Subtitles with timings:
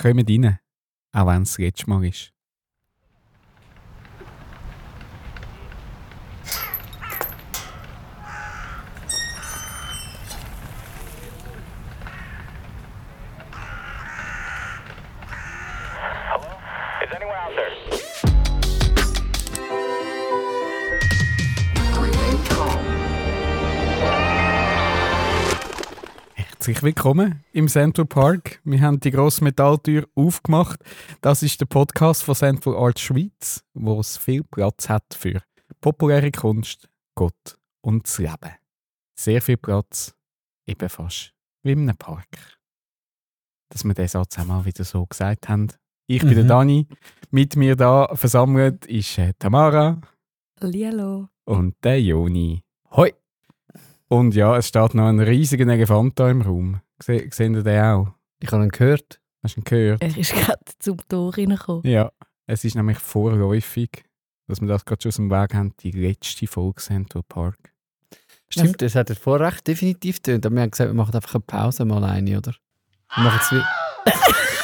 [0.00, 0.58] Kommt rein,
[1.12, 2.32] auch wenn es das Mal ist.
[26.78, 28.60] Herzlich willkommen im Central Park.
[28.62, 30.78] Wir haben die grosse Metalltür aufgemacht.
[31.20, 35.42] Das ist der Podcast von Central Arts Schweiz, wo es viel Platz hat für
[35.80, 38.54] populäre Kunst, Gott und das Leben.
[39.18, 40.14] Sehr viel Platz,
[40.68, 42.28] eben fast wie in einem Park.
[43.70, 45.66] Dass wir den Satz auch mal wieder so gesagt haben.
[46.06, 46.48] Ich bin der Mhm.
[46.48, 46.86] Dani.
[47.32, 50.00] Mit mir da versammelt ist äh, Tamara
[50.60, 51.28] Hallihallo.
[51.44, 52.62] und der Joni.
[52.92, 53.12] Hoi!
[54.08, 56.80] Und ja, es steht noch ein riesiger Elefant da im Raum.
[57.02, 58.08] Se sehen ihr den auch?
[58.40, 59.20] Ich habe ihn gehört.
[59.42, 60.02] Hast du ihn gehört?
[60.02, 61.82] Er ist gerade zum Tor reingekommen.
[61.84, 62.10] Ja,
[62.46, 64.04] es ist nämlich vorläufig,
[64.46, 67.74] dass wir das gerade schon aus dem Weg haben, die letzte Folge Central Park.
[68.48, 70.46] Stimmt, das hat er vorher recht definitiv getönt.
[70.46, 72.54] Aber wir haben gesagt, wir machen einfach eine Pause mal eine, oder?
[73.14, 74.57] Wir machen es wie,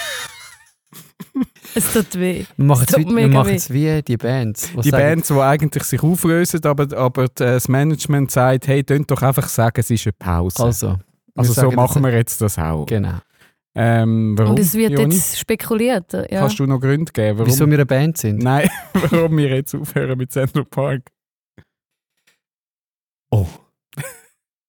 [1.75, 2.45] Es tut weh.
[2.57, 3.55] wir machen Es es wie, tut wir machen weh.
[3.55, 4.71] es wie die Bands.
[4.83, 9.49] Die Bands, die eigentlich sich auflösen, aber, aber das Management sagt, hey, könnt doch einfach
[9.49, 10.63] sagen, es ist eine Pause.
[10.65, 10.97] Also,
[11.35, 12.87] Also, so sagen machen das- wir jetzt das auch.
[12.87, 13.19] Genau.
[13.77, 15.15] Ähm, warum, Und es wird Joni?
[15.15, 16.13] jetzt spekuliert.
[16.13, 16.27] Ja.
[16.41, 18.41] Kannst du noch Gründe geben, warum, Wieso wir eine Band sind?
[18.41, 18.69] Nein,
[19.11, 21.03] warum wir jetzt aufhören mit Central Park?
[23.31, 23.47] Oh,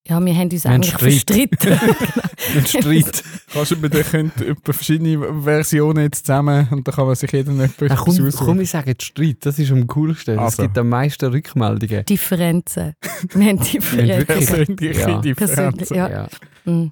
[0.08, 1.12] ja, wir haben uns Wir eigentlich Streit.
[1.12, 1.72] verstritten.
[2.56, 3.24] ein Streit.
[3.52, 7.52] Kannst du, wir können etwa verschiedene Versionen jetzt zusammen und dann kann man sich jeder
[7.64, 8.46] etwas Ach, komm, aussuchen.
[8.46, 9.38] komm, ich sage Streit.
[9.46, 10.36] Das ist am coolsten.
[10.36, 10.64] Es Also.
[10.64, 12.06] gibt am meisten Rückmeldungen.
[12.06, 12.94] Differenzen.
[13.34, 14.08] Wir haben Differenzen.
[14.08, 15.22] wirklich- Persönliche Ja.
[15.22, 15.36] Differenzen.
[15.78, 16.10] Persönlich, ja.
[16.10, 16.28] Ja.
[16.66, 16.92] Mhm.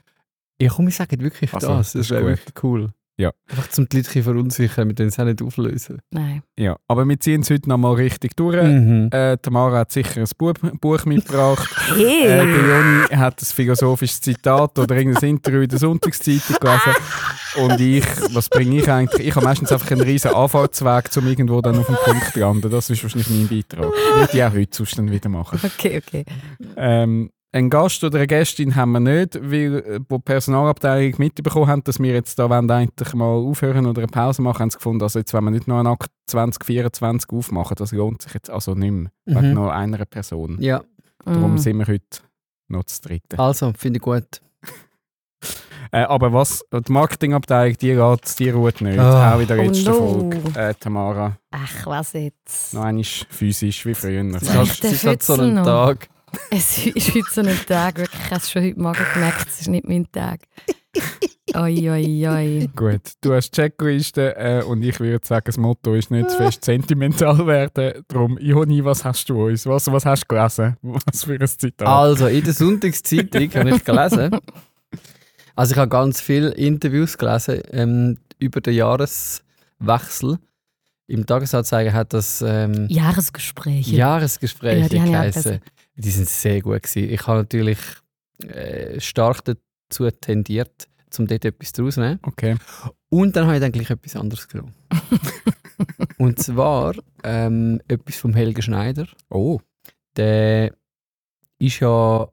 [0.61, 1.93] Ja, komm, ich sage wirklich Also, das.
[1.93, 2.19] das ist gut.
[2.25, 2.93] wirklich cool.
[3.17, 3.31] Ja.
[3.47, 5.99] Einfach zum die Leute verunsichern, mit denen es auch nicht auflösen.
[6.09, 6.41] Nein.
[6.57, 8.61] Ja, aber wir ziehen es heute noch mal richtig durch.
[8.61, 9.09] Mhm.
[9.11, 11.69] Äh, Tamara hat sicher ein Buch, Buch mitgebracht.
[11.95, 12.23] Hey!
[12.23, 16.93] äh, der Joni hat ein philosophisches Zitat oder irgendein Interview in der Sonntagszeitung gelesen.
[17.55, 19.27] Und ich, was bringe ich eigentlich?
[19.27, 22.71] Ich habe meistens einfach einen riesen Anfahrtsweg, um irgendwo dann auf dem Punkt zu landen.
[22.71, 23.91] Das ist wahrscheinlich mein Beitrag.
[23.91, 25.59] Würde ich auch heute sonst dann wieder machen.
[25.63, 26.25] Okay, okay.
[26.77, 31.67] Ähm, einen Gast oder eine Gästin haben wir nicht, weil äh, wo die Personalabteilung mitbekommen
[31.67, 34.77] haben, dass wir jetzt da wollen, eigentlich mal aufhören oder eine Pause machen, haben sie
[34.77, 38.49] gefunden, also jetzt, wenn wir nicht noch einen Akt 2024 aufmachen, das lohnt sich jetzt
[38.49, 39.53] also nicht mehr, wegen Mhm.
[39.53, 40.57] nur einer Person.
[40.59, 40.81] Ja,
[41.25, 41.57] Darum Mhm.
[41.59, 42.19] sind wir heute
[42.67, 43.39] noch zu dritten.
[43.39, 44.41] also, finde ich gut.
[45.91, 48.97] Äh, aber was, die Marketingabteilung, die geht, die ruht nicht.
[48.97, 49.35] Ah.
[49.35, 49.93] Auch in der Oh letzten no.
[50.31, 50.59] Folge.
[50.59, 52.73] Äh, Tamara, Ach, was jetzt?
[52.73, 54.23] noch einmal physisch wie früher.
[54.23, 55.65] Ist Nein, ist halt so Fützen ein noch.
[55.65, 56.07] Tag.
[56.49, 58.21] Es ist heute so ein Tag, wirklich.
[58.25, 60.41] Ich habe es schon heute Morgen gemerkt, es ist nicht mein Tag.
[61.55, 62.69] Oi, oi, oi.
[62.75, 66.65] Gut, du hast Checkliste äh, und ich würde sagen, das Motto ist nicht zu fest
[66.65, 68.03] sentimental werden.
[68.07, 69.65] Darum, Joni, was hast du uns?
[69.65, 70.77] Was, was hast du gelesen?
[70.81, 71.87] Was für ein Zitat?
[71.87, 74.39] Also, in der Sonntagszeitung habe ich gelesen.
[75.55, 80.39] Also, ich habe ganz viele Interviews gelesen ähm, über den Jahreswechsel.
[81.05, 83.95] Im Tagesanzeiger hat das ähm, Jahresgespräche.
[83.95, 85.61] Jahresgespräche Ja, geheißen.
[85.95, 87.09] Die sind sehr gut gewesen.
[87.09, 87.79] Ich habe natürlich
[88.47, 90.87] äh, stark dazu tendiert,
[91.17, 92.19] um dort etwas daraus zu nehmen.
[92.23, 92.57] Okay.
[93.09, 94.73] Und dann habe ich dann gleich etwas anderes genommen.
[96.17, 99.07] Und zwar ähm, etwas vom Helge Schneider.
[99.29, 99.59] Oh,
[100.15, 100.75] Der
[101.59, 102.27] ist ja,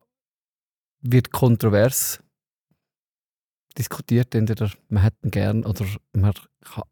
[1.02, 2.20] wird kontrovers
[3.76, 4.34] diskutiert.
[4.34, 6.32] Entweder man hat ihn gern oder man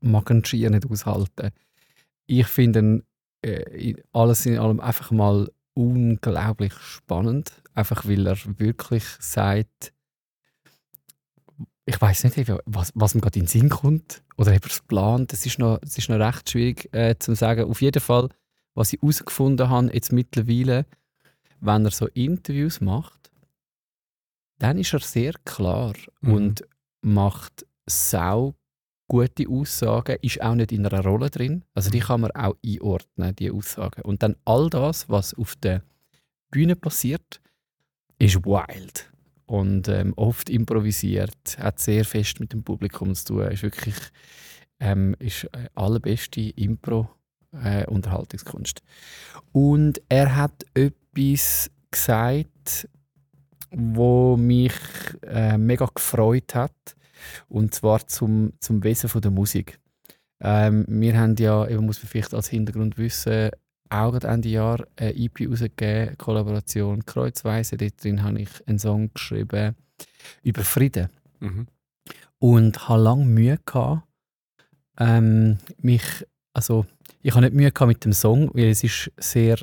[0.01, 1.51] mag ihn schier nicht aushalten.
[2.27, 3.05] Ich finde
[3.43, 7.53] äh, alles in allem einfach mal unglaublich spannend.
[7.75, 9.93] Einfach weil er wirklich sagt,
[11.87, 14.81] ich weiß nicht, was, was ihm gerade in den Sinn kommt oder ob er es
[14.81, 15.33] plant.
[15.33, 17.71] Es ist noch, es ist noch recht schwierig äh, zu sagen.
[17.71, 18.29] Auf jeden Fall,
[18.75, 20.85] was ich herausgefunden habe, jetzt mittlerweile,
[21.61, 23.31] wenn er so Interviews macht,
[24.59, 26.33] dann ist er sehr klar Mhm.
[26.33, 26.63] und
[27.01, 28.55] macht sau
[29.09, 31.65] gute Aussagen, ist auch nicht in einer Rolle drin.
[31.75, 34.03] Also die kann man auch einordnen, die Aussagen.
[34.03, 35.83] Und dann all das, was auf der
[36.51, 37.41] Bühne passiert,
[38.19, 39.11] ist wild.
[39.47, 43.97] Und ähm, oft improvisiert, hat sehr fest mit dem Publikum zu tun, ist wirklich
[44.81, 48.83] ähm, ist äh, allerbeste Impro-Unterhaltungskunst.
[49.53, 52.89] Und er hat etwas gesagt,
[53.71, 54.75] wo mich
[55.23, 56.97] äh, mega gefreut hat,
[57.49, 59.79] und zwar zum, zum Wesen von der Musik.
[60.41, 63.51] Ähm, wir haben ja, eben muss man vielleicht als Hintergrund wissen,
[63.91, 67.77] auch gerade Ende Jahr eine EP rausgegeben, Kollaboration Kreuzweise.
[67.77, 69.75] Dort drin habe ich einen Song geschrieben
[70.43, 71.09] über Frieden
[71.41, 71.67] Mhm.
[72.39, 74.03] und hatte lange Mühe gehabt,
[74.99, 76.03] ähm, mich,
[76.53, 76.85] also
[77.23, 79.59] ich habe nicht Mühe gehabt mit dem Song, weil es ist sehr,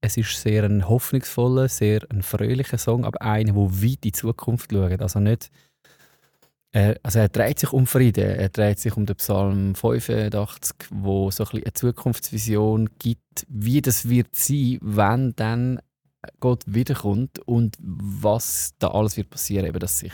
[0.00, 4.12] es ist sehr ein hoffnungsvoller, sehr ein fröhlicher Song, aber einer, der weit in die
[4.12, 5.02] Zukunft schaut.
[5.02, 5.50] Also nicht,
[6.72, 11.30] äh, also er dreht sich um Frieden, er dreht sich um den Psalm 85, wo
[11.30, 15.80] so ein bisschen eine Zukunftsvision gibt, wie das wird sein, wenn dann
[16.40, 20.12] Gott wiederkommt und was da alles wird passieren, eben dass sich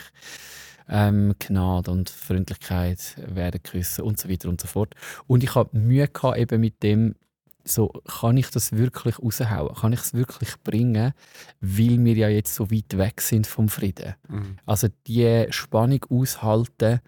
[0.88, 4.94] ähm, Gnade und Freundlichkeit werden küssen und so weiter und so fort.
[5.26, 7.14] Und ich habe Mühe gehabt eben mit dem,
[7.64, 11.12] so kann ich das wirklich raushauen, kann ich es wirklich bringen,
[11.60, 14.14] weil wir ja jetzt so weit weg sind vom Frieden.
[14.28, 14.56] Mhm.
[14.66, 17.00] Also die Spannung aushalten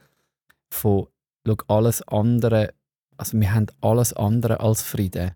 [0.71, 1.07] von
[1.47, 2.73] schau, alles andere,
[3.17, 5.33] also wir haben alles andere als Frieden.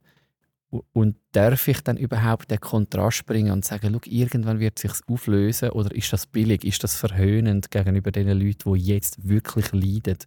[0.92, 5.08] Und darf ich dann überhaupt den Kontrast bringen und sagen, schau, irgendwann wird es sich
[5.08, 10.18] auflösen oder ist das billig, ist das verhöhnend gegenüber den Leuten, die jetzt wirklich leiden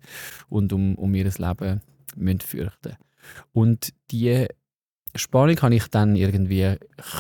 [0.50, 1.82] und um, um ihr Leben
[2.18, 2.98] müssen fürchten
[3.54, 4.48] Und die
[5.16, 6.78] Spannung kann ich dann irgendwie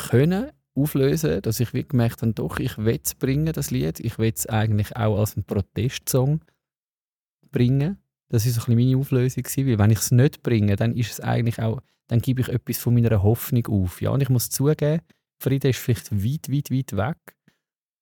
[0.10, 4.00] können auflösen, dass ich wie gemerkt habe, doch, ich will es bringen, das Lied.
[4.00, 6.42] Ich will es eigentlich auch als einen Protestsong
[7.52, 7.98] bringen.
[8.30, 10.96] Das ist so ein bisschen meine Auflösung gewesen, weil wenn ich es nicht bringe, dann
[10.96, 14.02] ist es eigentlich auch, dann gebe ich etwas von meiner Hoffnung auf.
[14.02, 15.02] Ja, und ich muss zugeben,
[15.40, 17.36] Friede ist vielleicht weit, weit, weit weg,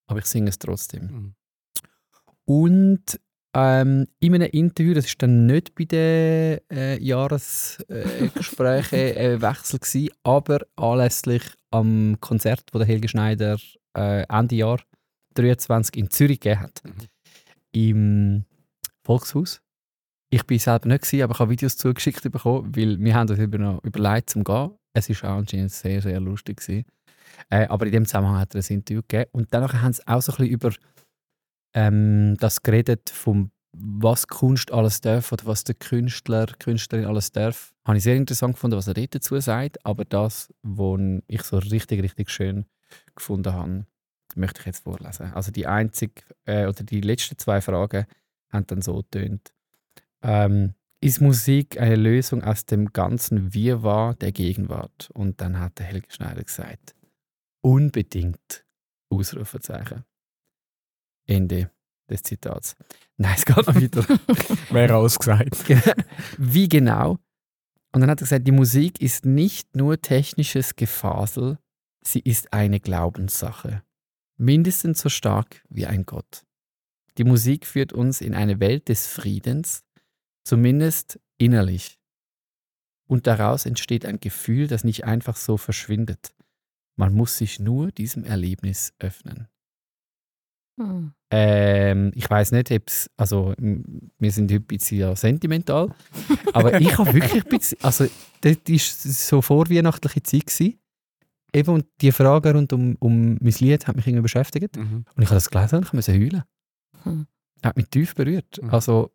[0.08, 1.04] aber ich singe es trotzdem.
[1.04, 1.36] Mhm.
[2.46, 3.20] Und
[3.53, 9.80] ähm, in einem Interview, das ist dann nicht bei den äh, Jahresgesprächen äh, äh, Wechsel
[9.80, 13.57] gewesen, aber anlässlich am Konzert, wo der Helge Schneider
[13.98, 14.80] äh, Ende Jahr
[15.36, 16.92] 23 in Zürich gegeben hat, Mhm.
[17.74, 18.45] im
[19.03, 19.62] Volkshaus.
[20.30, 23.39] Ich bin selber nicht gewesen, aber ich habe Videos zugeschickt bekommen, weil wir haben uns
[23.39, 24.71] über noch überlegt zum gehen.
[24.94, 26.86] Es ist auch anscheinend sehr, sehr lustig gewesen.
[27.50, 29.30] Äh, aber in dem Zusammenhang hat er ein Interview gegeben.
[29.33, 30.71] Und danach haben sie auch so ein bisschen über
[31.73, 37.73] ähm, das geredet, vom, was Kunst alles darf oder was der Künstler, Künstlerin alles darf.
[37.85, 39.85] Habe ich sehr interessant gefunden, was er dazu sagt.
[39.85, 42.65] Aber das, was ich so richtig, richtig schön
[43.15, 43.85] gefunden habe,
[44.35, 45.33] möchte ich jetzt vorlesen.
[45.33, 48.06] Also die einzige, äh, oder die letzten zwei Fragen
[48.50, 49.53] haben dann so getönt.
[50.21, 55.09] Ähm, ist Musik eine Lösung aus dem ganzen Wirrwarr der Gegenwart?
[55.13, 56.95] Und dann hat der Helge Schneider gesagt,
[57.62, 58.65] unbedingt,
[59.09, 60.06] Ausrufezeichen.
[61.27, 61.71] Ende
[62.09, 62.75] des Zitats.
[63.18, 64.06] Nein, es geht noch weiter.
[64.69, 65.63] Wer alles gesagt?
[66.38, 67.18] Wie genau?
[67.94, 71.57] Und dann hat er gesagt, die Musik ist nicht nur technisches Gefasel,
[72.03, 73.83] sie ist eine Glaubenssache.
[74.38, 76.44] Mindestens so stark wie ein Gott.
[77.18, 79.83] Die Musik führt uns in eine Welt des Friedens,
[80.45, 82.00] zumindest innerlich.
[83.07, 86.33] Und daraus entsteht ein Gefühl, das nicht einfach so verschwindet.
[86.95, 89.47] Man muss sich nur diesem Erlebnis öffnen.
[90.79, 91.13] Hm.
[91.31, 95.94] Ähm, ich weiß nicht, ob es, also wir sind heute ein bisschen sentimental,
[96.53, 98.06] aber ich habe wirklich ein bisschen, also
[98.41, 100.77] das war so vorweihnachtliche Zeit gewesen.
[101.53, 105.06] Eben und die Frage rund um, um mein Lied hat mich irgendwie beschäftigt Mhm.
[105.15, 106.44] und ich habe das gelesen und ich musste heulen.
[107.03, 107.27] Hm.
[107.63, 108.62] Hat mich tief berührt.
[108.62, 108.69] Mhm.
[108.69, 109.12] Also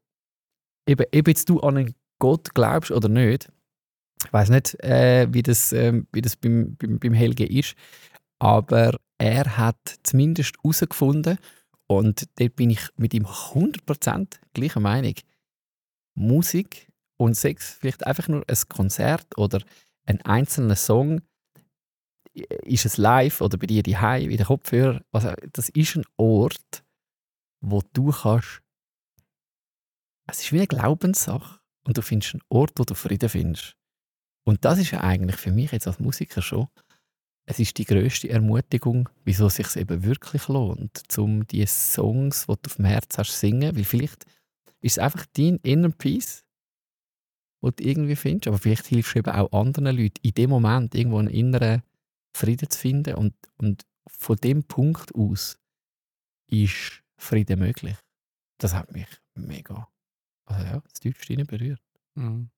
[0.86, 3.50] eben, eben jetzt du an einen Gott glaubst oder nicht,
[4.24, 7.74] ich weiß nicht, äh, wie das, ähm, wie das beim, beim, beim Helge ist,
[8.38, 11.38] aber er hat zumindest herausgefunden,
[11.88, 15.14] und dort bin ich mit ihm 100% gleicher Meinung,
[16.14, 19.62] Musik und Sex, vielleicht einfach nur ein Konzert oder
[20.04, 21.22] ein einzelner Song,
[22.34, 26.84] ist es live oder bei dir die wie der Kopfhörer, also das ist ein Ort,
[27.60, 28.62] wo du kannst,
[30.28, 33.76] es ist wie eine Glaubenssache und du findest einen Ort, wo du Frieden findest.
[34.44, 36.68] Und das ist ja eigentlich für mich jetzt als Musiker schon,
[37.46, 42.54] es ist die größte Ermutigung, wieso es sich eben wirklich lohnt, um die Songs, die
[42.54, 44.24] du auf dem Herz hast, zu singen, weil vielleicht
[44.80, 46.44] ist es einfach dein Inner Peace,
[47.62, 50.94] wo du irgendwie findest, aber vielleicht hilfst du eben auch anderen Leuten in dem Moment
[50.94, 51.82] irgendwo einen inneren
[52.36, 55.58] Frieden zu finden und, und von dem Punkt aus
[56.48, 57.96] ist Frieden möglich.
[58.58, 59.88] Das hat mich mega,
[60.46, 61.82] also ja, das tiefste berührt.
[62.14, 62.50] Mhm.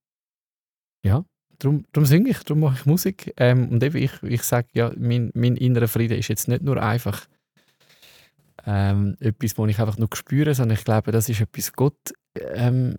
[1.59, 3.35] Darum, darum singe ich, darum mache ich Musik.
[3.37, 6.83] Ähm, und eben, ich, ich sage ja, mein, mein innerer Frieden ist jetzt nicht nur
[6.83, 7.27] einfach
[8.65, 12.97] ähm, etwas, was ich einfach nur spüre, sondern ich glaube, das ist etwas Gott ähm,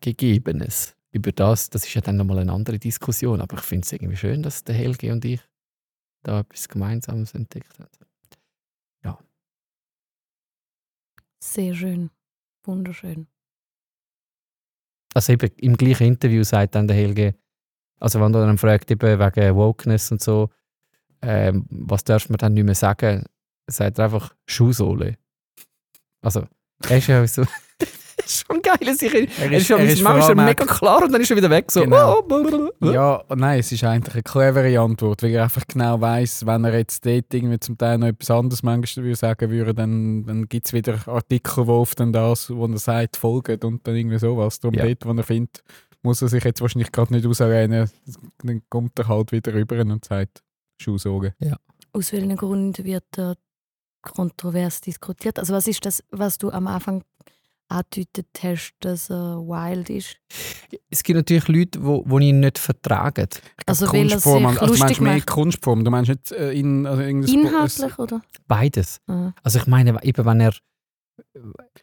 [0.00, 0.94] Gegebenes.
[1.10, 4.16] Über das, das ist ja dann nochmal eine andere Diskussion, aber ich finde es irgendwie
[4.16, 5.40] schön, dass der Helge und ich
[6.22, 7.88] da etwas Gemeinsames entdeckt haben.
[11.42, 12.10] Sehr schön.
[12.64, 13.26] Wunderschön.
[15.12, 17.34] Also eben im gleichen Interview sagt dann der Helge,
[18.02, 20.48] also wenn du dann fragt eben wegen Wokeness und so,
[21.22, 23.24] ähm, was darf man dann nicht mehr sagen,
[23.68, 25.16] sagt er einfach Schuhsohle.
[26.20, 26.44] Also
[26.88, 27.42] er ist ja so,
[28.24, 28.76] ist schon geil.
[28.80, 31.50] Es ist, er ist- schon, er ist manchmal mega klar und dann ist er wieder
[31.50, 31.70] weg.
[31.70, 31.82] So.
[31.82, 32.24] Genau.
[32.28, 32.86] Oh.
[32.90, 36.76] Ja, nein, es ist eigentlich eine clevere Antwort, weil er einfach genau weiß, wenn er
[36.78, 40.66] jetzt dort irgendwie zum Teil noch etwas anderes manchmal würde sagen würde, dann, dann gibt
[40.66, 44.58] es wieder Artikel, wo auf dann das, wo er sagt, folgt und dann irgendwie sowas.
[44.58, 44.86] Darum Ja.
[44.86, 45.62] dort, wo er findet,
[46.02, 47.90] muss er sich jetzt wahrscheinlich gerade nicht ausrennen,
[48.42, 50.42] dann kommt er halt wieder rüber und sagt,
[50.80, 51.34] Schuhsogen.
[51.92, 53.34] Aus welchen Gründen wird da
[54.02, 55.38] kontrovers diskutiert?
[55.38, 57.04] Also was ist das, was du am Anfang
[57.68, 60.16] angedeutet hast, dass er wild ist?
[60.90, 63.28] Es gibt natürlich Leute, wo, wo ihn nicht vertragen.
[63.66, 65.26] Also weil er Kunstform, sich also du meinst lustig mehr macht.
[65.26, 68.22] Kunstform, du meinst nicht äh, in, also Inhaltlich, oder?
[68.46, 69.00] Beides.
[69.06, 69.32] Ah.
[69.42, 70.52] Also ich meine, eben wenn er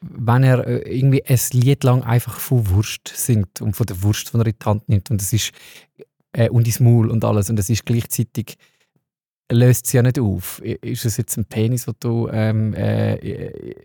[0.02, 4.34] wenn er äh, irgendwie ein Lied lang einfach von Wurst singt und von der Wurst,
[4.34, 5.52] die er in die Hand nimmt und es ist
[6.34, 8.56] äh, und ins Maul und alles und es ist gleichzeitig
[9.52, 10.60] löst es ja nicht auf.
[10.62, 13.76] Ist es jetzt ein Penis, den du ähm, äh,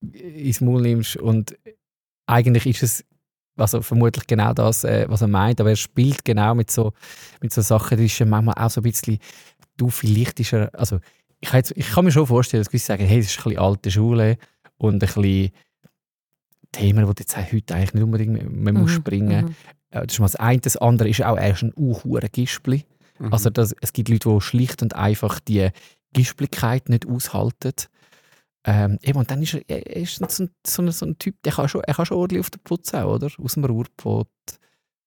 [0.00, 1.56] ins Maul nimmst und
[2.26, 3.04] eigentlich ist es
[3.56, 6.92] also vermutlich genau das, äh, was er meint, aber er spielt genau mit so,
[7.40, 9.18] mit so Sachen, das ist ja manchmal auch so ein bisschen,
[9.76, 11.00] du, vielleicht ist er, also
[11.40, 13.44] ich, kann jetzt, ich kann mir schon vorstellen, dass gewisse sagen, hey, das ist ein
[13.44, 14.38] bisschen alte Schule
[14.78, 15.50] und ein bisschen
[16.72, 19.54] Themen, die jetzt heute eigentlich nicht unbedingt mehr, mehr musst Mhm, bringen mhm.
[19.92, 20.60] Ja, Das ist mal das eine.
[20.60, 22.84] Das andere ist auch, er ist ein unhurer Gispli.
[23.18, 23.32] Mhm.
[23.32, 25.70] Also das, es gibt Leute, die schlicht und einfach die
[26.12, 27.72] Gispligkeit nicht aushalten.
[28.64, 31.36] Ähm, eben, und dann ist er, er ist so, ein- so, ein- so ein Typ,
[31.42, 33.30] der kann schon, er kann schon ordentlich auf den Putz auch, oder?
[33.38, 34.28] Aus dem Ruhrpott.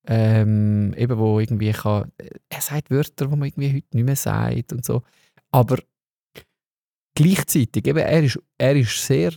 [0.07, 2.11] Ähm, eben, wo irgendwie kann,
[2.49, 5.03] er sagt Wörter, die man irgendwie heute nicht mehr sagt und so.
[5.51, 5.77] Aber
[7.15, 9.31] gleichzeitig, eben, er ist, er ist sehr,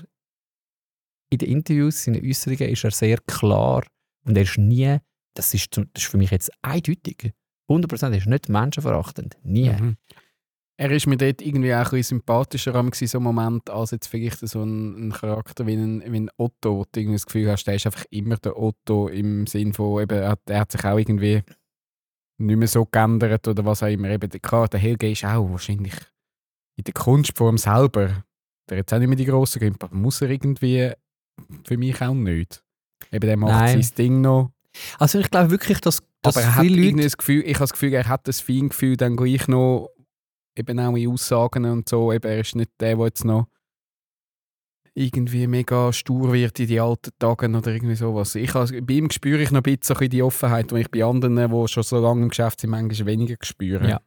[1.34, 3.84] in den Interviews, in den Äußerungen ist er sehr klar
[4.26, 4.98] und er ist nie,
[5.34, 7.32] das ist, das ist für mich jetzt eindeutig,
[7.70, 9.70] 100% er ist nicht menschenverachtend, nie.
[9.70, 9.96] Mhm.
[10.76, 14.40] Er ist mir dort irgendwie auch ein bisschen sympathischer am so Moment, als jetzt vielleicht
[14.40, 17.64] so ein, ein Charakter wie ein, wie ein Otto, wo du irgendwie das Gefühl hast,
[17.64, 20.84] der ist einfach immer der Otto im Sinn von, eben, er, hat- er hat sich
[20.84, 21.42] auch irgendwie
[22.38, 24.08] nicht mehr so geändert oder was auch immer.
[24.10, 25.94] Eben, klar, der Helge ist auch wahrscheinlich
[26.76, 28.24] in der Kunstform selber,
[28.68, 30.90] der hat jetzt auch nicht mehr die grossen Gründe, aber muss er irgendwie
[31.64, 32.62] für mich auch nicht.
[33.12, 33.82] Eben, der macht Nein.
[33.82, 34.52] sein Ding noch.
[34.98, 37.02] Also ich glaube wirklich, dass, dass Aber er hat Leute...
[37.02, 39.90] das Gefühl, ich habe das Gefühl, er hat das Feingefühl dann gleich noch,
[40.56, 43.46] eben auch in Aussagen und so, eben, er ist nicht der, der jetzt noch
[44.94, 48.36] irgendwie mega stur wird in die alten Tagen oder irgendwie sowas.
[48.36, 50.76] Ich has, bei ihm spüre ich noch ein bisschen so ein bisschen die Offenheit, die
[50.76, 53.88] ich bei anderen, die schon so lange im Geschäft sind, manchmal weniger spüre.
[53.88, 54.00] Ja.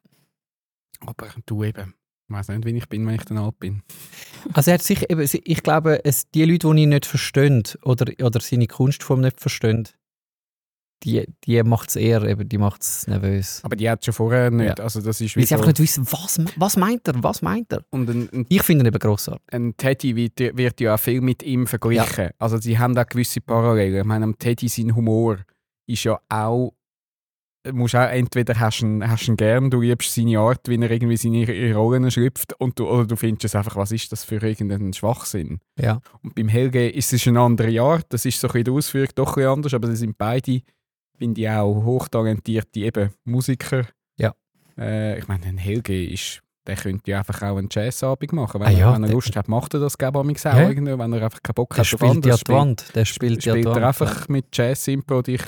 [1.05, 1.93] Aber du eben,
[2.29, 3.83] ich weiß nicht, wie ich bin, wenn ich dann alt bin.
[4.53, 8.11] Also er hat sich eben, ich glaube, es, die Leute, die ihn nicht verstehen oder,
[8.23, 9.87] oder seine Kunstform nicht verstehen,
[11.03, 13.61] die, die macht es eher, eben, die macht es nervös.
[13.63, 14.79] Aber die hat schon vorher nicht.
[14.79, 14.83] Ja.
[14.83, 17.41] Also das ist wie Weil sie so, einfach nicht wissen, was, was meint er, was
[17.41, 17.83] meint er.
[17.91, 19.43] und ein, ein Ich finde ihn eben grossartig.
[19.51, 22.31] ein Teddy wird, wird ja auch viel mit ihm verglichen.
[22.39, 23.99] Also sie haben auch gewisse Parallelen.
[23.99, 25.37] Ich meine, am Teddy sein Humor
[25.85, 26.73] ist ja auch
[27.73, 30.89] musst auch entweder hast du ihn, hast ihn gern, du liebst seine Art, wie er
[30.91, 34.35] irgendwie seine Rollen schlüpft, und du, oder du findest es einfach, was ist das für
[34.35, 35.59] irgendein Schwachsinn.
[35.79, 35.99] Ja.
[36.23, 39.09] Und beim Helge ist es eine andere Art, das ist so ein bisschen die Ausführung
[39.15, 40.61] doch ein bisschen anders, aber sie sind beide,
[41.17, 43.85] finde ich, auch hochtalentierte eben Musiker.
[44.17, 44.33] Ja.
[44.77, 48.59] Äh, ich meine, ein Helge ist, der könnte ja einfach auch einen Jazzabend machen.
[48.59, 50.53] Wenn, Ah ja, er, wenn er der- Lust hat, macht er das, glaube ich, auch
[50.53, 50.67] Ja.
[50.69, 52.95] irgendwie, wenn er einfach keinen Bock Der hat auf spielt ja anderes, die Wand.
[52.95, 53.77] Der spielt, ja die spielt Wand.
[53.77, 55.41] er einfach mit Jazz-Impro dich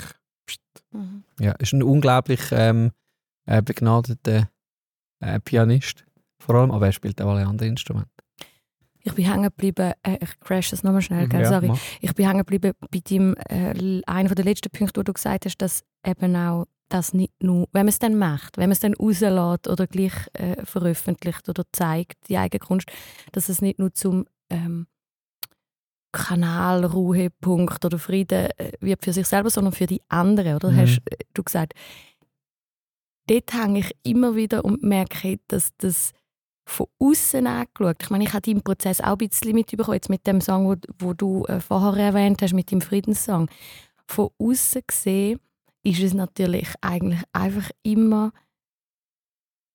[0.92, 1.19] Mhm.
[1.40, 2.92] Ja, ist ein unglaublich ähm,
[3.46, 4.48] äh, begnadeter
[5.20, 6.04] äh, Pianist.
[6.38, 8.10] Vor allem, aber er spielt auch alle anderen Instrumente.
[9.02, 11.68] Ich bin hängen geblieben, äh, ich crash das nochmal schnell, gell, ja, sorry.
[11.68, 11.78] mach.
[12.00, 15.56] Ich bin hängen geblieben bei dem, äh, einer der letzten Punkte, wo du gesagt hast,
[15.58, 18.94] dass eben auch das nicht nur, wenn man es dann macht, wenn man es dann
[18.94, 22.90] rauslässt oder gleich äh, veröffentlicht oder zeigt, die eigene Kunst,
[23.32, 24.86] dass es nicht nur zum ähm,
[26.12, 30.70] Kanal, Ruhepunkt oder Frieden äh, wird für sich selber, sondern für die anderen, oder?
[30.70, 30.76] Mhm.
[30.78, 31.02] Hast
[31.34, 31.74] du gesagt.
[33.26, 36.12] Dort hänge ich immer wieder und merke, dass das
[36.66, 38.02] von außen angeschaut.
[38.02, 40.76] Ich meine, ich habe deinen Prozess auch ein bisschen mitbekommen, jetzt mit dem Song, wo,
[40.98, 43.48] wo du äh, vorher erwähnt hast, mit dem Friedenssong.
[44.06, 45.40] Von außen gesehen
[45.82, 48.32] ist es natürlich eigentlich einfach immer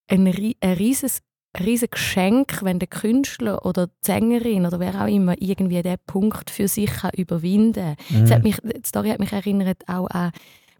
[0.07, 1.21] ein, ein riesiges
[1.59, 6.49] riesen Geschenk, wenn der Künstler oder die Sängerin oder wer auch immer irgendwie diesen Punkt
[6.49, 8.31] für sich kann überwinden kann.
[8.31, 10.31] Hat mich, die Story hat mich erinnert auch an,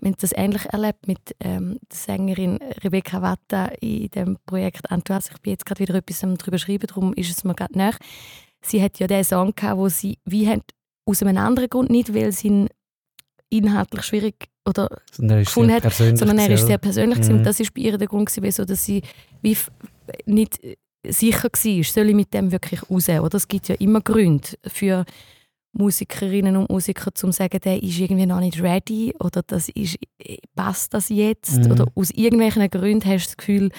[0.02, 5.24] wir haben das ähnlich erlebt mit ähm, der Sängerin Rebecca Watta in dem Projekt Antoine.
[5.34, 7.98] Ich bin jetzt gerade wieder etwas darüber schreiben, darum ist es mir gerade nach.
[8.62, 10.62] Sie hat ja den Song gehabt, wo sie wie hat,
[11.06, 12.70] aus einem anderen Grund nicht, weil sie ihn
[13.50, 16.20] inhaltlich schwierig oder Sondern er ist gefunden sehr hat, persönlich.
[16.20, 17.20] sondern er ist sehr persönlich.
[17.20, 17.36] Mhm.
[17.36, 19.02] und das ist bei ihr der Grund gewesen, wieso dass sie
[19.42, 19.56] wie
[20.26, 20.76] nicht äh,
[21.08, 23.36] sicher war, soll ich mit dem wirklich raus, oder?
[23.36, 25.06] Es gibt ja immer Gründe für
[25.78, 29.98] Musikerinnen und Musiker zum sagen, der ist irgendwie noch nicht ready oder das ist,
[30.56, 31.66] passt das jetzt?
[31.66, 31.72] Mhm.
[31.72, 33.72] Oder aus irgendwelchen Gründen hast du das Gefühl,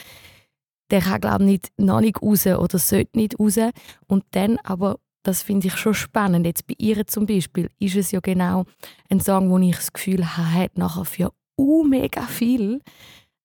[0.91, 3.59] der kann glaube ich nicht, noch nicht raus oder sollte nicht raus.
[4.07, 8.11] Und dann aber, das finde ich schon spannend, jetzt bei ihr zum Beispiel, ist es
[8.11, 8.65] ja genau
[9.09, 12.81] ein Song, wo ich das Gefühl habe, hat nachher für uh, mega viel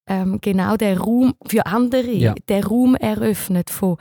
[0.07, 2.35] ähm, genau der Raum für andere, Ja.
[2.49, 3.97] der Raum eröffnet von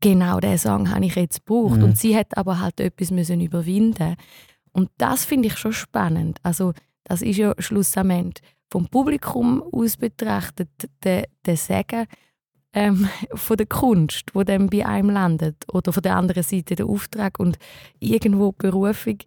[0.00, 1.78] genau der Song habe ich jetzt gebraucht.
[1.78, 1.84] Mhm.
[1.84, 4.16] Und sie hat aber halt etwas müssen überwinden.
[4.72, 6.38] Und das finde ich schon spannend.
[6.42, 6.72] Also
[7.04, 10.68] das ist ja schlussendlich vom Publikum aus betrachtet
[11.02, 12.06] der, der Segen
[12.72, 15.56] ähm, von der Kunst, wo dann bei einem landet.
[15.72, 17.58] Oder von der anderen Seite der Auftrag und
[17.98, 19.18] irgendwo die Berufung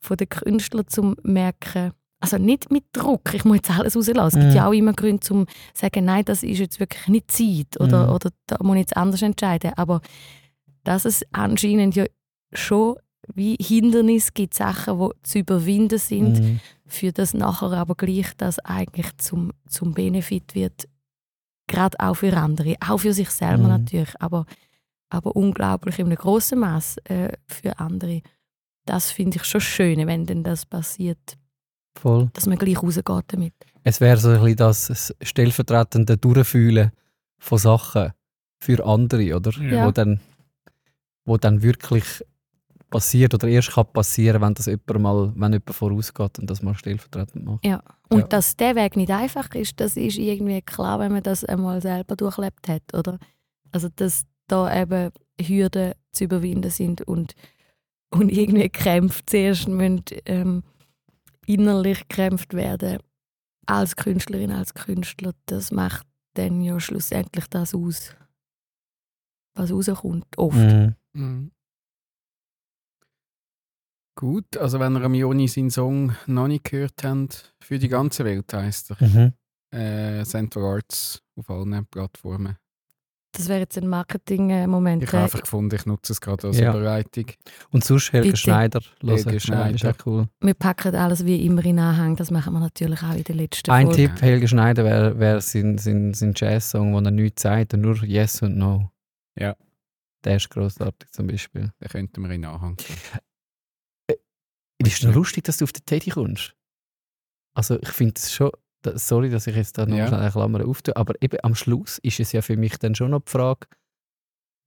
[0.00, 1.92] von den Künstlern zum merken,
[2.32, 4.38] also nicht mit Druck, ich muss jetzt alles rauslassen.
[4.38, 4.56] Es gibt Mhm.
[4.56, 8.14] ja auch immer Gründe zum sagen, nein, das ist jetzt wirklich nicht Zeit oder, Mhm.
[8.14, 9.72] oder da muss ich jetzt anders entscheiden.
[9.76, 10.00] Aber
[10.84, 12.04] dass es anscheinend ja
[12.52, 12.96] schon
[13.34, 16.60] wie Hindernis gibt, Sachen, die zu überwinden sind, Mhm.
[16.86, 20.86] für das nachher aber gleich das eigentlich zum, zum Benefit wird,
[21.66, 23.68] gerade auch für andere, auch für sich selber Mhm.
[23.70, 24.44] natürlich, aber,
[25.08, 28.20] aber unglaublich in einem grossen Maß äh, für andere.
[28.84, 31.38] Das finde ich schon schön, wenn denn das passiert,
[31.96, 32.30] Voll.
[32.32, 33.54] dass man gleich rausgeht damit.
[33.84, 36.90] Es wäre so ein bisschen das stellvertretende Durchfühlen
[37.38, 38.12] von Sachen
[38.58, 39.50] für andere, oder?
[39.60, 39.86] Ja.
[39.86, 40.20] Wo, dann,
[41.24, 42.04] wo dann wirklich
[42.90, 46.74] passiert oder erst kann passieren, wenn das jemand mal, wenn jemand vorausgeht und das mal
[46.74, 47.64] stellvertretend macht.
[48.08, 48.26] Und Ja.
[48.28, 52.16] dass der Weg nicht einfach ist, das ist irgendwie klar, wenn man das einmal selber
[52.16, 53.18] durchlebt hat, oder?
[53.72, 55.10] Also dass da eben
[55.40, 57.34] Hürden zu überwinden sind und,
[58.10, 60.62] und irgendwie Kämpfe zuerst müssen, ähm,
[61.46, 62.98] innerlich gekämpft werden
[63.66, 65.32] als Künstlerin, als Künstler.
[65.46, 68.14] Das macht dann ja schlussendlich das aus,
[69.56, 70.56] was rauskommt, oft.
[70.56, 70.96] Mhm.
[71.12, 71.50] Mhm.
[74.16, 78.24] Gut, also wenn ihr am Joni seinen Song noch nicht gehört habt, für die ganze
[78.24, 78.96] Welt heisst er.
[79.00, 79.32] Mhm.
[79.72, 82.56] Äh, Central Arts auf allen Plattformen.
[83.36, 85.02] Das wäre jetzt ein Marketing-Moment.
[85.02, 86.70] Ich habe einfach gefunden, ich nutze es gerade als Ja.
[86.70, 87.26] Überleitung.
[87.70, 88.36] Und sonst Helge Bitte.
[88.38, 89.16] Schneider hören.
[89.16, 89.90] Helge Ja, ist Schneider.
[89.90, 90.28] auch cool.
[90.40, 92.14] Wir packen alles wie immer in Anhang.
[92.16, 94.02] Das machen wir natürlich auch in der letzten Ein Folge.
[94.08, 97.96] Tipp, Helge Schneider, wäre wär sein, sein, sein Jazz-Song, wo er nichts sagt und nur
[98.04, 98.90] Yes und No.
[99.36, 99.56] Ja.
[100.22, 101.72] Der ist grossartig zum Beispiel.
[101.80, 102.96] Den könnten wir in Anhang tun.
[104.78, 106.54] Ist es noch lustig, dass du auf den Teddy kommst?
[107.54, 108.50] Also ich finde es schon,
[108.84, 110.06] da- sorry, dass ich jetzt da noch Ja.
[110.06, 113.10] schnell eine Klammer auftue, aber eben am Schluss ist es ja für mich dann schon
[113.10, 113.66] noch die Frage,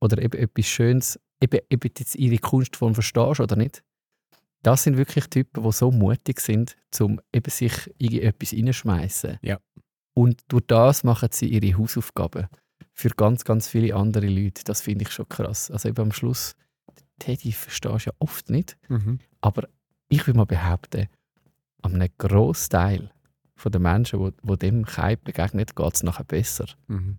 [0.02, 3.84] oder eben etwas Schönes, eben, eben jetzt ihre Kunstform verstehst oder nicht.
[4.64, 9.40] Das sind wirklich Typen, die so mutig sind, um eben sich in etwas reinschmeißen.
[9.42, 9.60] Ja.
[10.14, 12.48] Und durch das machen sie ihre Hausaufgaben
[12.94, 14.64] für ganz, ganz viele andere Leute.
[14.66, 15.70] Das finde ich schon krass.
[15.72, 16.56] Also eben am Schluss,
[17.20, 18.78] Teddy verstehst du ja oft nicht.
[18.90, 19.20] Mhm.
[19.42, 19.68] Aber
[20.10, 21.08] ich würde mal behaupten,
[21.84, 22.76] an einem grossen
[23.58, 26.66] Teil der Menschen, wo, wo dem Keim begegnet, geht es nachher besser.
[26.88, 27.18] Mhm.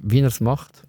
[0.00, 0.82] Wie er es macht,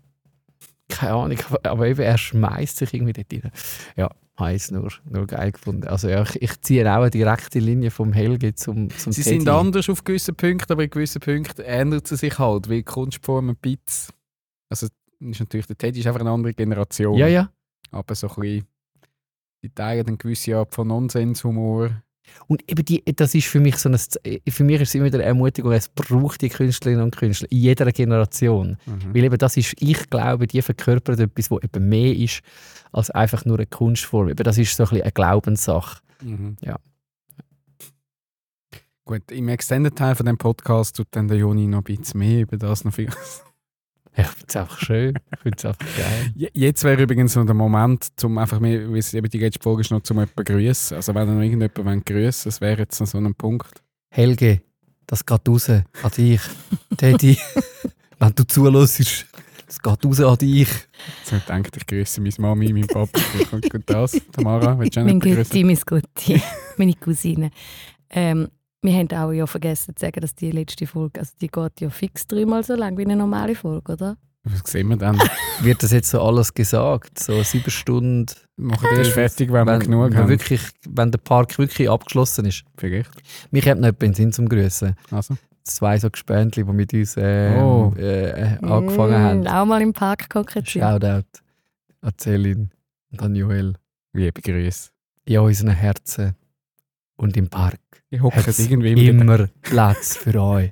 [0.89, 3.51] keine Ahnung, aber- eben, er schmeißt sich irgendwie dort rein.
[3.95, 4.09] Ja,
[4.55, 5.87] es nur, nur geil gefunden.
[5.87, 9.39] Also ja, ich, ich ziehe auch eine direkte Linie vom Helge zum, zum Sie Teddy.
[9.39, 12.83] sind anders auf gewissen Punkten, aber in gewissen Punkten ändert sie sich halt, weil die
[12.83, 14.13] Kunstform ein bisschen...
[14.69, 14.87] Also
[15.19, 17.17] ist natürlich, der Teddy ist einfach eine andere Generation.
[17.17, 17.49] Ja, ja.
[17.91, 18.65] Aber so ein bisschen...
[19.63, 22.03] Die teilen eine gewisse Art von Nonsenshumor.
[22.47, 23.97] Und eben die, das ist für mich so ein,
[24.49, 27.57] für mich ist es immer wieder eine Ermutigung, es braucht die Künstlerinnen und Künstler in
[27.57, 28.77] jeder Generation.
[28.85, 29.15] Mhm.
[29.15, 32.41] Weil eben das ist, ich glaube, die verkörpert etwas, was eben mehr ist
[32.91, 34.29] als einfach nur eine Kunstform.
[34.29, 36.01] Eben das ist so ein bisschen eine Glaubenssache.
[36.21, 36.57] Mhm.
[36.61, 36.77] Ja.
[39.05, 42.57] Gut, im Extended-Teil von dem Podcast tut dann der Joni noch ein bisschen mehr über
[42.57, 43.09] das noch viel.
[44.21, 45.13] Ich finde es einfach schön.
[45.33, 46.31] Ich finde es einfach geil.
[46.35, 49.61] Je- Jetzt wäre übrigens noch der Moment, um einfach mehr, wie es eben die letzte
[49.61, 50.95] Folge ist, noch zum jemanden grüßen.
[50.95, 53.81] Also wenn noch irgendjemanden grüßen das wäre jetzt noch so ein Punkt.
[54.09, 54.61] Helge,
[55.07, 55.83] das geht raus an
[56.17, 56.39] dich.
[56.97, 57.37] Teddy,
[58.19, 59.25] wenn du zulässt,
[59.67, 60.69] das geht raus an dich.
[61.19, 63.19] Jetzt habe ich gedacht, ich grüße meine Mami, meinen Papa.
[63.51, 65.65] Und und das, Tamara, willst du auch Mein grüßen?
[65.65, 66.41] Mein Gutti,
[66.77, 67.51] meine Cousine.
[68.09, 68.47] Ähm,
[68.81, 71.89] wir haben auch ja vergessen zu sagen, dass die letzte Folge, also die geht ja
[71.89, 74.17] fix dreimal so lang wie eine normale Folge, oder?
[74.43, 75.19] Was sehen wir dann?
[75.61, 77.17] Wird das jetzt so alles gesagt?
[77.17, 78.27] So sieben Stunden?
[78.57, 80.29] Machen wir erst fertig, wenn, wir wenn, genug wenn haben.
[80.29, 82.63] wirklich, wenn der Park wirklich abgeschlossen ist.
[82.77, 83.09] Vielleicht.
[83.49, 84.95] Mich hat noch jemand in den Sinn zum Grüßen.
[85.09, 85.35] Also.
[85.63, 87.91] Zwei so Gespendli, die mit uns äh, Oh.
[87.97, 89.47] äh, angefangen Mm, haben.
[89.47, 90.83] Auch mal im Park konkretiert.
[90.85, 91.25] Shoutout
[92.01, 92.69] an Celine
[93.11, 93.73] und an Joel.
[94.13, 94.91] Liebe Grüße.
[95.25, 96.35] In unseren Herzen
[97.15, 97.79] und im Park
[98.15, 99.35] Ich hocke hat es irgendwie immer.
[99.35, 100.71] immer Platz für euch.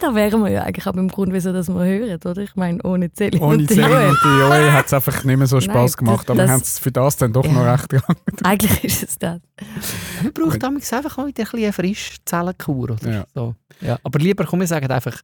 [0.00, 2.42] da wären wir ja eigentlich auch beim Grund, wieso das wir hören, oder?
[2.42, 4.08] Ich meine, ohne Celine Ohne Joel.
[4.10, 6.52] und die Joel hat es einfach nicht mehr so Spass Nein, gemacht, das- aber wir
[6.52, 7.52] haben es für das dann doch Ja.
[7.52, 8.18] noch recht gegangen.
[8.44, 9.40] Eigentlich ist es das.
[10.22, 12.90] Man braucht damals einfach mal wieder ein bisschen eine frische Zellenkur.
[12.92, 13.26] Oder Ja.
[13.34, 13.54] so.
[13.80, 13.98] ja.
[14.02, 15.20] Aber lieber, komm, wir sagen einfach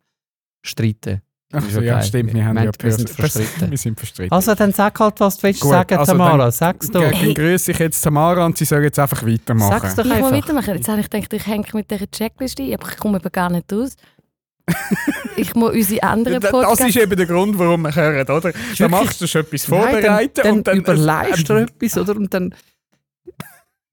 [0.63, 1.23] streiten.
[1.55, 3.71] Ach Ist so, ja, stimmt, wir, Wir- haben wir- ja wir sind verstritten.
[3.71, 4.33] Wir sind verstritten.
[4.33, 6.39] Also, dann sag halt, was du willst Gut, sagen, also Tamara.
[6.39, 7.11] dann- Sag's doch.
[7.11, 9.81] Gegen grüße ich jetzt Tamara und sie soll jetzt einfach weitermachen.
[9.81, 10.33] Sag's doch Ich einfach.
[10.33, 10.75] weitermachen.
[10.77, 13.51] Jetzt habe ich gedacht, ich hänge mit dieser Checkliste ein, aber ich komme eben gar
[13.51, 13.95] nicht raus.
[15.37, 16.85] ich muss unsere anderen Das Podcasts...
[16.87, 18.53] ist eben der Grund, warum wir hören, oder?
[18.79, 21.99] Dann machst du schon etwas Nein, vorbereiten dann, und dann dann überleist du ähm, etwas,
[21.99, 22.17] oder?
[22.17, 22.55] Und dann...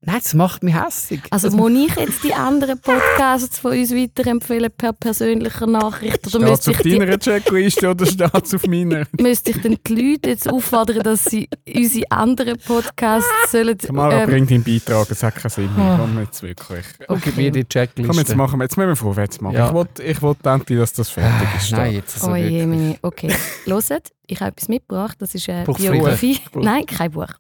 [0.02, 1.22] Nein, das macht mich hässig.
[1.30, 6.26] Also muss ich jetzt die anderen Podcasts von uns weiterempfehlen per persönlicher Nachricht?
[6.26, 9.06] Oder Steht es müsste auf ich, die, deiner Checkliste oder steht es auf meiner?
[9.20, 13.78] müsste ich dann die Leute jetzt auffordern, dass sie unsere anderen Podcasts sollen...
[13.78, 15.86] Tamara ähm, bringt deinen Beitrag, es hat keinen Sinn mehr.
[15.86, 15.98] Ah.
[16.00, 16.86] Komm jetzt wirklich.
[17.10, 18.10] Und gib mir die Checkliste.
[18.10, 19.56] Komm, jetzt machen wir, jetzt müssen wir vorwärts machen.
[19.56, 19.68] Ja.
[19.68, 21.74] Ich wollte ich wollt endlich, dass das fertig ist.
[21.74, 22.98] Ah, Nein, jetzt also Oh je, meine.
[23.02, 23.36] Okay,
[23.66, 25.18] hört, ich habe etwas mitgebracht.
[25.20, 26.40] Das ist eine Buch Biografie.
[26.54, 27.34] Nein, kein Buch.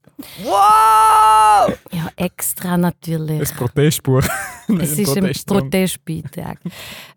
[0.43, 1.77] Wow!
[1.91, 3.39] Ja, extra natürlich.
[3.51, 4.23] Ein Protestbuch.
[4.67, 5.31] Nein, Es ist ein.
[5.45, 6.59] Protestbeitrag.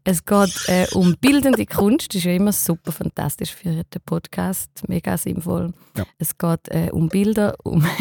[0.05, 2.09] Es geht äh, um bildende Kunst.
[2.11, 4.71] Das ist ja immer super fantastisch für den Podcast.
[4.89, 5.73] Mega sinnvoll.
[5.97, 6.05] Ja.
[6.19, 7.85] Es geht äh, um Bilder, um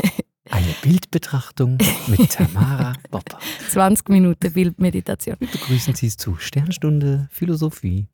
[0.49, 3.39] Eine Bildbetrachtung mit Tamara Popper.
[3.69, 5.37] 20 Minuten Bildmeditation.
[5.39, 8.07] Begrüßen Sie zu Sternstunde Philosophie.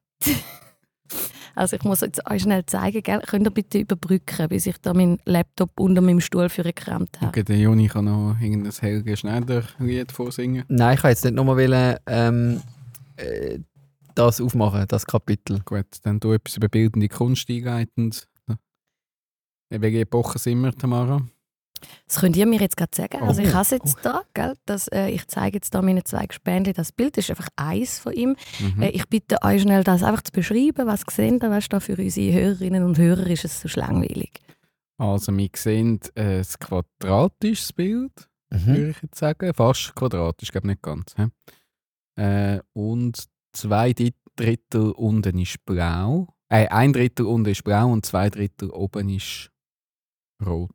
[1.58, 3.20] Also ich muss jetzt euch schnell zeigen, gell?
[3.26, 7.30] könnt ihr bitte überbrücken, bis ich da meinen Laptop unter meinem Stuhl für gekramt habe.
[7.30, 10.66] Okay, der Juni kann noch irgendein Helge Schneider-Lied vorsingen.
[10.68, 12.62] Nein, ich kann jetzt nicht nochmal wollen, ähm,
[13.16, 13.58] äh,
[14.14, 15.62] das aufmachen, das Kapitel.
[15.66, 18.28] Gut, dann du etwas über bildende Kunst einleitend.
[19.70, 21.28] In welcher Epoche sind wir, Tamara?
[22.08, 23.22] Das könnt ihr mir jetzt gerade sagen.
[23.24, 23.54] Also ich Oh.
[23.54, 24.54] habe es jetzt da, gell?
[24.66, 26.74] Das, äh, ich zeige jetzt da meine zwei Gespänli.
[26.74, 28.36] Das Bild ist einfach eins von ihm.
[28.60, 28.82] Mhm.
[28.84, 30.88] Äh, ich bitte euch schnell, das einfach zu beschreiben.
[30.88, 31.50] Was sehen da?
[31.50, 34.32] Weißt du, für unsere Hörerinnen und Hörer ist es so langweilig.
[34.98, 38.12] Also wir sehen äh, ein quadratisches Bild,
[38.50, 38.66] Mhm.
[38.68, 39.54] würde ich jetzt sagen.
[39.54, 41.14] Fast quadratisch, glaube nicht ganz.
[42.16, 43.94] Äh, und zwei
[44.36, 46.34] Drittel unten ist blau.
[46.50, 49.52] Äh, ein Drittel unten ist blau und zwei Drittel oben ist
[50.46, 50.72] rot.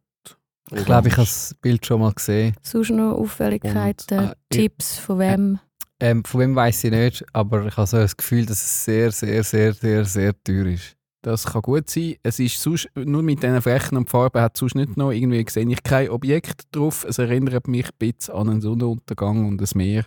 [0.71, 2.55] Ich glaube, ich habe das Bild schon mal gesehen.
[2.63, 5.59] Sonst noch Auffälligkeiten, Und, äh, Tipps von wem?
[6.01, 9.11] Ähm, von wem weiß ich nicht, aber ich habe so das Gefühl, dass es sehr,
[9.13, 10.97] sehr, sehr, sehr, sehr teuer ist.
[11.23, 12.17] Das kann gut sein.
[12.25, 15.69] Es ist sonst, nur mit diesen Flächen und Farben hat sonst nicht noch irgendwie sehe
[15.69, 17.05] ich kein Objekt drauf.
[17.09, 20.05] Es erinnert mich ein bisschen an einen Sonnenuntergang und ein Meer.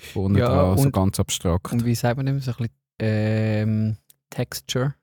[0.00, 1.72] Vorne Ja, dran, so und- ganz abstrakt.
[1.72, 2.40] Und wie sagt man dem?
[2.40, 3.96] So ein bisschen ähm,
[4.30, 4.94] Texture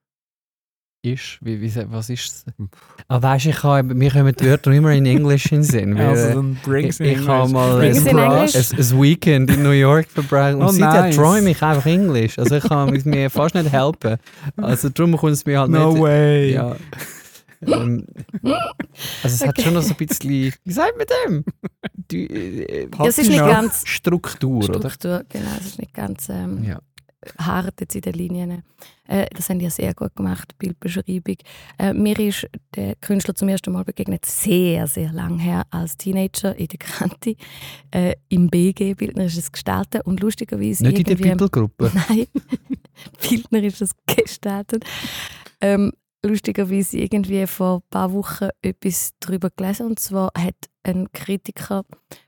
[1.04, 1.38] ist?
[1.42, 2.46] Wie, wie, was ist es?
[3.08, 5.96] Ah, weißt du, ich habe, mir kommen die Wörter immer in Englisch in Sinn.
[5.98, 9.52] Wir, also äh, dann bring's ich ich habe mal es in ein, ein, ein Weekend
[9.52, 11.16] in New York verbracht und Oh, seitdem nice.
[11.18, 12.40] träume ich einfach Englisch.
[12.40, 14.16] Also ich kann mit mir fast nicht helfen.
[14.56, 16.02] Also darum kommt es mir halt No nicht...
[16.02, 16.54] way.
[16.54, 16.76] Ja.
[17.68, 18.06] ähm,
[18.44, 19.64] also es hat Okay.
[19.64, 20.54] schon noch so ein bisschen...
[20.64, 21.44] Wie sagt man dem?
[22.12, 24.90] Die, äh, Ja, es ist nicht ganz Struktur, oder?
[24.90, 26.80] Struktur, genau, es ist nicht ganz ähm, Ja.
[27.38, 28.64] Hart jetzt in den Linien.
[29.08, 31.38] Äh, das haben die ja sehr gut gemacht, Bildbeschreibung.
[31.78, 36.56] Äh, mir ist der Künstler zum ersten Mal begegnet, sehr, sehr lang her, als Teenager
[36.56, 37.36] in der Kante,
[37.92, 41.16] äh, im BG, bildnerisches Gestalten und lustigerweise Nicht in der.
[41.16, 41.92] Bibelgruppe.
[42.10, 42.28] Nein,
[43.30, 44.80] bildnerisches Gestalten.
[45.60, 45.92] Ähm,
[46.24, 49.88] lustigerweise irgendwie vor ein paar Wochen etwas darüber gelesen.
[49.88, 51.84] Und zwar hat ein Kritiker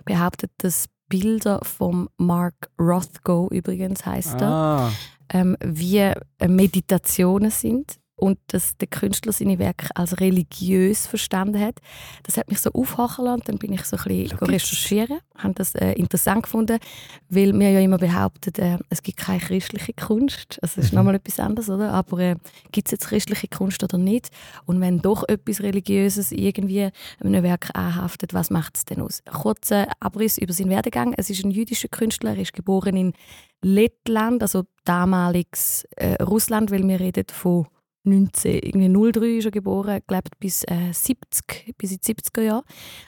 [0.06, 4.92] behauptet, dass Bilder von Mark Rothko, übrigens heißt er, Ah,
[5.32, 11.80] ähm, wie äh, Meditationen sind und dass der Künstler seine Werke als religiös verstanden hat.
[12.24, 13.44] Das hat mich so aufhachen lassen.
[13.48, 16.80] Dann bin ich so ein bisschen recherchieren, habe das äh, interessant gefunden,
[17.28, 20.58] weil wir ja immer behaupten, äh, es gibt keine christliche Kunst.
[20.62, 21.00] Also das ist Mhm.
[21.00, 21.92] nochmal etwas anderes, oder?
[21.92, 22.36] Aber äh,
[22.72, 24.30] gibt es jetzt christliche Kunst oder nicht?
[24.66, 29.22] Und wenn doch etwas Religiöses irgendwie einem Werk anhaftet, was macht es denn aus?
[29.26, 31.14] Kurzer Abriss über seinen Werdegang.
[31.18, 33.14] Es ist ein jüdischer Künstler, er ist geboren in
[33.62, 37.68] Lettland, also damaliges äh, Russland, weil wir reden von
[38.06, 42.64] 19, irgendwie 03 ist er geboren, gelebt bis äh, 70, bis in die 70er Jahre.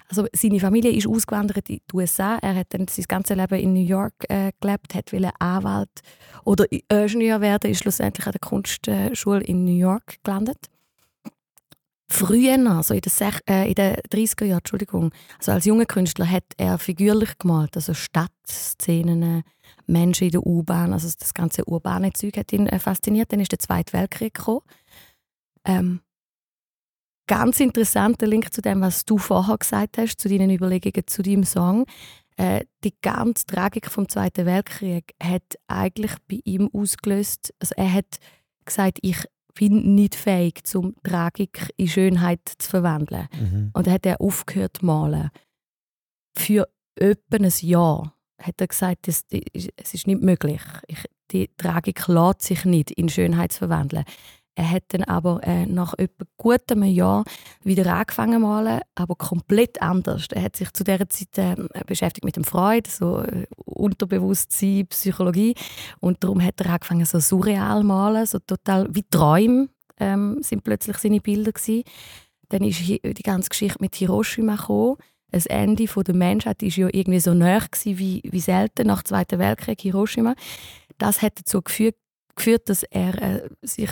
[0.09, 2.37] Also seine Familie ist ausgewandert in die USA.
[2.41, 6.01] Er hat dann sein ganzes Leben in New York äh, gelebt, hat wollte Anwalt
[6.43, 10.69] oder Ingenieur werden, ist schlussendlich an der Kunstschule in New York gelandet.
[12.07, 13.11] Früher, also in den,
[13.47, 17.93] äh, in den 30er Jahren, Entschuldigung, also als junger Künstler hat er figürlich gemalt, also
[17.93, 19.41] Stadtszenen, äh,
[19.87, 23.31] Menschen in der U-Bahn, also das ganze urbane Zeug hat ihn äh, fasziniert.
[23.31, 24.61] Dann ist der Zweite Weltkrieg gekommen.
[25.65, 26.01] Ähm,
[27.27, 31.43] ganz interessanter Link zu dem, was du vorher gesagt hast, zu deinen Überlegungen zu deinem
[31.43, 31.85] Song.
[32.37, 38.17] Äh, die ganze Tragik vom Zweiten Weltkrieg hat eigentlich bei ihm ausgelöst, also er hat
[38.65, 43.27] gesagt, ich bin nicht fähig, zum Tragik in Schönheit zu verwandeln.
[43.31, 43.71] Mhm.
[43.73, 45.29] Und dann hat er aufgehört zu malen.
[46.37, 50.61] Für etwa ein Jahr hat er gesagt, das, es ist nicht möglich.
[50.87, 54.03] Ich, die Tragik lässt sich nicht in Schönheit zu verwandeln.
[54.55, 57.25] Er hat dann aber äh, nach etwa gutem Jahr
[57.63, 60.27] wieder angefangen malen, aber komplett anders.
[60.31, 65.55] Er hat sich zu dieser Zeit äh, beschäftigt mit dem Freud, so äh, Unterbewusstsein, Psychologie.
[65.99, 69.67] Und darum hat er angefangen, so surreal malen, so total wie Träume
[69.99, 71.83] ähm, sind plötzlich seine Bilder gewesen.
[72.47, 74.97] Dann ist die ganze Geschichte mit Hiroshima gekommen.
[75.31, 79.07] Das Ende von der Menschheit war ja irgendwie so gewesen wie, wie selten nach dem
[79.07, 80.35] Zweiten Weltkrieg Hiroshima.
[80.97, 81.95] Das hat dazu geführt,
[82.35, 83.91] geführt dass er äh, sich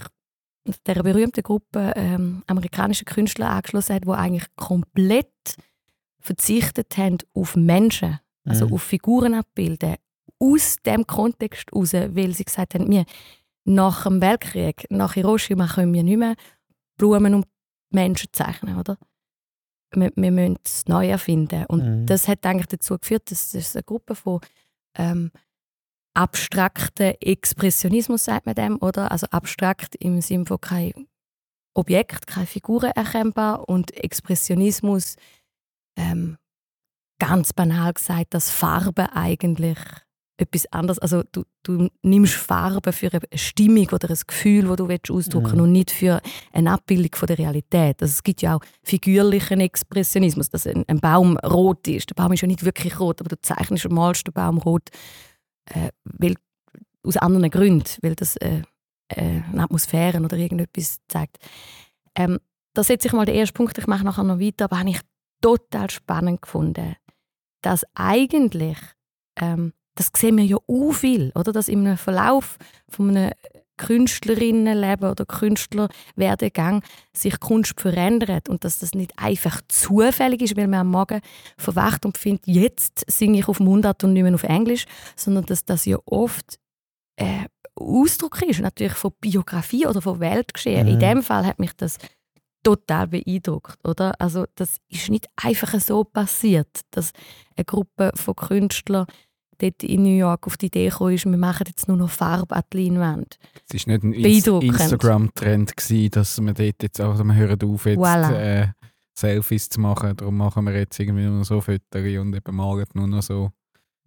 [0.88, 5.56] der berühmten Gruppe ähm, amerikanischer Künstler angeschlossen hat, die eigentlich komplett
[6.20, 8.74] verzichtet haben auf Menschen, also Mhm.
[8.74, 9.96] auf Figuren abbilden,
[10.40, 13.06] aus dem Kontext heraus, weil sie gesagt haben, wir
[13.66, 16.36] nach dem Weltkrieg, nach Hiroshima können wir nicht mehr
[16.98, 17.46] Blumen und
[17.92, 18.98] Menschen zeichnen, oder?
[19.96, 21.66] Wir, wir müssen es neu erfinden.
[21.68, 22.06] Und Mhm.
[22.08, 24.40] das hat eigentlich dazu geführt, dass das eine Gruppe von
[24.96, 25.32] ähm,
[26.14, 29.12] abstrakten Expressionismus, sagt man dem, oder?
[29.12, 30.94] Also abstrakt im Sinne von kein
[31.76, 35.16] Objekt, keine Figuren erkennbar und Expressionismus
[35.98, 36.38] ähm,
[37.20, 39.78] ganz banal gesagt, dass Farbe eigentlich
[40.38, 44.88] etwas anderes, also du, du nimmst Farbe für eine Stimmung oder ein Gefühl, das du
[44.88, 45.64] willst ausdrücken Mhm.
[45.64, 46.22] und nicht für
[46.52, 48.02] eine Abbildung von der Realität.
[48.02, 52.10] Also es gibt ja auch figürlichen Expressionismus, dass ein, ein Baum rot ist.
[52.10, 54.90] Der Baum ist ja nicht wirklich rot, aber du zeichnest und malst den Baum rot,
[55.66, 56.36] äh, weil,
[57.04, 58.62] aus anderen Gründen, weil das äh,
[59.10, 61.38] äh, eine Atmosphäre oder irgendetwas zeigt.
[62.16, 62.40] Ähm,
[62.74, 65.02] das setze ich mal den ersten Punkt, ich mache nachher noch weiter, aber habe ich
[65.42, 66.96] total spannend gefunden,
[67.62, 68.78] dass eigentlich,
[69.40, 71.52] ähm, das sehen wir ja auch viel, oder?
[71.52, 72.58] dass im Verlauf
[72.90, 73.32] von einem
[73.78, 80.82] Künstlerinnenleben oder Künstlerwerdegang sich Kunst verändert und dass das nicht einfach zufällig ist, weil man
[80.82, 81.22] am Morgen
[81.58, 85.66] verwacht und findet, jetzt singe ich auf Mundart und nicht mehr auf Englisch, sondern dass
[85.66, 86.60] das ja oft
[87.18, 90.86] äh, Ausdruck ist, natürlich von Biografie oder von Weltgeschehen.
[90.86, 90.94] Mhm.
[90.94, 91.98] In dem Fall hat mich das
[92.64, 94.14] total beeindruckt, oder?
[94.20, 97.12] Also das ist nicht einfach so passiert, dass
[97.56, 99.06] eine Gruppe von Künstlern
[99.64, 102.56] dort in New York auf die Idee gekommen ist, wir machen jetzt nur noch Farbe
[102.56, 103.38] an die Leinwand.
[103.72, 104.14] Es war nicht ein.
[104.14, 105.74] Instagram-Trend,
[106.16, 108.34] dass wir dort jetzt auch wir hören auf, jetzt Voilà.
[108.34, 108.68] äh,
[109.14, 110.16] Selfies zu machen.
[110.18, 113.52] Darum machen wir jetzt irgendwie nur noch so Fotos und eben malen nur noch so.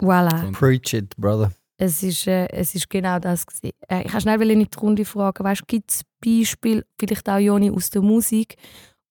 [0.01, 0.53] Voilà.
[0.53, 1.53] Preach it, brother.
[1.79, 3.47] Es ist, äh, es ist genau das.
[3.47, 3.73] Gewesen.
[3.89, 7.71] Äh, ich wollte schnell in die Runde fragen, weißt, gibt es Beispiele, vielleicht auch Joni
[7.71, 8.57] aus der Musik,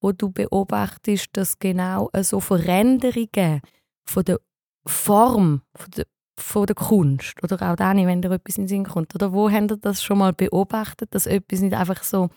[0.02, 3.62] wo du beobachtest, dass genau äh, so Veränderungen
[4.08, 4.40] von der
[4.88, 6.06] Form, von der,
[6.38, 9.50] von der Kunst, oder auch Dani, wenn dir etwas in den Sinn kommt, oder wo
[9.50, 12.30] habt ihr das schon mal beobachtet, dass etwas nicht einfach so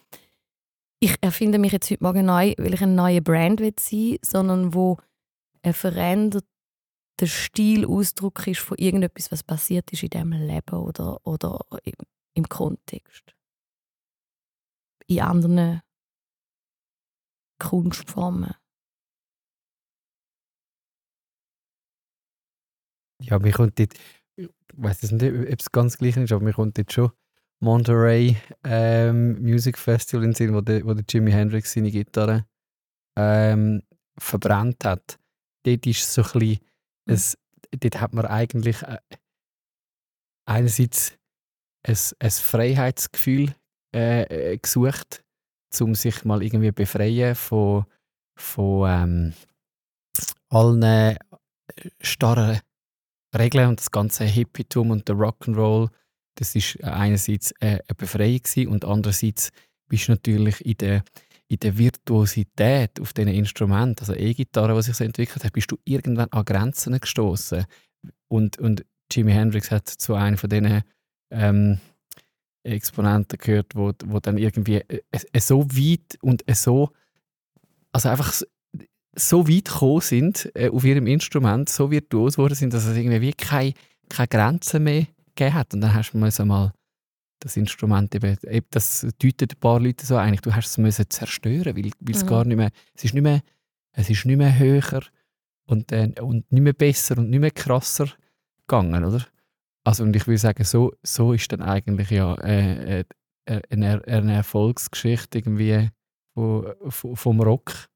[1.01, 4.75] ich erfinde mich jetzt heute Morgen neu, weil ich ein neuer Brand will sein, sondern
[4.75, 4.97] wo
[5.63, 6.45] ein veränderter
[7.23, 11.95] Stilausdruck ist von irgendetwas, was passiert ist in diesem Leben oder, oder im,
[12.35, 13.35] im Kontext.
[15.07, 15.83] In anderen
[17.59, 18.55] Kunstformen.
[23.21, 23.95] Ja, mir kommt dort,
[24.37, 27.11] ich weiß jetzt nicht, ob es ganz gleich ist, aber mir kommt dort schon
[27.61, 32.47] Monterey ähm, Music Festival in Sinn, wo der, wo der Jimi Hendrix seine Gitarre
[33.17, 33.83] ähm,
[34.19, 35.19] verbrannt hat.
[35.65, 36.59] Dort ist so ein bisschen,
[37.07, 37.39] es,
[37.73, 38.99] dort hat man eigentlich äh,
[40.47, 41.19] einerseits
[41.85, 43.55] ein, ein Freiheitsgefühl
[43.95, 45.25] äh, äh, gesucht,
[45.81, 47.87] um sich mal irgendwie befreien von,
[48.39, 49.35] von ähm,
[50.49, 51.19] allen äh,
[52.01, 52.61] starren
[53.37, 55.91] Regeln und das ganze Hippietum und der Rock'n'Roll,
[56.37, 59.51] das ist einerseits äh, eine Befreiung und andererseits
[59.89, 61.05] bist du natürlich in der,
[61.49, 65.79] in der Virtuosität auf diesen Instrumenten, also E-Gitarre, die sich so entwickelt hat, bist du
[65.85, 67.65] irgendwann an Grenzen gestoßen
[68.29, 70.83] und, und Jimi Hendrix hat zu einem von diesen
[71.31, 71.81] ähm,
[72.63, 76.91] Exponenten gehört, wo, wo dann irgendwie äh, äh, so weit und äh, so
[77.93, 78.43] also einfach
[79.19, 83.21] so weit gekommen sind äh, auf ihrem Instrument, so virtuos geworden sind, dass es irgendwie
[83.21, 83.75] wie keine,
[84.09, 85.75] keine Grenzen mehr gegeben hat.
[85.75, 86.73] Und dann hast du müssen mal
[87.41, 91.09] das Instrument eben, eben, das deutet ein paar Leute so eigentlich, du hast es müssen
[91.09, 92.29] zerstören, weil, weil es Mhm.
[92.29, 93.43] gar nicht mehr, es ist nicht mehr,
[93.93, 95.03] es ist nicht mehr höher
[95.67, 98.09] und, äh, und nicht mehr besser und nicht mehr krasser
[98.67, 99.25] gegangen, oder?
[99.85, 103.05] Also und ich würde sagen, so, so ist dann eigentlich ja äh,
[103.47, 105.89] äh, eine, eine Erfolgsgeschichte irgendwie
[106.35, 107.89] vom Rock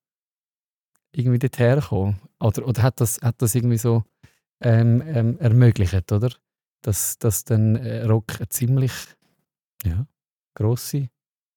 [1.14, 2.20] irgendwie dorthin gekommen?
[2.40, 4.04] Oder, oder hat, das, hat das irgendwie so
[4.60, 6.30] ähm, ähm, ermöglicht, oder?
[6.82, 8.92] Dass, dass dann äh, Rock eine ziemlich
[9.84, 10.06] ja,
[10.54, 11.08] grosse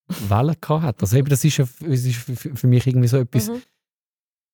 [0.08, 1.02] Welle hat.
[1.02, 3.62] Also eben, das ist, ja, es ist für mich irgendwie so etwas, Mhm.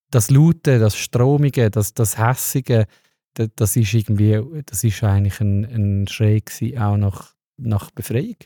[0.10, 2.86] das Laute, das Stromige, das, das Hässige,
[3.34, 6.42] das, das ist irgendwie, das ist eigentlich ein, ein Schrei
[6.78, 8.38] auch nach, nach Befreiung.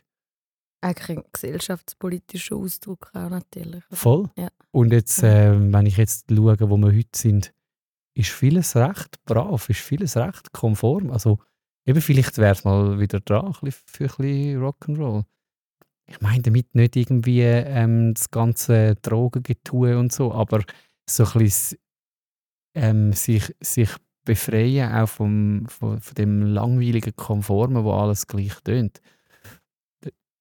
[0.81, 3.83] Eigentlich ein gesellschaftspolitischer Ausdruck auch natürlich.
[3.91, 4.29] Voll.
[4.38, 4.49] Ja.
[4.71, 7.53] Und jetzt, äh, wenn ich jetzt schaue, wo wir heute sind,
[8.13, 11.11] ist vieles recht brav, ist vieles recht konform.
[11.11, 11.39] Also
[11.85, 15.25] eben vielleicht wäre es mal wieder dran für ein bisschen Rock'n'Roll.
[16.07, 20.63] Ich meine damit nicht irgendwie ähm, das ganze Drogengetue und so, aber
[21.09, 21.79] so ein bisschen
[22.75, 23.89] ähm, sich, sich
[24.23, 29.01] befreien auch vom, von, von dem langweiligen Konformen, wo alles gleich tönt.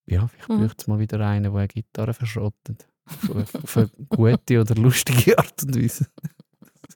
[0.07, 0.67] Ja, vielleicht Mhm.
[0.67, 2.87] braucht es mal wieder einen, der eine Gitarre verschrottet.
[3.35, 6.07] Auf, auf eine gute oder lustige Art und Weise.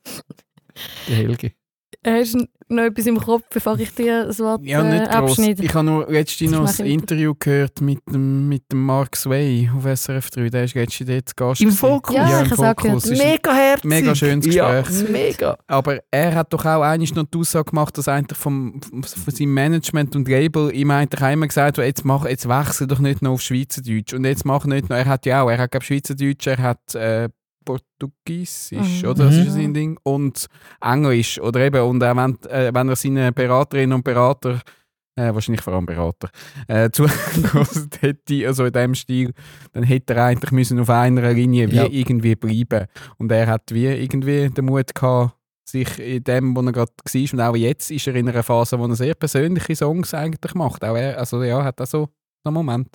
[1.09, 1.53] Der Helge.
[2.07, 5.31] Hast du noch etwas im Kopf, bevor ich dir das Wort Ja, äh, nicht groß.
[5.31, 5.65] abschneide?
[5.65, 8.85] Ich habe nur letztens Das noch ein ich mit- Interview gehört mit dem, mit dem
[8.85, 10.49] Mark Sway auf SRF 3.
[10.51, 11.61] Der ist letztens dort zu Gast.
[11.61, 11.73] Im.
[11.73, 12.15] Fokus?
[12.15, 13.03] Ja, Ja, ich im habe es auch Fokus.
[13.03, 13.05] gehört.
[13.05, 13.85] Ist ein Mega herzig.
[13.85, 15.11] mega schönes Ja, Gespräch.
[15.11, 15.57] mega.
[15.67, 19.35] Aber er hat doch auch eigentlich noch die Aussage gemacht, dass eigentlich vom, vom, von
[19.35, 23.01] seinem Management und Label ihm eigentlich auch immer gesagt hat, jetzt, mach, jetzt wechsel doch
[23.01, 24.15] nicht noch auf Schweizerdeutsch.
[24.15, 26.95] Und jetzt mach nicht noch, er hat ja auch, er hat glaube Schweizerdeutsch, er hat
[26.95, 27.29] äh,
[27.69, 29.09] Portugiesisch, Mhm.
[29.09, 29.25] oder?
[29.27, 29.51] Das ist Mhm.
[29.63, 29.99] sein Ding.
[30.03, 30.47] Und
[30.81, 34.61] Englisch, oder eben, und auch wenn, äh, wenn er seine Beraterinnen und Berater
[35.17, 36.31] äh, wahrscheinlich vor allem Berater,
[36.69, 39.33] äh, zugelassen hätte, also in diesem Stil,
[39.73, 41.87] dann hätte er eigentlich müssen auf einer Linie wie Ja.
[41.91, 42.87] irgendwie bleiben.
[43.17, 45.35] Und er hat wie irgendwie den Mut gehabt,
[45.69, 48.79] sich in dem, wo er gerade war, und auch jetzt ist er in einer Phase,
[48.79, 50.85] wo er sehr persönliche Songs eigentlich macht.
[50.85, 52.09] Auch er, also ja, hat auch so
[52.45, 52.89] einen Moment.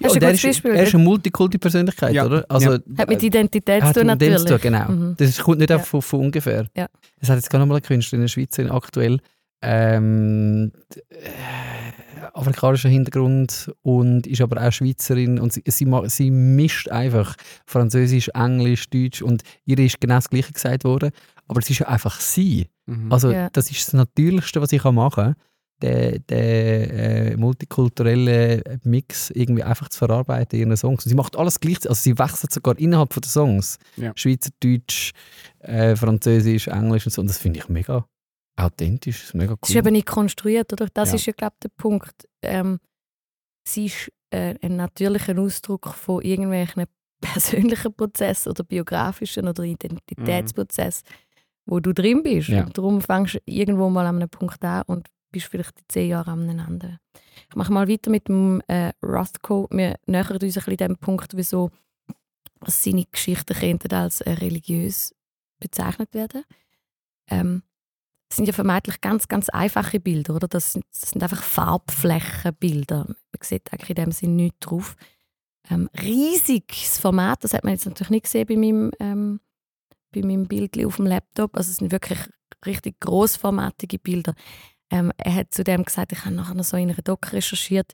[0.00, 0.70] Ja, und er, ist, Beispiel?
[0.72, 2.44] er ist eine Multikulti-Persönlichkeit, Ja, oder?
[2.48, 2.78] Also, ja.
[2.98, 4.44] Hat mit Identität hat zu tun, natürlich.
[4.44, 4.88] zu genau.
[4.88, 5.14] Mhm.
[5.18, 5.76] Das kommt nicht Ja.
[5.76, 6.66] einfach von, von ungefähr.
[6.76, 6.86] Ja.
[7.20, 9.18] Es hat jetzt gerade noch mal eine Künstlerin in der Schweiz aktuell
[9.60, 10.70] ähm,
[11.10, 17.34] äh, afrikanischen Hintergrund und ist aber auch Schweizerin und sie, sie, sie mischt einfach
[17.66, 21.10] Französisch, Englisch, Deutsch und ihr ist genau das Gleiche gesagt worden,
[21.48, 22.68] aber es ist ja einfach sie.
[22.86, 23.12] Mhm.
[23.12, 23.48] Also Ja.
[23.52, 25.34] das ist das Natürlichste, was ich kann machen kann,
[25.82, 31.04] den, den äh, multikulturellen Mix irgendwie einfach zu verarbeiten in ihren Songs.
[31.04, 33.78] Und sie macht alles gleich, also sie wechselt sogar innerhalb von der Songs.
[33.96, 34.12] Ja.
[34.14, 35.12] Schweizerdeutsch,
[35.60, 37.20] äh, Französisch, Englisch und so.
[37.20, 38.06] Und das finde ich mega
[38.56, 39.58] authentisch, das ist mega cool.
[39.62, 40.88] Es ist eben nicht konstruiert, oder?
[40.92, 41.14] Das Ja.
[41.14, 42.28] ist ja, glaube ich, der Punkt.
[42.42, 42.80] Ähm,
[43.66, 46.84] sie ist äh, ein natürlicher Ausdruck von irgendwelchen
[47.20, 51.04] persönlichen Prozessen oder biografischen oder Identitätsprozessen,
[51.66, 52.48] wo du drin bist.
[52.48, 52.64] Ja.
[52.64, 55.06] Und darum fängst du irgendwo mal an einem Punkt an und
[55.38, 56.98] bist vielleicht in zehn Jahren einem anderen.
[57.48, 59.68] Ich mache mal weiter mit dem äh, Rothko.
[59.70, 61.70] Wir nähern uns ein bisschen dem Punkt, wieso
[62.66, 65.14] seine Geschichten könnten als äh, religiös
[65.60, 66.44] bezeichnet werden.
[67.30, 67.62] Ähm,
[68.28, 70.48] das sind ja vermeintlich ganz, ganz einfache Bilder, oder?
[70.48, 73.06] Das sind, das sind einfach Farbflächenbilder.
[73.06, 74.96] Man sieht eigentlich in dem Sinn nichts drauf.
[75.70, 79.40] Ähm, riesiges Format, das hat man jetzt natürlich nicht gesehen bei meinem, ähm,
[80.12, 81.56] bei meinem Bild auf dem Laptop.
[81.56, 82.18] Also es sind wirklich
[82.66, 84.34] richtig grossformatige Bilder.
[84.90, 87.92] Ähm, er hat zudem gesagt, ich habe nachher noch so in einer Doc recherchiert,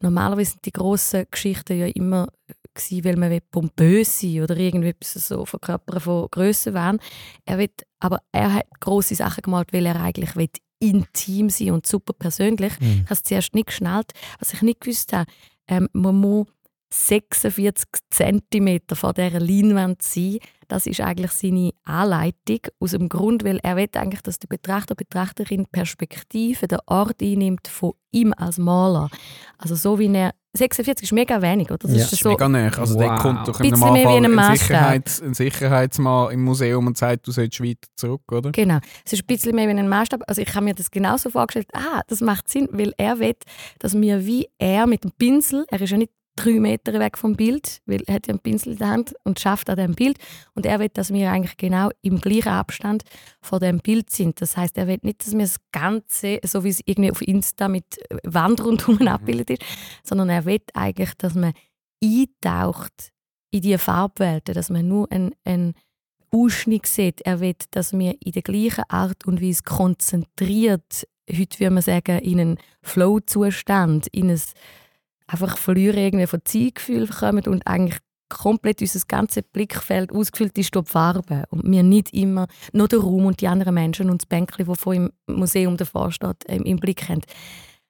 [0.00, 2.28] normalerweise sind die grossen Geschichten ja immer
[2.74, 6.98] gewesen, weil man pompös sein oder irgendwie so verkörpern von Grössenwahn.
[7.44, 11.86] Er will, aber er hat große Sachen gemalt, weil er eigentlich will intim sein und
[11.86, 12.78] super persönlich.
[12.80, 12.86] Mhm.
[12.86, 14.12] Ich habe es zuerst nicht geschnallt.
[14.38, 15.30] Was ich nicht gewusst habe,
[15.68, 16.46] ähm, man muss
[16.92, 20.38] 46 cm vor dieser Leinwand sein.
[20.68, 22.60] Das ist eigentlich seine Anleitung.
[22.80, 27.68] Aus dem Grund, weil er will eigentlich, dass der Betrachter, Betrachterin Perspektive, den Ort einnimmt
[27.68, 29.08] von ihm als Maler.
[29.58, 30.32] Also so wie er...
[30.56, 31.86] 46 ist mega wenig, oder?
[31.86, 31.96] Das Ja.
[31.98, 32.78] ist Das ist so, mega näher.
[32.78, 33.20] Also der Wow.
[33.20, 34.56] kommt doch mehr wie Normalfall ein.
[34.56, 38.52] Sicherheits, ein Sicherheitsmann im Museum und sagt, du sollst weiter zurück, oder?
[38.52, 38.78] Genau.
[39.04, 40.22] Es ist ein bisschen mehr wie ein Maßstab.
[40.26, 41.68] Also ich habe mir das genauso vorgestellt.
[41.74, 43.34] Ah, das macht Sinn, weil er will,
[43.80, 47.34] dass wir wie er mit dem Pinsel, er ist ja nicht drei Meter weg vom
[47.34, 50.18] Bild, weil er hat ja einen Pinsel in der Hand und schafft an dem Bild.
[50.54, 53.02] Und er will, dass wir eigentlich genau im gleichen Abstand
[53.40, 54.40] von dem Bild sind.
[54.40, 57.68] Das heißt, er will nicht, dass wir das Ganze, so wie es irgendwie auf Insta
[57.68, 59.62] mit Wand rundherum abgebildet ist,
[60.04, 61.52] sondern er will eigentlich, dass man
[62.02, 63.12] eintaucht
[63.50, 65.74] in diese Farbwelten, dass man nur ein, ein
[66.30, 67.22] Ausschnitt sieht.
[67.22, 72.18] Er will, dass wir in der gleichen Art und Weise konzentriert, heute würde man sagen,
[72.18, 74.40] in einen Flow-Zustand, in ein
[75.26, 77.98] einfach Verlieren irgendwie von Zeitgefühl kommen und eigentlich
[78.28, 83.00] komplett unser ganzes Blickfeld ausgefüllt ist durch die Farben und wir nicht immer nur den
[83.00, 86.64] Raum und die anderen Menschen und das Bänkchen, das vor im Museum davor steht, ähm,
[86.64, 87.20] im Blick haben.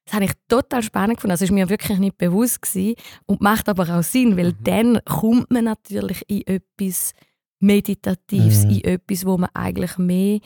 [0.04, 1.32] Das habe ich total spannend gefunden.
[1.32, 2.94] Das ist mir wirklich nicht bewusst gewesen
[3.26, 4.64] und macht aber auch Sinn, weil Mhm.
[4.64, 7.12] dann kommt man natürlich in etwas
[7.60, 8.70] Meditatives, Mhm.
[8.70, 10.40] in etwas, wo man eigentlich mehr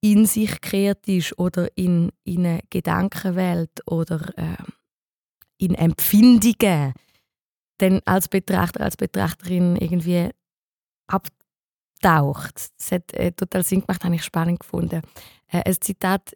[0.00, 4.56] in sich gekehrt ist oder in, in eine Gedankenwelt oder äh,
[5.62, 6.92] in Empfindungen,
[7.78, 10.30] dann als Betrachter, als Betrachterin irgendwie
[11.06, 12.70] abtaucht.
[12.78, 15.02] Das hat äh, total Sinn gemacht, habe ich spannend gefunden.
[15.48, 16.34] Äh, ein Zitat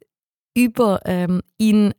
[0.55, 1.93] über ähm, ihn,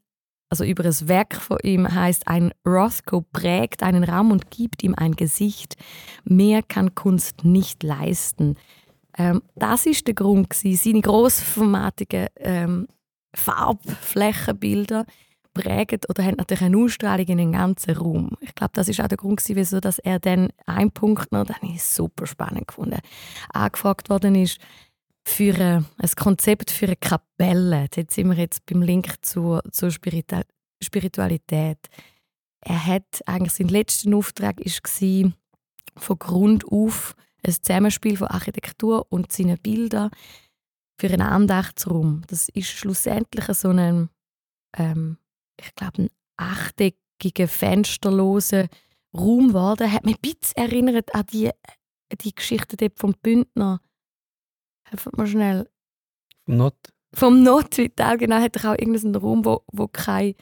[0.50, 4.96] also über das Werk von ihm heißt: Ein Rothko prägt einen Raum und gibt ihm
[4.96, 5.76] ein Gesicht.
[6.24, 8.56] Mehr kann Kunst nicht leisten.
[9.18, 10.92] Ähm, das ist der Grund gewesen.
[10.92, 12.88] Seine grossformatigen ähm,
[13.34, 15.06] Farbflächenbilder
[15.58, 18.32] prägen oder haben natürlich eine Ausstrahlung in den ganzen Raum.
[18.42, 21.46] Ich glaube, das ist auch der Grund gewesen, wieso dass er dann einen Punkt noch,
[21.46, 23.00] den ich super spannend gefunden,
[23.50, 24.60] angefragt worden ist
[25.26, 25.86] für ein,
[26.16, 27.88] Konzept für eine Kapelle.
[27.94, 31.80] Jetzt sind wir jetzt beim Link zur, zur Spiritualität.
[32.62, 35.32] Er hat eigentlich sein letzter Auftrag war
[35.98, 40.12] von Grund auf ein Zusammenspiel von Architektur und seinen Bildern
[41.00, 42.24] für einen Andachtsraum.
[42.28, 44.10] Das ist schlussendlich so ein,
[44.78, 45.18] ähm,
[45.60, 48.68] ich glaube, ein achteckiger, fensterloser
[49.14, 49.92] Raum geworden.
[49.92, 51.50] Hat mich ein bisschen erinnert an die,
[52.22, 53.82] die Geschichte dort vom Bündner.
[54.90, 55.70] Helfen wir schnell.
[56.46, 56.76] Not.
[57.14, 60.36] Vom Notvital, genau, hat er auch irgendeinen Raum, wo, wo kein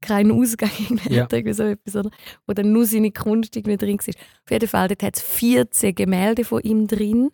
[0.00, 0.70] keinen Ausgang
[1.08, 1.26] Ja.
[1.30, 2.10] irgendwie so etwas, oder?
[2.46, 4.14] wo dann nur seine Kunst irgendwie drin war.
[4.44, 7.30] Auf jeden Fall, dort hat es 14 Gemälde von ihm drin.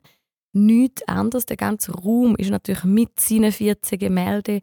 [0.53, 1.47] Nichts anderes.
[1.47, 4.61] Der ganze Raum ist natürlich mit seinen 14 Gemälden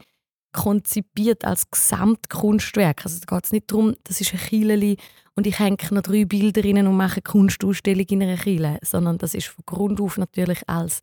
[0.53, 3.05] konzipiert als Gesamtkunstwerk.
[3.05, 4.97] Also da geht es nicht darum, das ist ein Kieleli
[5.35, 9.17] und ich hänge noch drei Bilder rein und mache eine Kunstausstellung in einer Kiele, sondern
[9.17, 11.01] das ist von Grund auf natürlich als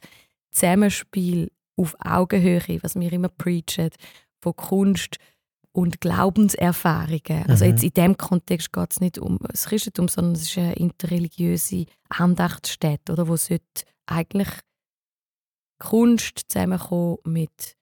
[0.50, 3.90] Zusammenspiel auf Augenhöhe, was wir immer preachen,
[4.40, 5.16] von Kunst
[5.72, 7.46] und Glaubenserfahrungen.
[7.48, 7.70] Also Mhm.
[7.70, 11.86] jetzt in dem Kontext geht es nicht um das Christentum, sondern es ist eine interreligiöse
[12.08, 14.48] Andachtsstätte, oder, wo sollte eigentlich
[15.78, 17.76] Kunst zusammenkommen mit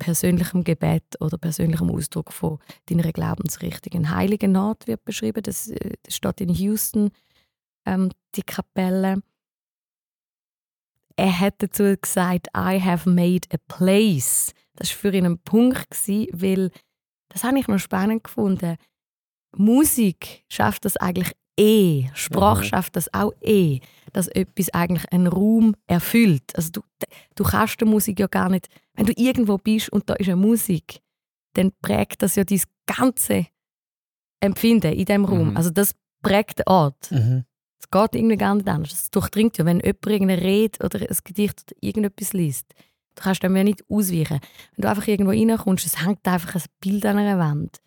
[0.00, 3.92] persönlichem Gebet oder persönlichem Ausdruck von deiner Glaubensrichtung.
[3.94, 7.10] Ein heiliger Naht wird beschrieben, das, äh, das steht in Houston,
[7.86, 9.22] ähm, die Kapelle.
[11.14, 14.52] Er hat dazu gesagt, I have made a place.
[14.74, 16.70] Das war für ihn ein Punkt, gewesen, weil
[17.28, 18.76] das habe ich noch spannend gefunden.
[19.56, 22.10] Musik schafft das eigentlich eh.
[22.14, 22.68] Sprache Mhm.
[22.68, 23.80] schafft das auch eh,
[24.12, 26.54] dass etwas eigentlich einen Raum erfüllt.
[26.56, 26.80] Also du,
[27.36, 30.36] du kannst die Musik ja gar nicht, wenn du irgendwo bist und da ist eine
[30.36, 31.00] Musik,
[31.54, 33.46] dann prägt das ja dein ganze
[34.40, 35.50] Empfinden in diesem Raum.
[35.50, 35.56] Mhm.
[35.56, 37.10] Also das prägt den Ort.
[37.10, 37.44] Mhm.
[37.78, 38.92] Es geht irgendwie gar nicht anders.
[38.92, 42.66] Es durchdringt ja, wenn jemand irgendeine Rede oder ein Gedicht oder irgendetwas liest.
[43.14, 44.40] Du kannst dem ja nicht ausweichen.
[44.76, 47.78] Wenn du einfach irgendwo reinkommst, es hängt einfach ein Bild an einer Wand,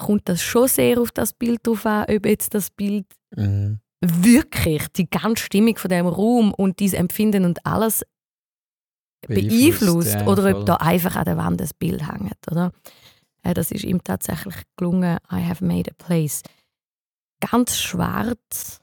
[0.00, 3.78] kommt das schon sehr auf das Bild drauf an, ob jetzt das Bild Mhm.
[4.04, 8.04] wirklich die ganze Stimmung von dem Raum und dieses Empfinden und alles
[9.28, 10.64] beeinflusst ja, oder ob voll.
[10.64, 12.50] da einfach an der Wand ein Bild hängt.
[12.50, 12.72] Oder?
[13.42, 15.18] Äh, das ist ihm tatsächlich gelungen.
[15.30, 16.42] I have made a place.
[17.40, 18.80] Ganz schwarz,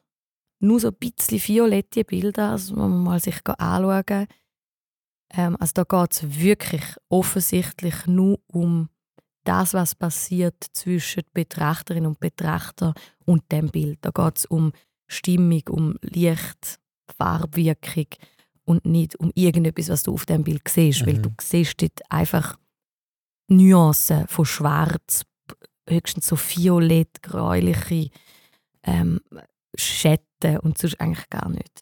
[0.60, 4.28] nur so ein bisschen violette Bilder, also wenn man mal sich anschauen
[5.34, 8.90] ähm, Also da geht es wirklich offensichtlich nur um
[9.48, 12.94] das, was passiert zwischen Betrachterin und Betrachter
[13.26, 14.00] und dem Bild.
[14.02, 14.72] Da geht es um
[15.08, 16.80] Stimmung, um Licht,
[17.18, 18.08] Farbwirkung
[18.66, 21.06] und nicht um irgendetwas, was du auf dem Bild siehst.
[21.06, 21.22] Weil Mhm.
[21.24, 22.58] du siehst dort einfach
[23.50, 25.24] Nuancen von schwarz,
[25.90, 28.10] höchstens so violett, gräuliche
[28.84, 29.22] ähm,
[29.76, 31.82] Schatten und sonst eigentlich gar nicht.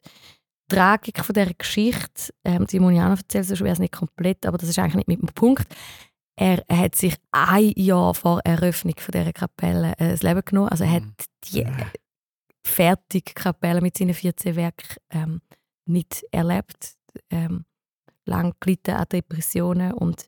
[0.70, 4.58] Die Tragik von dieser Geschichte, ähm, die noch erzählen, sonst wäre es nicht komplett, aber
[4.58, 5.68] das ist eigentlich nicht mit dem Punkt.
[6.38, 10.70] Er hat sich ein Jahr vor Eröffnung von dieser Kapelle äh, das Leben genommen.
[10.70, 11.04] Also er hat
[11.46, 11.72] die äh,
[12.66, 15.42] fertige Kapelle mit seinen 14 Werken ähm,
[15.86, 16.96] nicht erlebt.
[17.30, 17.66] Ähm,
[18.26, 20.28] lang gelitten an Depressionen und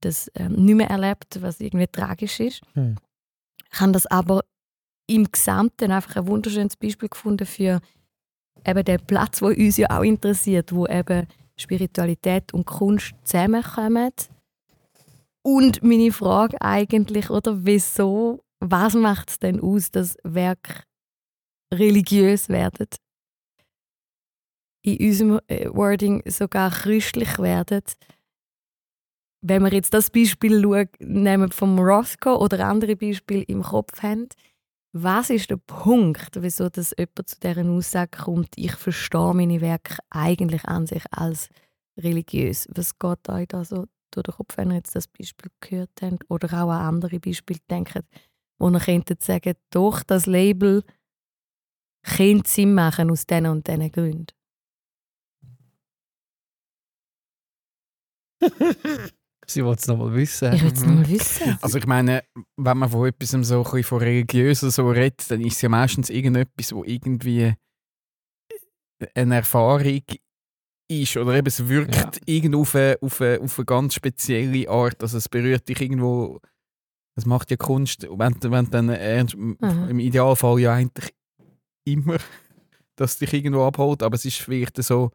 [0.00, 2.62] das ähm, nicht mehr erlebt, was irgendwie tragisch ist.
[2.74, 2.96] Hm.
[3.72, 4.44] Ich habe das aber
[5.06, 7.80] im Gesamten einfach ein wunderschönes Beispiel gefunden für
[8.64, 11.26] eben den Platz, wo uns ja auch interessiert, wo eben
[11.56, 14.12] Spiritualität und Kunst zusammenkommen.
[15.42, 20.84] Und meine Frage eigentlich, oder wieso, was macht es denn aus, dass Werk
[21.72, 22.88] religiös werden?
[24.82, 27.82] In unserem äh, Wording sogar christlich werden.
[29.42, 34.28] Wenn wir jetzt das Beispiel schauen, nehmen vom Rothko oder andere Beispiele im Kopf haben,
[34.92, 39.96] was ist der Punkt, wieso dass jemand zu dieser Aussage kommt, ich verstehe meine Werke
[40.10, 41.48] eigentlich an sich als
[41.96, 42.68] religiös?
[42.74, 46.24] Was geht euch da so durch den Kopf, wenn ihr jetzt das Beispiel gehört habt
[46.30, 47.98] oder auch an andere Beispiele denkt,
[48.58, 50.82] wo ihr könntet sagen, doch, das Label
[52.02, 54.26] könnte Sinn machen aus diesen und diesen Gründen?
[59.46, 60.52] Sie wollen es nochmal wissen.
[60.52, 60.88] Ich will es Mhm.
[60.88, 61.58] noch mal wissen.
[61.60, 62.22] Also ich meine,
[62.56, 65.68] wenn man von etwas so ein bisschen von religiösen so redet, dann ist es ja
[65.68, 67.54] meistens irgendetwas, wo irgendwie
[69.14, 70.02] eine Erfahrung
[70.90, 72.10] ist oder eben es wirkt Ja.
[72.26, 75.02] irgendwo auf eine, auf, eine, auf eine ganz spezielle Art.
[75.02, 76.40] Also es berührt dich irgendwo.
[77.16, 81.12] Das macht ja Kunst, wenn, wenn dann ernst, im Idealfall ja eigentlich
[81.84, 82.16] immer,
[82.96, 85.10] dass dich irgendwo abholt, aber es ist vielleicht so,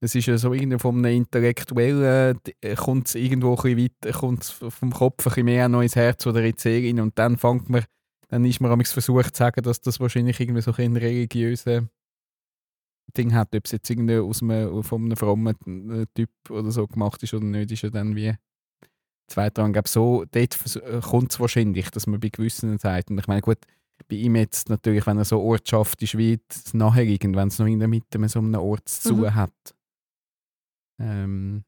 [0.00, 2.38] es ist ja so irgendwie von einem Intellektuellen,
[2.76, 5.96] kommt es irgendwo ein bisschen weiter, kommt es vom Kopf ein bisschen mehr noch ins
[5.96, 7.84] Herz oder in die Seele und dann fängt man,
[8.28, 11.88] dann ist man amigs versucht zu sagen, dass das wahrscheinlich irgendwie so ein religiöse
[13.16, 16.86] Ding hat, ob es jetzt irgendwie aus einem, von einem frommen äh, Typ oder so
[16.86, 18.34] gemacht ist oder nicht, ist ja dann wie
[19.28, 19.78] zweitrangig.
[19.78, 20.58] Aber so, dort
[21.02, 23.58] kommt es wahrscheinlich, dass man bei gewissen Zeiten, ich meine gut,
[24.08, 27.66] bei ihm jetzt natürlich, wenn er so Ortschaft ist wie das Naheliegend, wenn es noch
[27.66, 29.34] in der Mitte mit so einem Ort zu Mhm.
[29.34, 29.74] hat.
[31.00, 31.64] Ähm,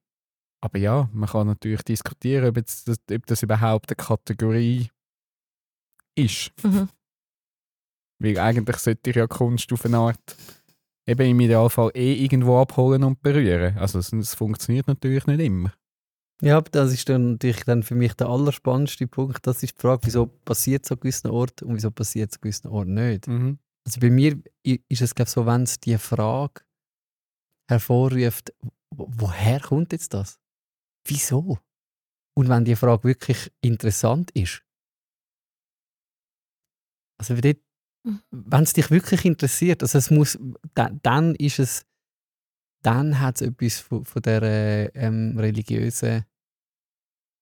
[0.62, 4.90] aber ja, man kann natürlich diskutieren, ob, jetzt das, ob das überhaupt eine Kategorie
[6.14, 6.52] ist.
[6.62, 6.88] Mhm.
[8.20, 10.36] Weil eigentlich sollte ich ja Kunst auf eine Art
[11.10, 13.76] eben im Idealfall eh irgendwo abholen und berühren.
[13.78, 15.72] Also es, funktioniert natürlich nicht immer.
[16.42, 19.46] Ja, das ist dann natürlich dann für mich der allerspannendste Punkt.
[19.46, 22.40] Das ist die Frage, wieso passiert es an gewissen Orten und wieso passiert es an
[22.42, 23.28] gewissen Orten nicht.
[23.84, 26.62] Also bei mir ist es glaube so, wenn es die Frage
[27.68, 28.52] hervorruft,
[28.90, 30.38] wo- woher kommt jetzt das?
[31.04, 31.58] Wieso?
[32.34, 34.62] Und wenn die Frage wirklich interessant ist.
[37.18, 37.69] Also dort- Mhm.
[38.30, 40.38] Wenn es dich wirklich interessiert, also es muss,
[40.74, 41.84] dann, dann ist es,
[42.82, 46.24] dann hat es etwas von, von der ähm, religiösen,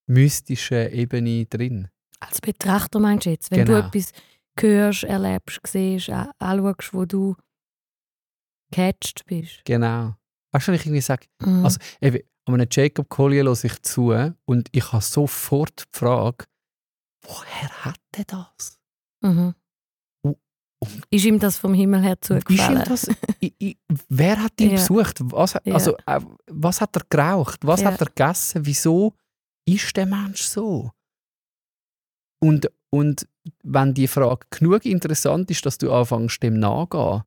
[0.06, 1.88] mystischen Ebene drin.
[2.20, 3.82] Als Betrachter meinst du jetzt, wenn Genau.
[3.82, 4.10] du etwas
[4.58, 7.36] hörst, erlebst, siehst, anschaust, wo du
[8.70, 9.64] gecatcht bist.
[9.64, 10.14] Genau.
[10.50, 11.64] Weißt du, wenn ich irgendwie sage, Mhm.
[11.64, 14.12] Also, eben, an einem Jacob Collier höre ich zu
[14.46, 16.46] und ich habe sofort die Frage,
[17.22, 18.78] woher hat er das?
[19.20, 19.54] mhm.
[20.80, 22.84] Und- Ist ihm das vom Himmel her Ist ihm zugefallen?
[22.86, 23.08] das,
[23.42, 23.76] i, i,
[24.08, 24.76] wer hat ihn Ja.
[24.76, 25.18] besucht?
[25.22, 25.74] Was, hat- Ja.
[25.74, 27.60] also, äh, was hat er geraucht?
[27.66, 27.92] Was Ja.
[27.92, 28.64] hat er gegessen?
[28.64, 29.14] Wieso
[29.66, 30.90] ist der Mensch so?
[32.40, 33.26] Und, und
[33.62, 37.22] wenn die Frage genug interessant ist, dass du anfängst, dem nachzugehen,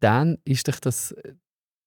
[0.00, 1.14] dann ist dich das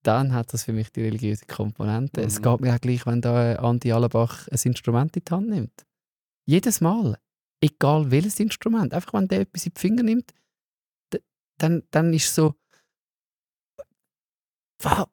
[0.06, 2.20] dann hat das für mich die religiöse Komponente.
[2.22, 2.44] Es Mhm.
[2.44, 5.86] geht mir auch gleich, wenn da Andi Allenbach ein Instrument in die Hand nimmt.
[6.46, 7.18] Jedes Mal.
[7.62, 8.94] Egal welches Instrument.
[8.94, 10.34] Einfach wenn der etwas in die Finger nimmt,
[11.58, 12.56] dann, dann ist so.
[14.82, 15.08] Wa-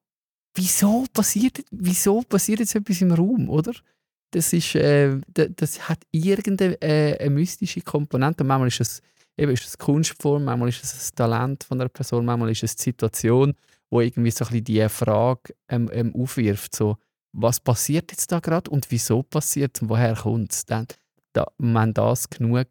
[0.57, 3.73] Wieso passiert, wieso passiert jetzt etwas im Raum, oder?
[4.33, 8.45] Das, ist, äh, das hat irgendeine äh, mystische Komponente.
[8.45, 9.03] Manchmal ist es,
[9.37, 12.77] eben ist es Kunstform, manchmal ist es das Talent von einer Person, manchmal ist es
[12.77, 13.55] die Situation,
[13.91, 16.99] wo irgendwie so ein die Frage ähm, ähm, aufwirft, so,
[17.33, 20.67] was passiert jetzt da gerade und wieso passiert und woher kommt es?
[20.67, 20.85] Da,
[21.59, 22.67] wenn das genug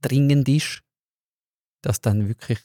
[0.00, 0.81] dringend ist,
[1.82, 2.60] dass dann wirklich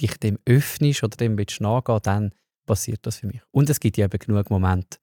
[0.00, 2.34] dich dem öffnest oder dem willst nachgehen, dann
[2.66, 3.42] passiert das für mich.
[3.50, 4.98] Und es gibt ja eben genug Momente,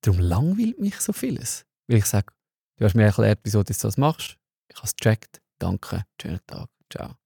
[0.00, 1.66] darum langweilt mich so vieles.
[1.86, 2.32] Weil ich sage,
[2.78, 4.38] du hast mir erklärt, wieso du das machst.
[4.68, 5.42] Ich habe es gecheckt.
[5.58, 6.04] Danke.
[6.20, 6.68] Schönen Tag.
[6.90, 7.16] Ciao.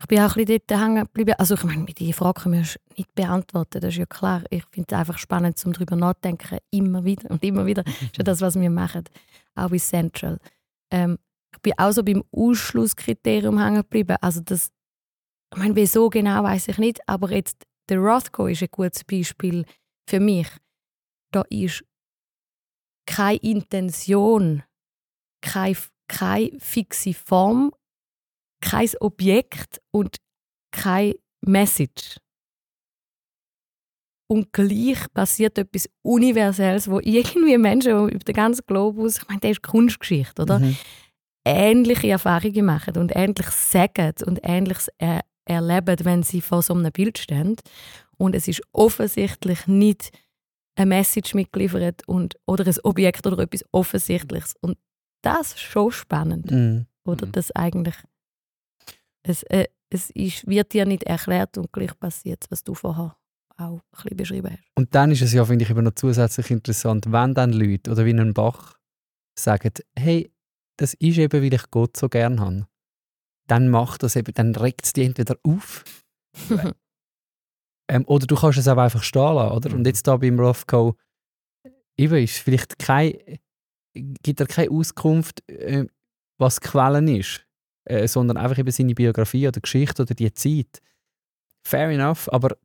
[0.00, 1.34] Ich bin auch ein bisschen dort hängen geblieben.
[1.38, 4.42] Also ich meine, diese Frage können wir nicht beantworten, das ist ja klar.
[4.50, 7.82] Ich finde es einfach spannend, um darüber nachzudenken, immer wieder und immer wieder.
[7.84, 9.04] Das ist ja das, was wir machen,
[9.54, 10.38] auch bei Central.
[10.90, 11.18] Ähm,
[11.52, 14.16] ich bin auch so beim Ausschlusskriterium hängen geblieben.
[14.20, 14.70] Also das,
[15.52, 19.64] ich meine, wieso genau, weiß ich nicht, aber jetzt der Rothko ist ein gutes Beispiel
[20.08, 20.48] für mich.
[21.32, 21.84] Da ist
[23.06, 24.62] keine Intention,
[25.42, 25.76] keine,
[26.08, 27.72] keine fixe Form,
[28.60, 30.16] kein Objekt und
[30.72, 32.18] keine Message.
[34.30, 39.50] Und gleich passiert etwas Universelles, wo irgendwie Menschen über den ganzen Globus, ich meine, das
[39.52, 40.60] ist Kunstgeschichte, oder?
[40.60, 40.76] Mhm.
[41.44, 46.92] Ähnliche Erfahrungen machen und ähnlich sagen und Ähnliches er erleben, wenn sie vor so einem
[46.92, 47.56] Bild stehen.
[48.18, 50.10] Und es ist offensichtlich nicht
[50.76, 54.54] eine Message mitgeliefert und, oder ein Objekt oder etwas Offensichtliches.
[54.60, 54.78] Und
[55.22, 56.86] das ist schon spannend Mhm.
[57.04, 57.32] oder Mhm.
[57.32, 57.94] das eigentlich
[59.22, 63.16] es, äh, es ist, wird dir nicht erklärt und gleich passiert was du vorher
[63.56, 64.62] auch ein bisschen beschrieben hast.
[64.74, 68.06] Und dann ist es ja, finde ich, eben noch zusätzlich interessant, wenn dann Leute oder
[68.06, 68.74] wie ein Bach
[69.38, 70.32] sagen, hey,
[70.80, 72.66] das ist eben, weil ich Gott so gern habe.
[73.46, 75.84] Dann macht das eben, dann regt es die entweder auf
[77.90, 79.70] ähm, oder du kannst es auch einfach stehen lassen, oder?
[79.72, 79.86] Und Mhm.
[79.86, 80.96] jetzt da beim Rothko,
[81.98, 83.14] eben ist vielleicht kein,
[83.94, 85.86] gibt er keine Auskunft, äh,
[86.38, 87.44] was Quellen ist,
[87.84, 90.80] äh, sondern einfach eben seine Biografie oder Geschichte oder die Zeit.
[91.66, 92.56] Fair enough, aber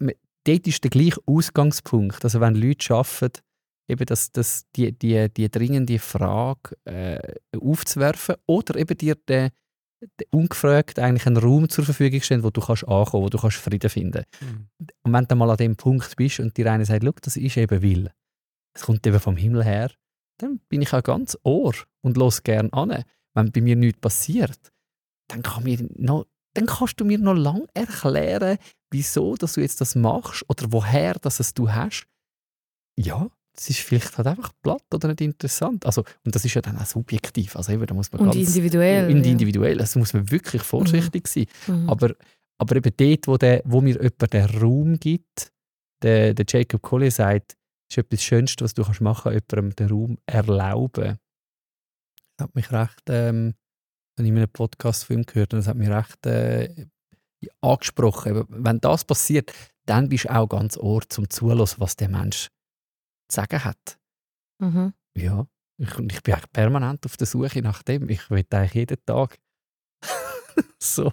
[0.45, 2.23] dort ist der gleiche Ausgangspunkt.
[2.23, 3.41] Also wenn Leute arbeiten,
[3.87, 9.51] eben das, das, die, die, die dringende Frage äh, aufzuwerfen oder eben dir den,
[10.19, 13.57] den ungefragt eigentlich einen Raum zur Verfügung stellen, wo du kannst ankommen, wo du kannst
[13.57, 14.23] Frieden finden.
[15.03, 17.57] Und wenn du mal an dem Punkt bist und dir einer sagt, Schau, das ist
[17.57, 18.11] eben will,
[18.73, 19.91] es kommt eben vom Himmel her,
[20.37, 23.03] dann bin ich auch ganz ohr und los gern an.
[23.33, 24.71] Wenn bei mir nichts passiert,
[25.29, 28.57] dann, kann mir noch, dann kannst du mir noch lange erklären,
[28.91, 32.07] wieso dass du jetzt das machst oder woher dass es du hast.
[32.97, 35.85] Ja, das ist vielleicht halt einfach platt oder nicht interessant.
[35.85, 37.55] Also, und das ist ja dann auch subjektiv.
[37.55, 39.09] Also eben, da muss man Und ganz individuell.
[39.09, 39.31] in ja.
[39.31, 39.79] individuell.
[39.79, 41.45] Also muss man wirklich vorsichtig sein.
[41.67, 41.89] Mhm.
[41.89, 42.15] Aber,
[42.57, 45.51] aber eben dort, wo, der, wo mir jemand den Raum gibt,
[46.01, 47.53] der, der Jacob Collier sagt,
[47.87, 51.17] das ist etwas Schönste, was du kannst machen kannst, jemandem den Raum erlauben.
[52.37, 53.53] Das hat mich recht, ähm,
[54.17, 56.87] habe ich in einem Podcast von ihm gehört, und das hat mich recht äh,
[57.61, 58.45] angesprochen.
[58.49, 59.53] Wenn das passiert,
[59.85, 62.49] dann bist du auch ganz ohr zum Zuhören, was der Mensch
[63.27, 63.99] zu sagen hat.
[64.59, 64.93] Mhm.
[65.17, 65.47] Ja,
[65.77, 68.09] ich, und ich bin eigentlich permanent auf der Suche nach dem.
[68.09, 69.37] Ich will eigentlich jeden Tag
[70.79, 71.11] so,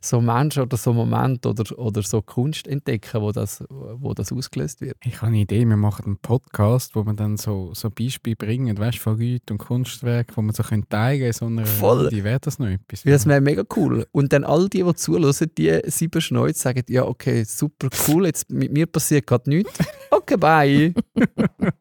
[0.00, 4.80] so Menschen oder so Moment oder, oder so Kunst entdecken, wo das, wo das ausgelöst
[4.80, 4.96] wird.
[5.04, 8.78] Ich habe eine Idee, wir machen einen Podcast, wo wir dann so, so Beispiele bringen,
[8.78, 12.04] weißt, von Leuten und Kunstwerken, wo man so können teilen können, so einer Voll.
[12.04, 12.24] Runde.
[12.24, 13.04] Wäre das noch etwas?
[13.04, 14.06] Ja, Das wäre mega cool.
[14.12, 18.50] Und dann all die, die zuhören, die sieben Schneuz sagen, ja, okay, super cool, jetzt
[18.50, 19.78] mit mir passiert gerade nichts.
[20.10, 20.94] Okay, bye.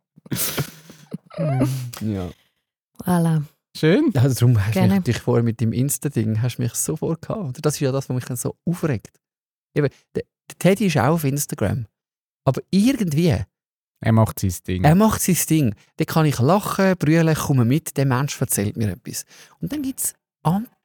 [2.02, 2.30] ja.
[3.06, 3.44] Voilà.
[3.76, 4.12] Schön.
[4.16, 4.96] Also darum hast du Gerne.
[4.96, 7.42] mich dich vorher mit dem Insta-Ding hast mich sofort gehabt.
[7.42, 9.20] Oder Das ist ja das, was mich dann so aufregt.
[9.76, 11.88] Eben, der, der Teddy ist auch auf Instagram.
[12.46, 13.44] Aber irgendwie,
[14.02, 14.84] Er macht sein Ding.
[14.84, 15.76] er macht sein Ding.
[15.98, 19.26] Da kann ich lachen, brüllen, komme mit, der Mensch erzählt mir etwas.
[19.60, 20.14] Und dann gibt es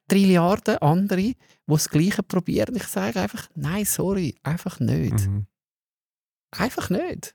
[0.09, 1.37] Trilliarden andere, die
[1.67, 2.75] das Gleiche probieren.
[2.77, 5.29] Ich sage einfach, nein, sorry, einfach nicht.
[5.29, 5.47] Mhm.
[6.57, 7.35] Einfach nicht.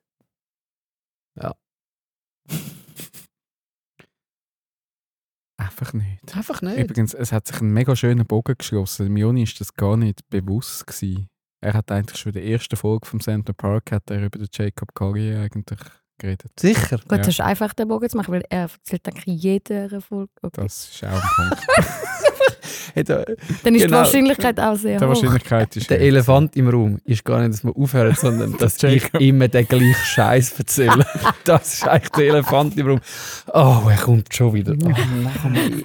[5.57, 6.35] Einfach nicht.
[6.35, 6.77] Einfach nicht.
[6.77, 9.05] Übrigens, es hat sich ein mega schöner Bogen geschlossen.
[9.05, 11.27] Dem Joni ist das gar nicht bewusst gewesen.
[11.61, 14.47] Er hat eigentlich schon in der ersten Folge vom Center Park hat er über den
[14.51, 15.79] Jacob Collier eigentlich
[16.17, 16.51] geredet.
[16.59, 16.97] Sicher.
[16.97, 17.17] Gut, Ja.
[17.19, 20.31] das ist einfach den Bogen zu machen, weil er erzählt eigentlich in jeder Folge.
[20.41, 20.61] Okay.
[20.61, 21.67] Das ist auch ein Punkt.
[22.95, 23.75] Hey, Dann ist genau.
[23.85, 25.09] die Wahrscheinlichkeit auch sehr Die hoch.
[25.09, 25.99] Wahrscheinlichkeit ist der.
[25.99, 29.95] Elefant im Raum ist gar nicht, dass wir aufhören, sondern dass ich immer den gleichen
[29.95, 31.03] Scheiß erzähle.
[31.43, 32.99] das ist eigentlich der Elefant im Raum.
[33.47, 34.73] Oh, er kommt schon wieder.
[34.73, 34.91] Oh.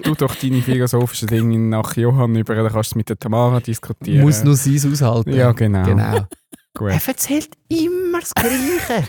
[0.03, 3.59] Du doch deine philosophischen Dinge nach Johann über, dann kannst du es mit der Tamara
[3.59, 4.21] diskutieren.
[4.21, 5.33] Muss nur sein aushalten.
[5.33, 5.83] Ja, genau.
[5.83, 6.27] genau.
[6.75, 6.91] Gut.
[6.91, 9.07] Er erzählt immer das Gleiche.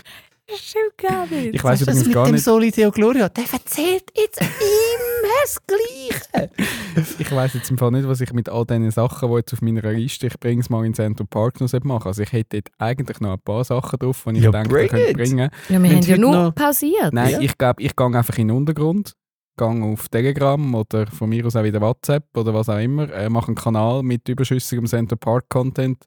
[0.57, 1.55] Stimmt gar nicht.
[1.55, 5.31] Ich weiß du, das übrigens mit gar dem nicht, Soli Gloria, der erzählt jetzt immer
[5.43, 6.51] das Gleiche.
[7.19, 9.61] ich weiß jetzt im Fall nicht, was ich mit all diesen Sachen, die jetzt auf
[9.61, 12.07] meiner Liste, ich bringe es mal in Central Park noch machen.
[12.07, 14.85] Also ich hätte dort eigentlich noch ein paar Sachen drauf, die ich Ja, denke, bring
[14.85, 15.49] ich könnte bringen.
[15.69, 17.13] ja, wir Wenn haben ja nur noch- pausiert.
[17.13, 17.39] Nein, Ja.
[17.39, 19.13] ich glaube, ich gehe einfach in den Untergrund,
[19.57, 23.29] gehe auf Telegram oder von mir aus auch wieder WhatsApp oder was auch immer, äh,
[23.29, 25.97] mache einen Kanal mit überschüssigem Center Park Content.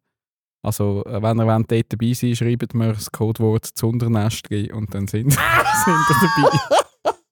[0.64, 5.06] Also, äh, wenn ihr wollt, dort dabei sein schreibt mir das Codewort Zundernestli und dann
[5.06, 5.32] sind,
[5.84, 6.58] sind ihr dabei.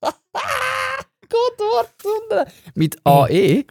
[1.29, 2.47] Gut, Wort, Zunder.
[2.75, 3.65] Mit AE.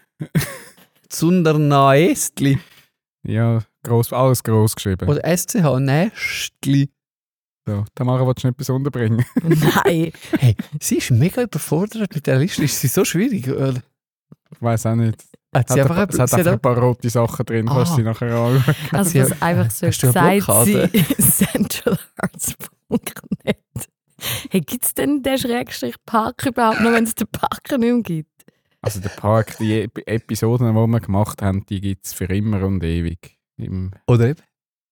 [1.09, 2.59] Zundernaestli.
[3.23, 5.09] Ja, gross, alles gross geschrieben.
[5.09, 6.91] Oder SCH, Nestli.
[7.65, 9.25] So, Tamara, willst du noch etwas unterbringen?
[9.43, 10.11] Nein.
[10.39, 12.65] Hey, sie ist mega überfordert mit der Liste.
[12.65, 13.49] Ist sie so schwierig?
[13.49, 13.81] Oder?
[14.51, 15.23] Ich weiß auch nicht.
[15.55, 17.93] Hat Es sie hat, einfach, ein, es hat einfach ein paar rote Sachen drin, kannst
[17.93, 18.75] du sie nachher anschauen.
[18.93, 20.89] Also Sie- was einfach so gesagt sie
[21.19, 23.57] centralarts.net.
[24.51, 28.01] Hey, gibt es denn den Schrägstrich Park überhaupt noch, wenn es den Park nicht mehr
[28.03, 28.29] gibt?
[28.81, 32.63] Also der Park, die Ep- Episoden, die wir gemacht haben, die gibt es für immer
[32.65, 33.39] und ewig.
[33.57, 34.41] Im Oder eben,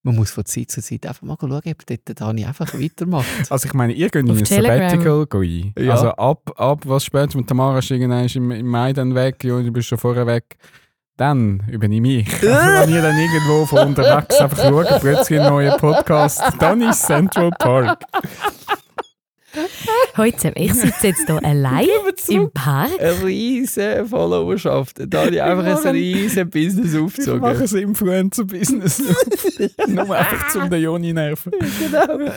[0.03, 3.27] man muss von Zeit zu Zeit einfach mal schauen, ob dort Dani einfach weitermacht.
[3.51, 4.91] Also ich meine, ihr könnt in Auf ein Telegram.
[4.91, 5.75] Sabbatical gehen.
[5.79, 5.93] Ja.
[5.93, 9.61] Also ab, ab was später mit Tamara ist irgendwann im, im Mai dann weg, ja,
[9.61, 10.57] du bist schon vorher weg.
[11.17, 12.29] Dann übernehme ich.
[12.43, 17.03] Also wenn ihr dann irgendwo von unterwegs einfach schaut, plötzlich ein neuer Podcast, dann ist
[17.05, 18.05] Central Park.
[20.17, 21.87] Heute zusammen, ich sitze jetzt hier allein
[22.29, 22.91] im Park.
[23.01, 24.99] Eine riesige Followerschaft.
[25.07, 27.41] Dani einfach ein mache- riesiges Business Ich aufgezogen.
[27.41, 29.03] mache ein Influencer-Business.
[29.89, 31.53] Nur einfach zum den Joni nerven.
[31.79, 32.31] genau.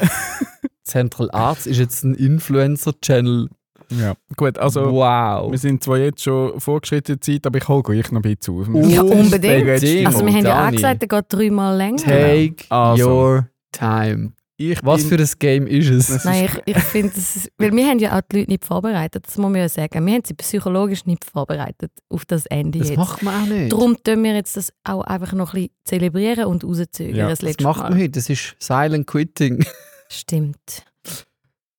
[0.83, 3.49] Central Arts ist jetzt ein Influencer-Channel.
[3.89, 5.51] Ja, gut, also wow.
[5.51, 8.89] wir sind zwar jetzt schon vorgeschrittene Zeit, aber ich hole gleich noch ein bisschen auf.
[8.89, 9.69] Ja, unbedingt.
[9.69, 11.97] Also wir haben ja auch gesagt, der geht dreimal länger.
[11.97, 13.09] Take Also.
[13.09, 14.31] your time.
[14.55, 16.07] Ich Was für ein Game ist es?
[16.07, 19.25] Das Nein, ich, ich finde, das weil wir haben ja auch die Leute nicht vorbereitet,
[19.25, 20.05] das muss man ja sagen.
[20.05, 22.97] Wir haben sie psychologisch nicht vorbereitet auf das Ende Das jetzt.
[22.97, 23.71] macht man auch nicht.
[23.71, 27.15] Darum tun wir jetzt das auch einfach noch ein bisschen zelebrieren und rauszögern.
[27.15, 27.89] Ja, das das macht Mal.
[27.89, 28.11] man heute.
[28.11, 29.65] Das ist Silent Quitting.
[30.09, 30.85] Stimmt.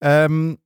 [0.00, 0.58] Ähm,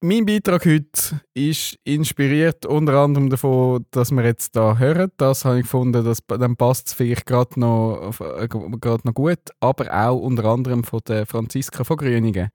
[0.00, 5.10] Mein Beitrag heute ist inspiriert unter anderem davon, dass wir jetzt da hören.
[5.16, 9.40] Das habe ich gefunden, das, dann passt es vielleicht gerade noch, äh, gerade noch gut.
[9.58, 12.48] Aber auch unter anderem von der Franziska von Grüningen.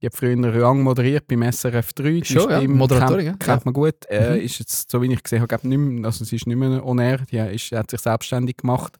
[0.00, 2.10] Die hat früher lange moderiert beim SRF 3.
[2.20, 3.46] Die Schon, ja, Moderatorin, kennt, ja.
[3.46, 4.06] kennt man gut.
[4.08, 4.40] Äh, Mhm.
[4.44, 6.98] ist jetzt, so wie ich gesehen habe, nicht mehr, also sie ist nicht mehr on
[6.98, 7.18] air.
[7.30, 8.96] Die ist, hat sich selbstständig gemacht.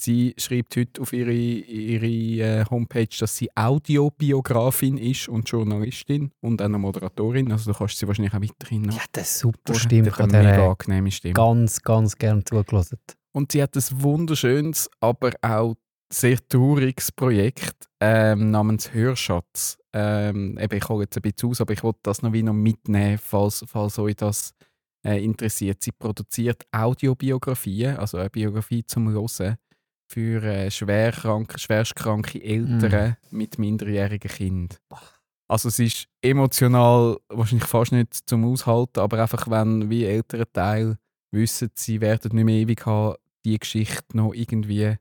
[0.00, 6.60] Sie schreibt heute auf ihre, ihre äh, Homepage, dass sie Audiobiografin ist und Journalistin und
[6.60, 7.52] noch Moderatorin.
[7.52, 8.96] Also du kannst sie wahrscheinlich auch weiterhin noch.
[8.96, 10.08] Ja, das ist super Stimme.
[10.08, 11.34] Ich eine habe mega angenehme Stimme.
[11.34, 12.98] ganz, ganz gern zugelassen.
[13.32, 15.76] Und sie hat ein wunderschönes, aber auch
[16.10, 19.76] sehr trauriges Projekt ähm, namens Hörschatz.
[19.92, 22.54] Ähm, eben, ich hole jetzt ein bisschen aus, aber ich wollte das noch wie noch
[22.54, 24.54] mitnehmen, falls, falls euch das
[25.04, 25.82] äh, interessiert.
[25.82, 29.58] Sie produziert Audiobiografien, also eine Biografie zum Hören
[30.10, 34.78] für äh, schwerkranke, schwerstkranke Eltern mit minderjährigen Kindern.
[35.46, 40.96] Also es ist emotional wahrscheinlich fast nicht zum Aushalten, aber einfach wenn wie ältere Teil
[41.32, 44.96] wissen, sie werden nicht mehr ewig haben, die Geschichte noch irgendwie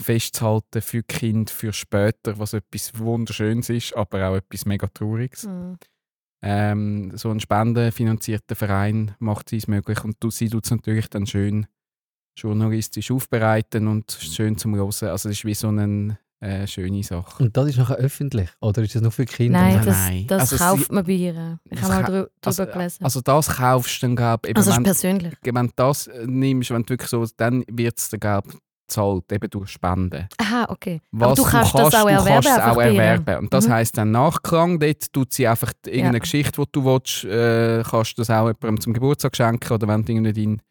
[0.00, 5.44] festzuhalten für Kinder, für später, was etwas Wunderschönes ist, aber auch etwas mega Trauriges.
[5.44, 5.78] Mhm.
[6.42, 11.26] Ähm, so ein spendenfinanzierter Verein macht es möglich und du, sie tut es natürlich dann
[11.26, 11.66] schön
[12.36, 14.86] journalistisch aufbereiten und schön zum Hören.
[14.86, 17.42] Also es ist wie so eine äh, schöne Sache.
[17.42, 18.50] Und das ist nachher öffentlich?
[18.60, 19.58] Oder ist das nur für Kinder?
[19.58, 20.24] Nein, das, nein.
[20.28, 21.58] das Also sie- kauft man bei ihr.
[21.70, 23.04] Ich habe mal ka- drü also, drüber gelesen.
[23.04, 25.32] Also das kaufst du dann, glaube ich, Also, wenn, persönlich.
[25.42, 28.58] wenn du das äh, nimmst, wenn du wirklich so, dann wird es dann, glaube ich,
[28.88, 30.28] gezahlt, eben durch Spenden.
[30.38, 31.00] Aha, okay.
[31.10, 32.26] Was Aber du kannst das auch du erwerben.
[32.44, 33.36] kannst es auch erwerben.
[33.38, 33.72] Und das Mhm.
[33.72, 36.20] heisst dann Nachklang, dort tut sie einfach irgendeine Ja.
[36.20, 40.04] Geschichte, die du willst, äh, kannst du das auch jemandem zum Geburtstag schenken oder wenn
[40.04, 40.62] du irgendwie dein,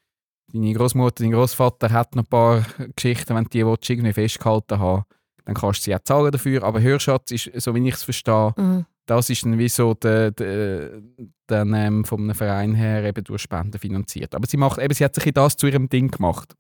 [0.56, 4.80] deine Großmutter, dein Großvater hat noch ein paar Geschichten, wenn du die willst, irgendwie festgehalten
[4.80, 5.04] haben,
[5.46, 6.64] dann kannst du sie auch zahlen dafür.
[6.64, 8.86] Aber Hörschatz ist, so wie ich es verstehe, Mhm.
[9.06, 11.02] das ist dann wie so der, der,
[11.50, 14.34] der ähm, von einem Verein her eben durch Spenden finanziert.
[14.34, 16.56] Aber sie, macht, eben, sie hat sich das zu ihrem Ding gemacht.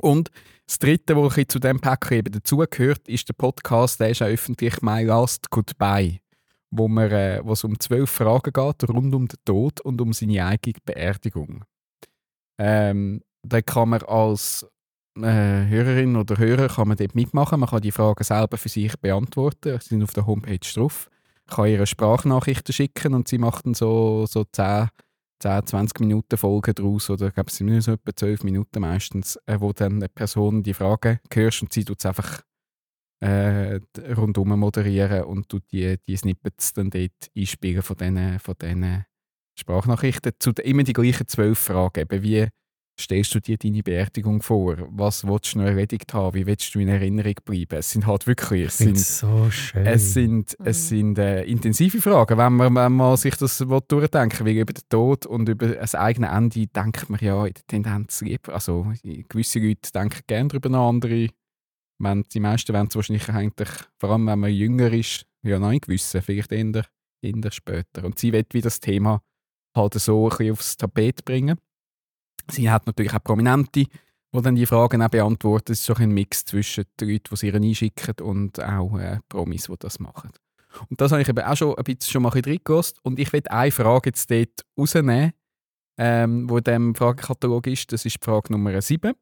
[0.00, 0.30] Und
[0.66, 4.26] das Dritte, was bisschen zu diesem Päckchen eben dazugehört, ist der Podcast, der ist auch
[4.26, 6.20] öffentlich «My Last Goodbye»,
[6.70, 10.12] wo man, äh, wo es um zwölf Fragen geht, rund um den Tod und um
[10.12, 11.64] seine eigene Beerdigung.
[12.58, 14.66] Ähm, da kann man als
[15.16, 17.60] äh, Hörerin oder Hörer kann man dort mitmachen.
[17.60, 19.78] Man kann die Fragen selber für sich beantworten.
[19.80, 21.10] Sie sind auf der Homepage drauf.
[21.48, 24.88] Ich kann ihr Sprachnachrichten schicken und sie macht dann so, so 10,
[25.40, 27.08] 10, 20 Minuten Folgen daraus.
[27.08, 30.62] Oder ich glaube, es sind so etwa 12 Minuten meistens, äh, wo dann eine Person
[30.62, 32.42] die Fragen hörst und sie tut es einfach
[33.20, 33.80] äh,
[34.16, 39.04] rundum moderieren und tut die, die Snippets dann dort einspielen von diesen, von diesen
[39.58, 40.32] Sprachnachrichten.
[40.38, 42.00] Zu immer die gleichen zwölf Fragen.
[42.00, 42.48] Eben wie
[42.98, 44.76] stellst du dir deine Beerdigung vor?
[44.90, 46.34] Was willst du noch erledigt haben?
[46.34, 47.78] Wie willst du in Erinnerung bleiben?
[47.78, 49.86] Es sind halt wirklich, es sind es so schön.
[49.86, 50.66] es sind, Mhm.
[50.66, 54.84] es sind äh, intensive Fragen, wenn man, wenn man sich das durchdenken will, über den
[54.88, 58.54] Tod und über das eigene Ende, denkt man ja in der Tendenz lieber.
[58.54, 58.92] Also
[59.28, 61.28] gewisse Leute denken gerne darüber nach, andere,
[61.98, 65.80] wenn, die meisten wollen es wahrscheinlich eigentlich, vor allem wenn man jünger ist, ja nein,
[65.80, 66.84] gewissen, vielleicht eher,
[67.22, 68.04] eher später.
[68.04, 69.22] Und sie will wie das Thema
[69.76, 71.58] halt so ein bisschen aufs Tapet bringen.
[72.50, 73.88] Sie hat natürlich auch Prominente, die
[74.32, 75.72] dann die Fragen auch beantworten.
[75.72, 79.20] Es ist so ein Mix zwischen den Leuten, die sie ihr einschicken und auch äh,
[79.28, 80.30] Promis, die das machen.
[80.88, 82.98] Und das habe ich eben auch schon ein bisschen, schon mal reingelassen.
[83.02, 85.32] Und ich will eine Frage jetzt dort rausnehmen,
[85.98, 87.92] ähm, in diesem Fragekatalog ist.
[87.92, 89.12] Das ist die Frage Nummer 7.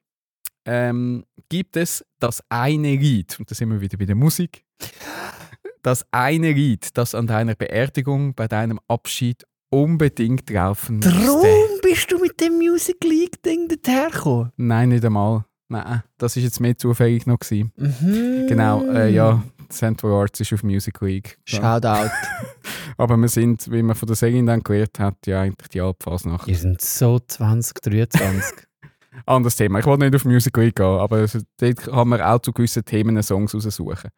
[0.67, 4.65] Ähm, gibt es das eine Lied, und da sind wir wieder bei der Musik,
[5.83, 9.45] das eine Lied, das an deiner Beerdigung, bei deinem Abschied
[9.75, 11.13] unbedingt laufen müsste?
[11.13, 11.43] Darum
[11.83, 14.53] bist du mit dem Music League-Ding dorthin gekommen?
[14.57, 15.45] Nein, nicht einmal.
[15.69, 17.39] Nein, das war jetzt mehr zufällig noch.
[17.39, 17.73] Gewesen.
[17.77, 18.47] Mhm.
[18.49, 21.39] Genau, äh, ja, Central Arts ist auf Music League.
[21.49, 21.81] Ja.
[21.81, 22.11] Shoutout.
[22.97, 26.47] Aber wir sind, wie man von der Selin dann gelernt hat, ja eigentlich die Alpfasnacht.
[26.47, 28.67] Ihr sind so 2023.
[29.27, 29.79] Anderes Thema.
[29.79, 31.27] Ich wollte nicht auf Music League gehen, aber
[31.59, 34.11] dort kann man auch zu gewissen Themen Songs raussuchen.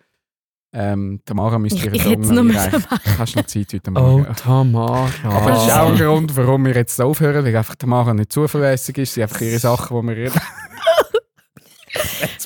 [0.78, 2.84] Ähm, Tamara müsste Ich, ihren ich es noch machen.
[3.18, 4.36] Hast du noch Zeit heute oh, Morgen?
[4.36, 5.08] Tamara.
[5.24, 8.98] Aber das ist auch ein Grund, warum wir jetzt aufhören, weil einfach Tamara nicht zuverlässig
[8.98, 9.14] ist.
[9.14, 10.40] Sie einfach ihre Sachen, die wir reden.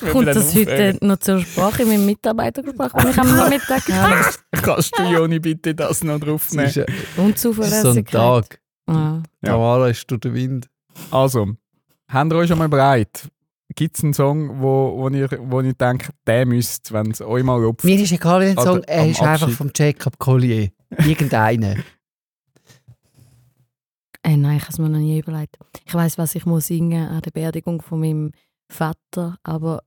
[0.01, 0.95] Wir Kommt das aufhören.
[0.95, 4.15] heute noch zur Sprache in meinem Mitarbeitergespräch, den ich am Nachmittag habe?
[4.63, 6.67] Kannst du, Joni, bitte das noch draufnehmen?
[6.67, 8.05] ist, äh, es ist so ein.
[8.05, 8.59] Tag.
[8.87, 9.21] Ah.
[9.43, 9.51] Ja.
[9.51, 10.69] Tamara ist durch den Wind.
[11.11, 11.49] Also,
[12.07, 13.27] habt ihr euch schon mal bereit?
[13.75, 17.43] Gibt es einen Song, wo, wo, ihr, wo ihr denkt, der müsst, wenn es euch
[17.43, 17.85] mal opfert?
[17.85, 18.83] Mir ist egal, welcher Oder Song.
[18.83, 19.57] Er ist einfach Abschied.
[19.57, 20.69] vom Jacob Collier.
[20.97, 21.75] Irgendeiner.
[24.23, 25.57] Äh, nein, ich habe es mir noch nie überlegt.
[25.83, 28.31] Ich weiß, was ich muss singen an der Beerdigung von meinem
[28.71, 29.81] Vater, aber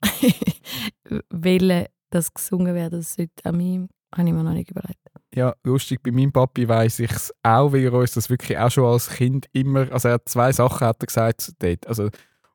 [1.30, 4.98] welche das gesungen werden sollte an mir, habe ich mir noch nicht überlegt.
[5.34, 8.70] Ja, lustig, bei meinem Papi weiss ich es auch, weil er uns das wirklich auch
[8.70, 11.86] schon als Kind immer, also er hat zwei Sachen hat er gesagt dort.
[11.86, 12.08] Also,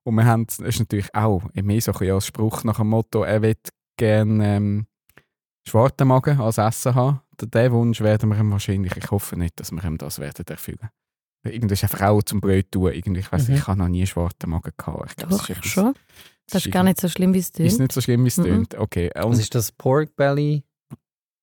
[0.09, 2.87] und wir haben, das ist natürlich auch mehr so ein bisschen als Spruch nach dem
[2.89, 3.55] Motto, er will
[3.97, 4.87] gerne ähm,
[5.67, 7.21] schwarzen Magen als Essen haben.
[7.41, 10.89] Den Wunsch werden wir ihm wahrscheinlich, ich hoffe nicht, dass wir ihm das werden erfüllen.
[11.45, 12.91] Irgendwie ist einfach auch zum Brot tun.
[12.91, 13.55] Irgendwie, ich weiss, Mhm.
[13.55, 15.11] ich habe noch nie schwarzen Magen gehabt.
[15.11, 15.93] Ich glaub, das Doch, ist etwas- schon.
[16.51, 17.79] Das ist gar nicht so schlimm, wie es Ist tönt.
[17.79, 18.43] nicht so schlimm, wie es Mhm.
[18.43, 18.75] tönt.
[18.75, 19.09] Okay.
[19.15, 19.71] Was Und, ist das?
[19.71, 20.63] Pork Belly?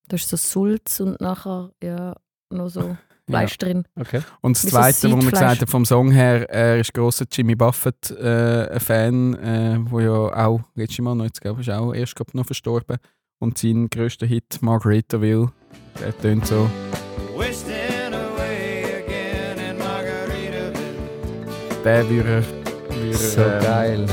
[0.08, 2.14] Da ist so Sulz und nachher ja,
[2.50, 2.96] noch so
[3.28, 3.84] Fleisch drin.
[3.98, 4.20] Okay.
[4.40, 5.32] und das Wie so Zweite, was man Seedfleisch.
[5.40, 11.00] gesagt hat vom Song her, er ist grosser Jimmy Buffett-Fan, äh, wo ja auch letztes
[11.00, 12.98] Mal noch, jetzt glaube ich, ist auch erst glaub, noch verstorben.
[13.38, 15.50] Und sein grösster Hit, Margaritaville,
[16.00, 16.70] der tönt so.
[17.36, 17.74] Wasting
[18.14, 20.72] away again in Margaritaville.
[21.84, 22.44] Der würde
[22.88, 24.06] würde, So ähm, geil.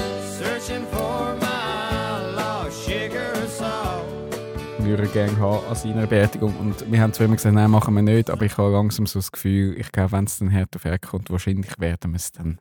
[4.86, 6.56] Würde er gerne haben an seiner Beerdigung.
[6.58, 9.20] Und wir haben zwar immer gesagt, nein, machen wir nicht, aber ich habe langsam so
[9.20, 12.32] das Gefühl, ich glaube, wenn es dann hart auf hart kommt, wahrscheinlich werden wir es
[12.32, 12.60] dann,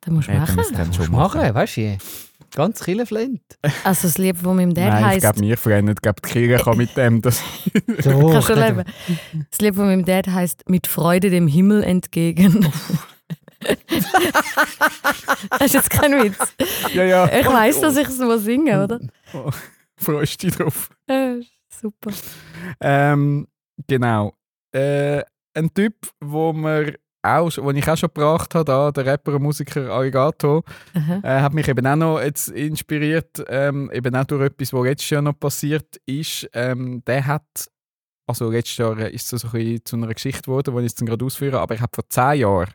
[0.00, 0.58] Das musst du machen.
[0.60, 1.54] es dann schon Machen, machen.
[1.54, 1.98] weißt du?
[2.54, 3.42] Ganz Killeflint.
[3.84, 5.20] Also das Lied von meinem Dad Nein, ich heisst...
[5.20, 5.98] glaube, wir freuen nicht.
[5.98, 7.42] Ich glaube, die Kirche kann mit dem das...
[8.04, 8.84] Doch, Kannst du leben.
[9.50, 12.70] Das Lied von meinem Dad heißt Mit Freude dem Himmel entgegen.
[15.50, 16.38] das ist jetzt kein Witz.
[16.94, 17.26] ja, ja.
[17.38, 19.00] Ich weiss, dass ich es mal singe, oder?
[19.96, 20.90] Freust dich drauf.
[21.08, 21.36] Ja,
[21.68, 22.10] super.
[22.80, 23.46] Ähm,
[23.86, 24.32] genau.
[24.72, 25.22] Äh,
[25.54, 29.42] ein Typ, wo wir auch, wo ich auch schon gebracht habe, da, der Rapper und
[29.42, 30.62] Musiker Arigato,
[30.94, 35.10] äh, hat mich eben auch noch jetzt inspiriert, ähm, eben auch durch etwas, was letztes
[35.10, 36.48] Jahr noch passiert ist.
[36.52, 37.68] Ähm, der hat,
[38.26, 41.04] also letztes Jahr ist es so ein bisschen zu einer Geschichte geworden, die ich jetzt
[41.04, 42.72] gerade ausführe, aber ich habe vor zehn Jahren,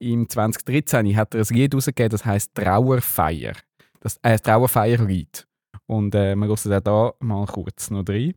[0.00, 3.54] im 2013, hat er ein Lied rausgegeben, das heißt Trauerfeier.
[4.00, 5.46] Das äh, Trauerfeierlied.
[5.86, 8.34] Und äh, wir hören da mal kurz noch rein.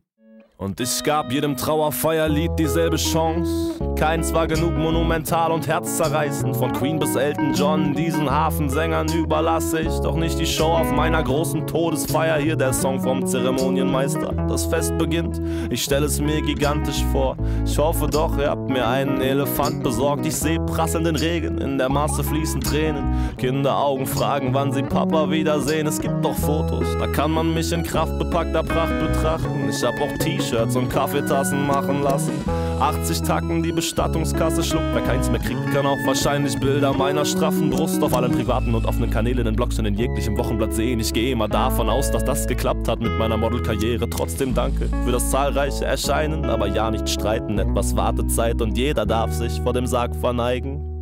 [0.60, 3.78] Und ich gab jedem Trauerfeierlied dieselbe Chance.
[3.94, 6.56] Keins war genug monumental und herzzerreißend.
[6.56, 11.22] Von Queen bis Elton John, diesen Hafensängern überlasse ich doch nicht die Show auf meiner
[11.22, 12.38] großen Todesfeier.
[12.38, 14.32] Hier der Song vom Zeremonienmeister.
[14.48, 15.40] Das Fest beginnt,
[15.70, 17.36] ich stelle es mir gigantisch vor.
[17.64, 20.26] Ich hoffe doch, ihr habt mir einen Elefant besorgt.
[20.26, 23.30] Ich sehe prasselnden Regen, in der Masse fließen Tränen.
[23.36, 25.86] Kinderaugen fragen, wann sie Papa wiedersehen.
[25.86, 29.68] Es gibt doch Fotos, da kann man mich in kraftbepackter Pracht betrachten.
[29.68, 32.32] Ich hab auch T-Shirts und Kaffeetassen machen lassen.
[32.80, 34.86] 80 Tacken, die Bestattungskasse schluckt.
[34.92, 38.86] Wer keins mehr kriegt, kann auch wahrscheinlich Bilder meiner straffen Brust auf allen privaten und
[38.86, 41.00] offenen Kanälen in Blogs und in jeglichem Wochenblatt sehen.
[41.00, 44.08] Ich gehe immer davon aus, dass das geklappt hat mit meiner Modelkarriere.
[44.08, 47.58] Trotzdem danke für das zahlreiche Erscheinen, aber ja nicht streiten.
[47.58, 50.97] Etwas Wartezeit und jeder darf sich vor dem Sarg verneigen.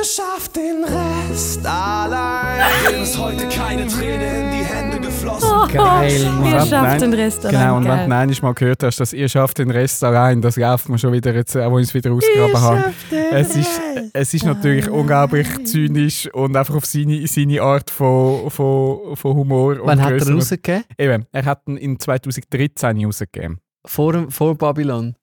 [0.00, 3.02] Ihr schafft den Rest allein.
[3.02, 5.50] Ist heute keine Träne in die Hände geflossen.
[5.72, 6.50] Geil, Ihr Mann.
[6.50, 7.74] Nein, schafft den Rest Genau, allein.
[7.76, 10.88] und wenn du einmal mal gehört hast, dass ihr schafft den Rest allein, das läuft
[10.88, 12.84] mir schon wieder, jetzt, auch wo ich es wieder ausgegraben habe.
[13.30, 13.80] Es ist,
[14.14, 19.80] es ist natürlich unglaublich zynisch und einfach auf seine, seine Art von, von, von Humor.
[19.82, 20.84] und Wann hat er rausgegeben?
[20.96, 23.58] Eben, er hat ihn in 2013 rausgegeben.
[23.84, 25.14] Vor, vor Babylon.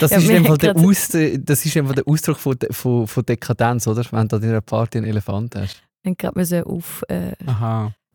[0.00, 2.72] Das Ja, ist, in hat der Aus, das ist in Fall der Ausdruck von, de-
[2.72, 4.02] von, von Dekadenz, oder?
[4.10, 5.82] Wenn du an deiner Party einen Elefant hast.
[6.02, 7.32] Ich gerade müssen auf, äh,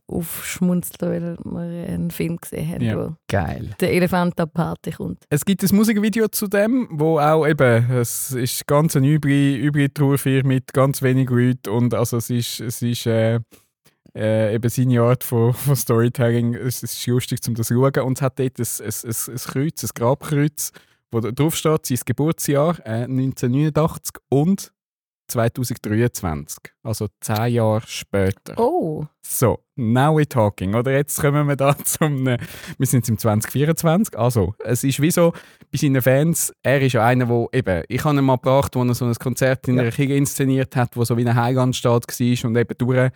[0.08, 2.98] aufschmunzeln, weil wir einen Film gesehen haben, Ja.
[2.98, 3.72] wo Geil.
[3.80, 5.24] der Elefant an die Party kommt.
[5.30, 9.92] Es gibt ein Musikvideo zu dem, wo auch eben, es ist ganz eine üble, üble
[9.94, 13.40] Trauerfeier mit ganz wenig Leuten und also es ist, es ist äh,
[14.16, 18.06] äh, eben seine Art von, von Storytelling, es, es ist lustig, um das zu schauen
[18.06, 20.72] und es hat dort ein, ein, ein, ein Kreuz, ein Grabkreuz,
[21.24, 24.72] wo drauf steht, sein Geburtsjahr äh, 1989 und
[25.28, 28.54] 2023, also zehn Jahre später.
[28.58, 30.76] Oh, So, now we're talking.
[30.76, 32.28] Oder jetzt kommen wir da zum.
[32.28, 32.38] äh,
[32.78, 34.16] Wir sind im 2024.
[34.20, 35.34] Also, es ist wie so,
[35.72, 38.84] bei seinen Fans, er ist ja einer, wo eben, ich habe ihn mal gebracht, wo
[38.84, 39.82] er so ein Konzert in Ja.
[39.82, 43.12] einer Kirche inszeniert hat, wo so wie eine Heilandstadt war und eben durch,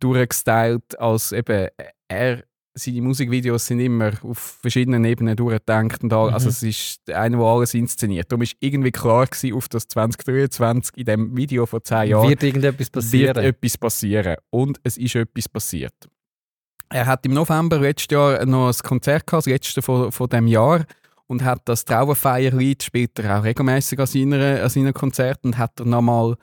[0.00, 1.68] durchgestylt, als eben,
[2.08, 2.42] er,
[2.78, 6.34] seine Musikvideos sind immer auf verschiedenen Ebenen durchgedacht und all, Mhm.
[6.34, 8.30] also es ist einer, der alles inszeniert.
[8.30, 12.42] Darum ist irgendwie klar gewesen, auf das 2023 in dem Video von 10 Jahren Wird
[12.42, 13.36] irgendetwas passieren?
[13.36, 14.36] wird etwas passieren.
[14.50, 15.94] Und es ist etwas passiert.
[16.90, 20.46] Er hat im November letztes Jahr noch ein Konzert gehabt, das letzte von, von dem
[20.46, 20.84] Jahr,
[21.26, 25.80] und hat das Trauerfeierlied spielt er auch regelmäßig an seinen, an seinen Konzerten und hat
[25.80, 26.36] er nochmal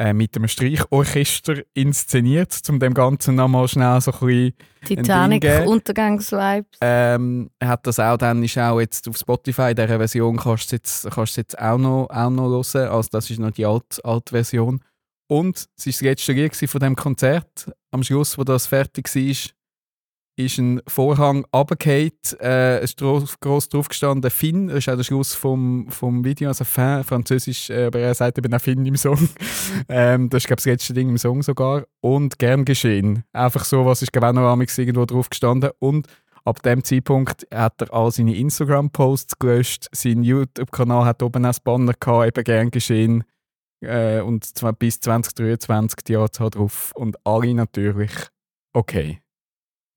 [0.00, 4.54] äh, mit einem Streichorchester inszeniert, um dem Ganzen nochmal schnell so ein bisschen
[4.86, 6.78] Titanic, Ding, äh, Untergangsvibes.
[6.80, 10.76] ähm, er hat das auch dann, ist auch jetzt auf Spotify, dieser Version kannst du
[10.76, 12.88] es jetzt, kannst du jetzt auch, noch, auch noch hören.
[12.88, 14.80] Also das ist noch die alte, alte Version.
[15.28, 17.70] Und es war das letzte Lied von dem Konzert.
[17.90, 19.50] Am Schluss, wo das fertig war,
[20.36, 22.12] ist ein Vorhang runtergefallen.
[22.40, 24.68] Äh, es ist gross drauf gestanden, Finn.
[24.68, 28.38] Das ist auch der Schluss vom, vom Video, also Fin, Französisch, äh, aber er sagt
[28.38, 29.28] eben auch Finn im Song.
[29.88, 31.84] ähm, das ist, glaube ich, das letzte Ding im Song sogar.
[32.00, 33.24] Und gern geschehen.
[33.32, 35.70] Einfach so, was ist, auch noch irgendwo drauf gestanden.
[35.78, 36.06] Und
[36.44, 39.88] ab dem Zeitpunkt hat er all seine Instagram-Posts gelöscht.
[39.92, 43.24] Sein YouTube-Kanal hat oben auch Banner gehabt, eben gern geschehen.
[43.82, 46.92] Äh, und zwar bis 2023 die Anzahl drauf.
[46.94, 48.12] Und alle natürlich,
[48.72, 49.20] okay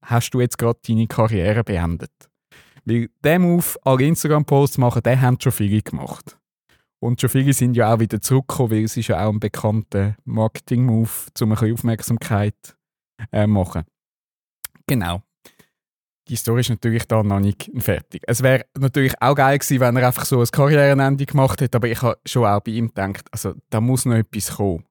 [0.04, 2.12] hast du jetzt gerade deine Karriere beendet.
[2.86, 6.38] Weil der Move, alle Instagram-Posts machen, den haben schon viele gemacht.
[7.00, 10.16] Und schon viele sind ja auch wieder zurückgekommen, weil es ist ja auch ein bekannter
[10.26, 11.10] Marketing-Move,
[11.42, 12.78] um ein bisschen Aufmerksamkeit
[13.32, 13.84] äh, machen.
[14.88, 15.22] Genau.
[16.30, 18.24] Die Story ist natürlich da noch nicht fertig.
[18.26, 21.90] Es wäre natürlich auch geil gewesen, wenn er einfach so ein Karrierenende gemacht hätte, aber
[21.90, 24.86] ich habe schon auch bei ihm gedacht, also da muss noch etwas kommen.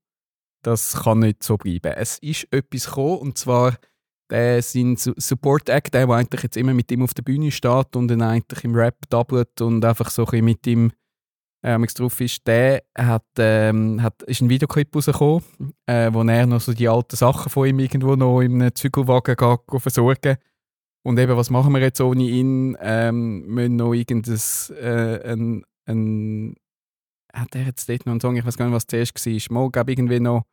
[0.63, 1.93] Das kann nicht so bleiben.
[1.97, 3.79] Es ist etwas gekommen, und zwar
[4.33, 7.95] der sein Support Act, der, der eigentlich jetzt immer mit ihm auf der Bühne steht
[7.95, 10.91] und dann eigentlich im Rap doublet und einfach so ein mit ihm
[11.61, 15.43] äh, drauf ist, der hat, ähm, hat, ist ein Videoclip rausgekommen,
[15.87, 19.37] äh, wo er noch so die alten Sachen von ihm irgendwo noch in einem Zügelwagen
[19.37, 20.39] geht, versorgen.
[21.05, 22.77] Und eben, was machen wir jetzt ohne ihn?
[22.81, 24.41] Ähm, müssen noch irgendein,
[24.81, 26.55] äh, ein, ein,
[27.35, 29.71] hat er jetzt dort noch einen Song, ich weiß gar nicht, was zuerst war, mal,
[29.71, 30.45] glaube irgendwie noch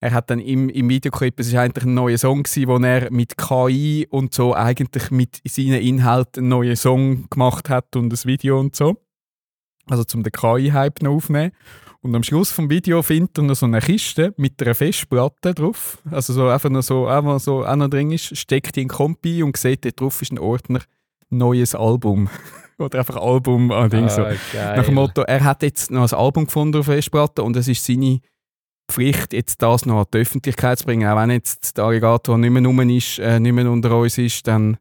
[0.00, 3.10] er hat dann im, im Videoclip, es war eigentlich ein neuer Song, gewesen, wo er
[3.12, 8.24] mit KI und so eigentlich mit seinen Inhalten einen neuen Song gemacht hat und ein
[8.24, 8.96] Video und so.
[9.88, 11.52] Also zum den KI-Hype noch aufnehmen.
[12.02, 15.98] Und am Schluss vom Video findet er noch so eine Kiste mit einer Festplatte drauf.
[16.10, 19.42] Also so einfach noch so, einfach so auch noch drin ist, steckt in den Kompi
[19.42, 20.80] und sieht, dort drauf ist ein Ordner
[21.28, 22.30] «Neues Album».
[22.78, 24.22] Oder einfach Album an Ding so.
[24.22, 27.68] Ah, Nach dem Motto, er hat jetzt noch ein Album gefunden auf Festplatte und es
[27.68, 28.20] ist seine
[28.90, 31.08] Pflicht, jetzt das noch an die Öffentlichkeit zu bringen.
[31.08, 34.46] Auch wenn jetzt der Alligator nicht mehr, rum ist, äh, nicht mehr unter uns ist,
[34.46, 34.76] dann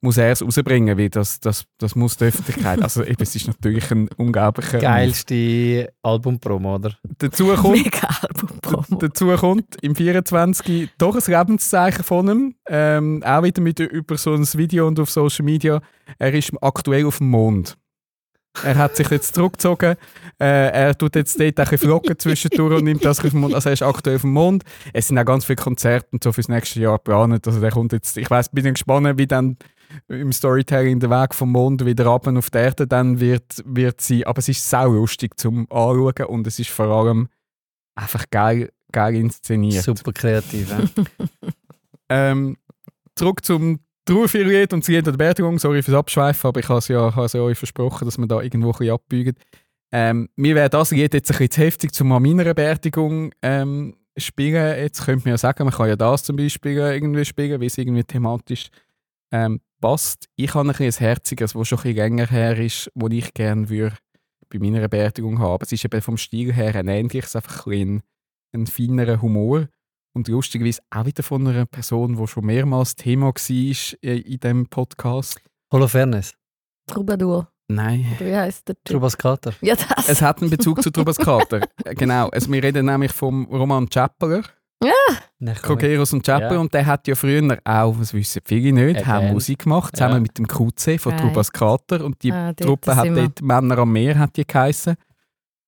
[0.00, 2.82] muss er es rausbringen, weil das, das, das muss die Öffentlichkeit.
[2.82, 4.78] Also eben, es ist natürlich ein unglaublicher...
[4.78, 6.96] Geilste Albumpromo, oder?
[7.18, 9.00] Dazu kommt, Mega Album-Promo.
[9.00, 12.54] dazu kommt im 24 doch ein Lebenszeichen von ihm.
[12.68, 15.80] Ähm, auch wieder mit, über so ein Video und auf Social Media.
[16.18, 17.76] Er ist aktuell auf dem Mond.
[18.64, 19.96] Er hat sich jetzt zurückgezogen.
[20.38, 23.54] Äh, er tut jetzt dort ein bisschen Flocken zwischendurch und nimmt das auf den Mond.
[23.54, 24.64] Also er ist aktuell auf dem Mond.
[24.92, 27.46] Es sind auch ganz viele Konzerte und so fürs nächste Jahr geplant.
[27.46, 29.56] Also der kommt jetzt, ich weiß, bin gespannt, wie dann
[30.08, 34.24] im Storytelling der Weg vom Mond wieder ab auf die Erde dann wird, wird sein.
[34.24, 37.28] Aber es ist sau lustig zum Anschauen und es ist vor allem
[37.94, 39.84] einfach geil, geil inszeniert.
[39.84, 40.70] Super kreativ.
[40.70, 41.06] Ja?
[42.08, 42.56] Ähm,
[43.14, 45.58] zurück zum Trauerfiliet und Lied der Beerdigung.
[45.58, 48.68] Sorry fürs Abschweifen, aber ich habe es ja, habe euch versprochen, dass wir da irgendwo
[48.68, 49.34] ein bisschen abbiegen.
[49.92, 54.78] Ähm, mir wäre das jetzt ein bisschen zu heftig, um an meiner Beerdigung ähm, spielen.
[54.78, 57.78] Jetzt könnte man ja sagen, man kann ja das zum Beispiel irgendwie spielen, wie es
[57.78, 58.68] irgendwie thematisch
[59.32, 60.28] ähm, passt.
[60.36, 63.34] Ich habe ein, bisschen ein herziges, das schon ein bisschen länger her ist, das ich
[63.34, 63.66] gerne
[64.48, 65.64] bei meiner Beerdigung haben.
[65.64, 68.02] Es ist eben vom Stil her ein ähnliches, einfach ein,
[68.52, 69.68] ein feinerer Humor.
[70.16, 73.34] Und lustigerweise auch wieder von einer Person, die schon mehrmals Thema war
[74.02, 75.38] in diesem Podcast.
[75.70, 76.32] Holofernes.
[76.86, 77.50] Troubadour.
[77.68, 78.06] Nein.
[78.18, 78.84] Oder Wie heißt der Typ?
[78.94, 79.52] Trubas Kater.
[79.60, 80.08] Ja, das.
[80.08, 81.60] Es hat einen Bezug zu Trubas Kater.
[81.84, 82.30] Äh, genau.
[82.30, 84.42] Also wir reden nämlich vom Roman Chappeler,
[84.80, 86.54] komm, Krogeros und Chappeler.
[86.54, 86.60] Ja.
[86.60, 89.32] Und der hat ja früher auch, das wissen viele nicht, haben.
[89.34, 90.20] Musik gemacht, zusammen Ja.
[90.20, 91.14] mit dem QC von.
[91.18, 92.02] Trubas Kater.
[92.02, 94.96] Und die Ah, Truppe hat dort Männer am Meer hat die geheissen.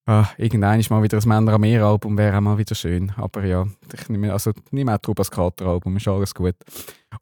[0.09, 3.13] Ah, irgendwann ist mal wieder ein Männer am Meer Album, wäre auch mal wieder schön.
[3.19, 6.55] Aber ja, ich nehme, also nehme auch Trubas Kater Album, ist alles gut.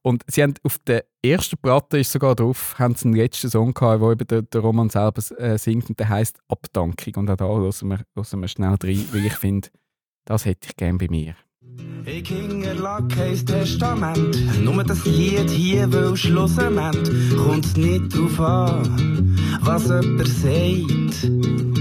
[0.02, 3.74] Und sie haben auf der ersten Platte ist sogar drauf, haben sie einen letzten Song
[3.74, 7.14] gehabt, wo eben der, der Roman selber äh, singt und der heißt Abdankung.
[7.16, 9.66] Und auch da hören wir, hören wir schnell rein, weil ich finde,
[10.24, 11.34] das hätte ich gerne bei mir.
[12.04, 14.62] Ich hinterlag kein Testament.
[14.62, 17.10] Nur das Lied hier will Schlussament.
[17.36, 21.75] Kommt's nicht drauf an, was jemand sagt.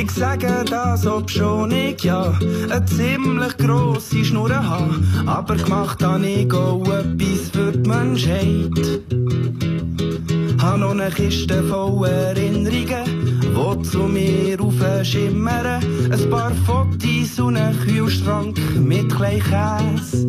[0.00, 2.32] Ich sage das, ob schon ich ja
[2.70, 4.94] eine ziemlich grosse Schnur habe.
[5.26, 9.02] Aber gemacht habe ich auch etwas für die Menschheit.
[10.62, 15.82] Habe noch eine Kiste voll Erinnerungen, die zu mir aufschimmern.
[16.12, 20.28] Ein paar Fotos und einen Kühlschrank mit Käse.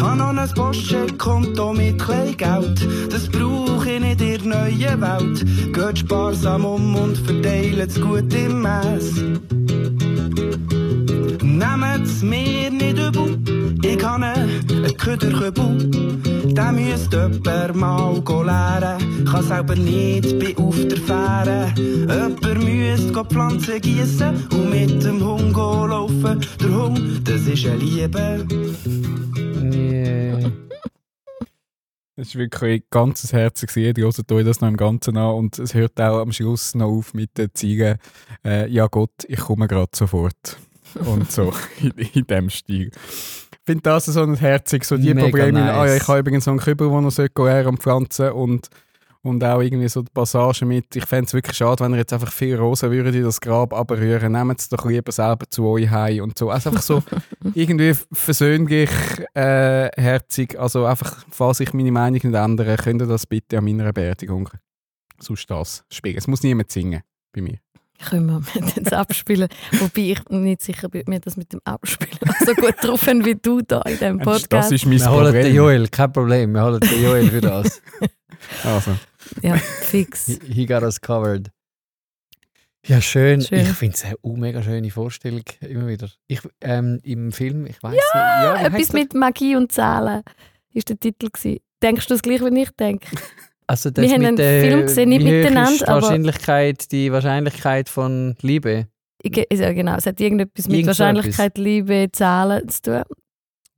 [0.00, 5.72] Habe noch ein Postcheckkonto mit klein Geld, das brauche ich nicht in der neuen Welt.
[5.72, 9.14] Geht sparsam um und verteilt es gut im Mess.
[11.42, 13.38] Nehmt's mir nicht übel,
[13.82, 15.90] ich habe einen Köderkübel.
[16.54, 21.72] Den müsste jemand mal go lernen, kann selber nicht, bin auf der Fähre.
[21.76, 26.40] Jemand müsste go Pflanzen gießen und mit dem Hund laufen.
[26.60, 28.46] Der Hund, das ist eine Liebe.
[32.14, 33.94] Es ist wirklich ganz Herz gewesen.
[33.94, 36.88] Die hören euch das noch im Ganzen an und es hört auch am Schluss noch
[36.88, 37.96] auf mit den Ziegen.
[38.44, 40.58] Äh, ja Gott, ich komme gerade sofort.
[41.06, 42.90] Und so in, in dem Stil.
[43.52, 45.60] Ich finde das so ein herzig, so die Mega Probleme.
[45.60, 45.70] nice.
[45.70, 48.68] Ah, ja, ich habe übrigens so einen Kübel, der noch Ökoär am Pflanzen und
[49.22, 52.12] und auch irgendwie so die Passage mit, ich fände es wirklich schade, wenn ihr jetzt
[52.12, 55.88] einfach viel Rosen würdet in das Grab abrühren, nehmt es doch lieber selber zu euch
[55.90, 56.50] heim und so.
[56.50, 57.02] Also einfach so
[57.54, 58.90] irgendwie versöhnlich,
[59.34, 63.64] äh, herzig, also einfach, falls ich meine Meinung nicht ändere, könnt ihr das bitte an
[63.64, 64.48] meiner Beerdigung
[65.20, 66.16] sonst das spielen.
[66.16, 67.02] Es muss niemand singen
[67.32, 67.58] bei mir.
[68.04, 69.48] Können wir jetzt abspielen.
[69.78, 73.24] Wobei ich nicht sicher bin, ob wir das mit dem Abspielen so gut drauf haben
[73.24, 74.72] wie du da in diesem Das Podcast.
[74.72, 75.54] ist mein Wir holen den Problem.
[75.54, 76.52] Joel, kein Problem.
[76.52, 77.80] Wir holen den Joel für das.
[78.64, 78.96] Also,
[79.42, 80.26] Ja, fix.
[80.26, 81.50] He, he got us covered.
[82.86, 83.40] Ja, schön.
[83.42, 83.60] Schön.
[83.60, 86.08] Ich finde es eine mega schöne Vorstellung immer wieder.
[86.26, 88.02] Ich, ähm, Im Film, ich weiß nicht.
[88.14, 90.22] Ja, Etwas mit Magie und Zahlen
[90.72, 91.28] ist der Titel.
[91.30, 91.60] Gewesen.
[91.80, 93.06] Denkst du das gleich, wie ich denke?
[93.66, 98.36] Also das Wir haben einen der, Film gesehen, nicht miteinander, die Wahrscheinlichkeit, die Wahrscheinlichkeit von
[98.42, 98.88] Liebe.
[99.24, 103.02] Ja, genau, es hat irgendetwas mit Wahrscheinlichkeit, Liebe, Zahlen zu tun.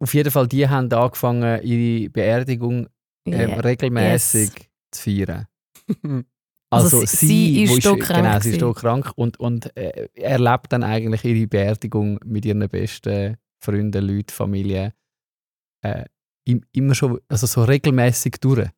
[0.01, 2.89] Auf jeden Fall, die haben angefangen, ihre Beerdigung
[3.27, 3.61] ähm, Ja.
[3.61, 4.51] regelmäßig
[4.95, 5.47] zu feiern.
[6.71, 8.75] Also Also, sie- sie, wo ist stockkrank Genau, sie ist gewesen.
[8.75, 14.93] krank und, und äh, erlebt dann eigentlich ihre Beerdigung mit ihren besten Freunden, Leuten, Familie.
[15.83, 16.07] Äh,
[16.49, 18.69] im- immer schon, also so regelmäßig durch.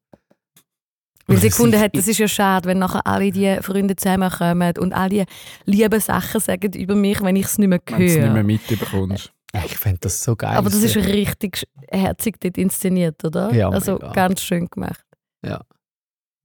[1.27, 4.75] Weil sie gefunden ich- hat, das ist ja schade, wenn nachher alle die Freunde zusammenkommen
[4.79, 5.25] und all die
[5.65, 8.35] lieben Sachen sagen über mich, wenn ich es nicht mehr wenn du es nicht mehr
[8.35, 8.43] höre.
[8.45, 9.33] mitbekommst.
[9.65, 10.55] Ich fände das so geil.
[10.57, 13.55] Aber das ist richtig herzig dort inszeniert, oder?
[13.55, 14.13] Ja, also mega.
[14.13, 15.05] ganz schön gemacht.
[15.43, 15.63] Ja.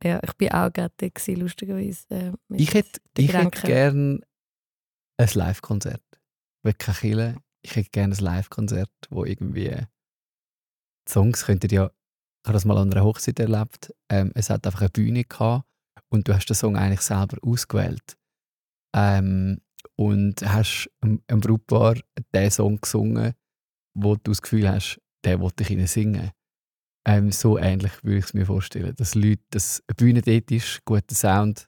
[0.04, 2.06] Ja, ich bin auch gerade gewesen, lustigerweise.
[2.10, 3.68] Äh, Ich hätte ich hätte Gedanken.
[3.68, 4.26] gern
[5.18, 6.04] ein Live-Konzert.
[6.64, 7.36] Wirklich Kille.
[7.64, 9.76] Ich hätte gerne ein Live-Konzert, wo irgendwie
[11.08, 14.82] Songs könntet ja, ich habe das mal an einer Hochzeit erlebt, ähm, es hat einfach
[14.82, 15.66] eine Bühne gehabt
[16.10, 18.18] und du hast den Song eigentlich selber ausgewählt.
[18.96, 19.62] Ähm,
[19.96, 21.96] und hast einem, einem Brautpaar
[22.34, 23.34] den Song gesungen,
[23.96, 26.32] wo du das Gefühl hast, den wollte ich ihnen singen.
[27.06, 28.96] Ähm, so ähnlich würde ich es mir vorstellen.
[28.96, 31.68] Dass Leute, dass eine Bühne dort ist, guter Sound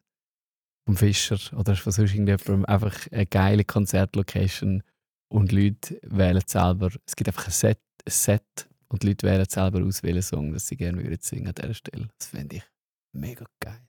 [0.85, 4.83] vom Fischer oder von sonst irgendjemandem, einfach eine geile Konzertlocation
[5.29, 9.83] und Leute wählen selber, es gibt einfach ein Set, ein Set und Leute wählen selber
[9.83, 12.09] aus, welchen Song das sie gerne würden singen an dieser Stelle.
[12.19, 12.63] Das fände ich
[13.13, 13.81] mega geil.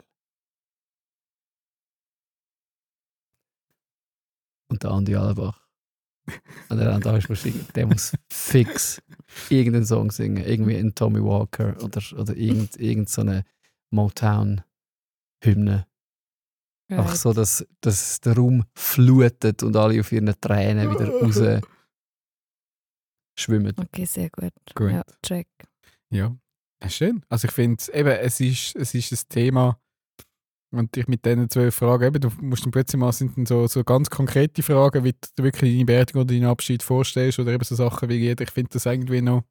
[4.69, 5.15] Und der Andi
[6.69, 6.71] Allenbach.
[6.71, 9.03] An der Andi Musik, der muss fix
[9.51, 10.45] irgendeinen Song singen.
[10.45, 13.45] Irgendwie ein Tommy Walker oder, oder irgend, irgend so eine
[13.91, 15.87] Motown-Hymne.
[16.91, 17.17] Einfach Right.
[17.19, 21.41] so, dass, dass der Raum flutet und alle auf ihren Tränen wieder raus
[23.39, 23.75] schwimmen.
[23.77, 24.53] Okay, sehr gut.
[24.75, 24.93] Gut.
[24.93, 25.49] Ja, check.
[26.11, 26.37] Ja,
[26.83, 27.25] ja, schön.
[27.29, 29.81] Also ich finde, eben, es ist, es ist ein Thema,
[30.79, 33.67] und ich mit diesen zwölf Fragen, eben, du musst dann plötzlich mal, sind dann so,
[33.67, 37.65] so ganz konkrete Fragen, wie du wirklich deine Beerdigung oder deinen Abschied vorstellst, oder eben
[37.65, 38.45] so Sachen wie jeder.
[38.45, 39.43] Ich finde das irgendwie noch,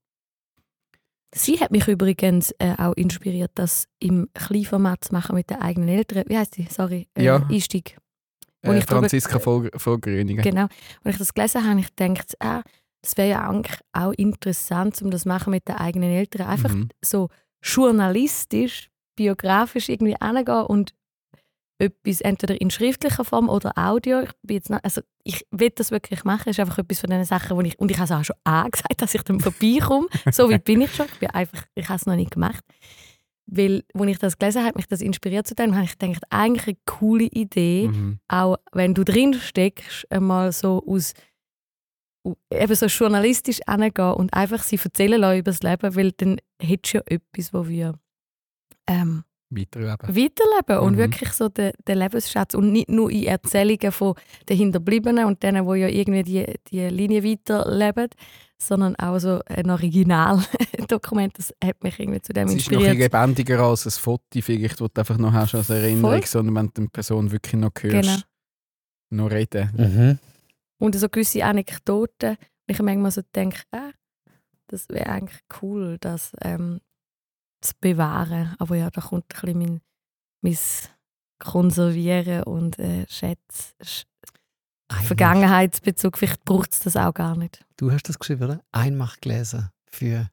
[1.35, 5.89] Sie hat mich übrigens äh, auch inspiriert, das im Kleinformat zu machen mit den eigenen
[5.89, 6.25] Eltern.
[6.27, 6.67] Wie heißt sie?
[6.69, 7.07] Sorry.
[7.15, 7.37] Äh, Ja.
[7.49, 7.97] Einstieg.
[8.61, 10.43] Äh, ich Franziska Gröningen.
[10.43, 10.67] Genau.
[11.03, 12.61] Als ich das gelesen habe, ich gedacht, ah,
[13.01, 16.47] das wäre ja eigentlich auch interessant, um das zu machen mit den eigenen Eltern.
[16.47, 16.89] Einfach Mhm.
[17.03, 17.29] so
[17.63, 20.93] journalistisch, biografisch irgendwie angehen und
[21.79, 24.21] etwas entweder in schriftlicher Form oder Audio.
[24.21, 26.43] Ich bin jetzt noch, also ich will das wirklich machen.
[26.45, 28.35] Das ist einfach etwas von den Sachen, wo ich und ich habe es auch schon
[28.43, 30.07] angesagt, dass ich dann vorbeikomme.
[30.31, 31.07] so weit bin ich schon.
[31.07, 32.63] Ich bin einfach, ich habe es noch nicht gemacht.
[33.45, 36.67] Weil, als ich das gelesen habe, mich das inspiriert zu dem, habe ich gedacht, eigentlich
[36.67, 38.19] eine coole Idee Mhm.
[38.29, 41.13] auch wenn du drin steckst, einmal so aus
[42.51, 46.93] eben so journalistisch angehen und einfach sie erzählen lassen über das Leben, weil dann hättest
[46.93, 47.99] du ja etwas, wo wir
[48.87, 49.25] ähm,
[49.55, 50.07] Weiterleben.
[50.15, 50.97] weiterleben und Mhm.
[50.97, 54.15] wirklich so den, den Lebensschatz und nicht nur in Erzählungen von
[54.49, 58.09] den Hinterbliebenen und denen, die ja irgendwie die, die Linie weiterleben,
[58.57, 62.85] sondern auch so ein Originaldokument, das hat mich irgendwie zu dem Es ist noch ein
[62.85, 63.13] bisschen inspiriert.
[63.13, 66.25] lebendiger als ein Foto, vielleicht, das du einfach noch hast als Erinnerung, Voll.
[66.25, 68.25] sondern wenn du die Person wirklich noch hörst,
[69.09, 69.25] Genau.
[69.25, 69.69] noch reden.
[69.77, 70.19] Mhm.
[70.79, 72.31] Und so gewisse Anekdoten.
[72.31, 73.91] Und ich manchmal so denke, ah,
[74.67, 76.79] das wäre eigentlich cool, das ähm,
[77.63, 78.55] zu bewahren.
[78.59, 79.81] Aber ja, da kommt ein bisschen mein,
[80.41, 80.57] mein
[81.39, 83.73] Konservieren und äh, Schätz,
[84.89, 86.17] Einmach- Vergangenheitsbezug.
[86.17, 87.65] Vielleicht braucht es das auch gar nicht.
[87.77, 88.61] Du hast das geschrieben, oder?
[88.71, 90.29] Einmachgläser für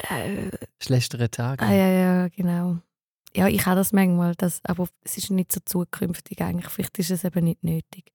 [0.00, 0.50] Äh,
[0.82, 1.64] schlechtere Tage.
[1.64, 2.78] ah, ja, ja, genau.
[3.36, 6.68] Ja, ich habe das manchmal, das, aber es ist nicht so zukünftig eigentlich.
[6.70, 8.12] Vielleicht ist es eben nicht nötig.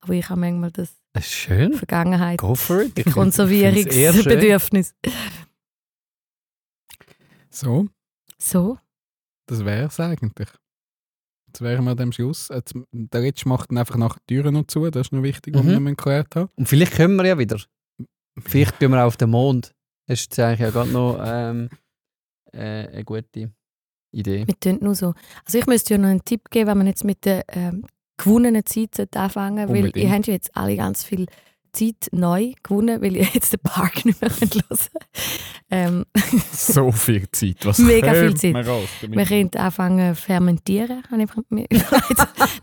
[0.00, 1.74] Aber ich habe manchmal das ist schön.
[1.74, 3.04] Vergangenheit, Go for it.
[3.12, 4.94] Konservierungsbedürfnis.
[7.50, 7.88] So,
[8.38, 8.78] So,
[9.46, 10.48] das wäre es eigentlich.
[11.46, 12.48] Jetzt wären wir am Schluss.
[12.48, 14.90] Jetzt, der Ritsch macht dann einfach nach die Türen noch zu.
[14.90, 15.68] Das ist noch wichtig, was Mhm.
[15.68, 16.50] wir noch geklärt haben.
[16.56, 17.58] Und vielleicht können wir ja wieder.
[18.38, 19.74] Vielleicht gehen wir auch auf den Mond.
[20.06, 21.70] Das ist eigentlich ja gerade noch ähm,
[22.52, 23.50] äh, eine gute
[24.12, 24.46] Idee.
[24.46, 25.14] wir tun nur so.
[25.44, 27.84] Also ich müsste ja noch einen Tipp geben, wenn man jetzt mit der ähm,
[28.18, 31.26] gewonnenen Zeit anfangen sollte, weil ihr habt ja jetzt alle ganz viel
[31.78, 34.90] Zeit neu gewonnen, weil ihr jetzt den Park nicht mehr hören könnt.
[35.70, 36.04] ähm,
[36.52, 37.56] So viel Zeit.
[37.64, 38.52] Was Mega viel Zeit.
[38.52, 41.02] man raus damit wir können anfangen zu fermentieren,
[41.68, 41.82] ich.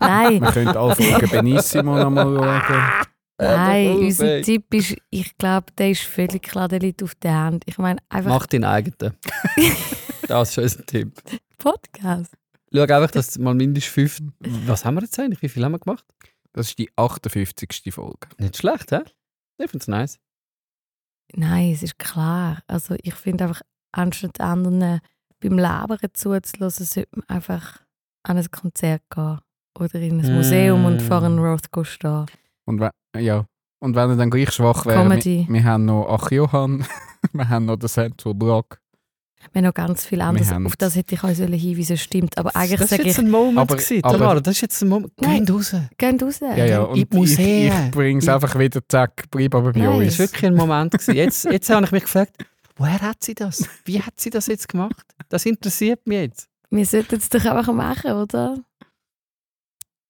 [0.00, 3.06] Nein, Wir können alle Folgen Benissimo noch mal schauen.
[3.38, 4.42] nein, Oh, unser.
[4.42, 7.64] Tipp ist, ich glaube, der ist völlig klar, der liegt auf der Hand.
[7.66, 9.14] Ich meine, einfach Mach deinen eigenen.
[10.28, 11.12] das ist unser Tipp.
[11.58, 12.32] Podcast.
[12.72, 14.18] Schau einfach, dass du mal mindestens fünf.
[14.66, 15.40] Was haben wir jetzt eigentlich?
[15.42, 16.04] Wie viel haben wir gemacht?
[16.56, 17.92] Das ist die 58.
[17.92, 18.28] Folge.
[18.38, 19.00] Nicht schlecht, hä?
[19.58, 20.18] Ich finde es nice.
[21.34, 22.62] Nein, es ist klar.
[22.66, 23.60] Also ich finde einfach,
[23.92, 25.00] anstatt anderen
[25.40, 27.82] beim Labern zuzulassen, sollte man einfach
[28.22, 29.38] an ein Konzert gehen
[29.78, 30.36] oder in ein Mm.
[30.36, 32.26] Museum und vor einem Roth gehen stehen.
[32.64, 32.90] Und wenn,
[33.22, 33.46] ja.
[33.78, 35.46] Und wenn er dann gleich schwach wäre, wir, Comedy.
[35.50, 36.86] wir haben noch Ach Johann,
[37.34, 38.80] wir haben noch den Central Block.
[39.52, 40.50] Wir haben noch ganz viel anderes.
[40.52, 42.36] Auf das hätte ich euch hinweisen stimmt.
[42.38, 43.58] Aber eigentlich das ist jetzt ich, ein Moment.
[43.58, 45.12] Aber- gewesen, aber- Tamara, das ist jetzt ein Moment.
[45.20, 45.44] Nein.
[45.44, 45.74] Geh raus.
[45.96, 46.40] geht raus.
[46.40, 46.80] Ja, ja.
[46.82, 47.72] Und ich, Museen.
[47.86, 49.88] ich bringe es In- einfach wieder, zack, bleib aber bei Nein.
[50.00, 50.18] Das uns.
[50.18, 50.92] war wirklich ein Moment.
[50.92, 51.14] Gewesen.
[51.14, 52.32] Jetzt, jetzt habe ich mich gefragt,
[52.76, 53.64] woher hat sie das?
[53.84, 55.04] Wie hat sie das jetzt gemacht?
[55.28, 56.48] Das interessiert mich jetzt.
[56.70, 58.58] Wir sollten es doch einfach machen, oder?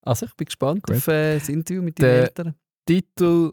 [0.01, 0.97] Also ich bin gespannt Gut.
[0.97, 2.55] auf äh, das Interview mit den Der- Eltern.
[2.85, 3.51] Titel.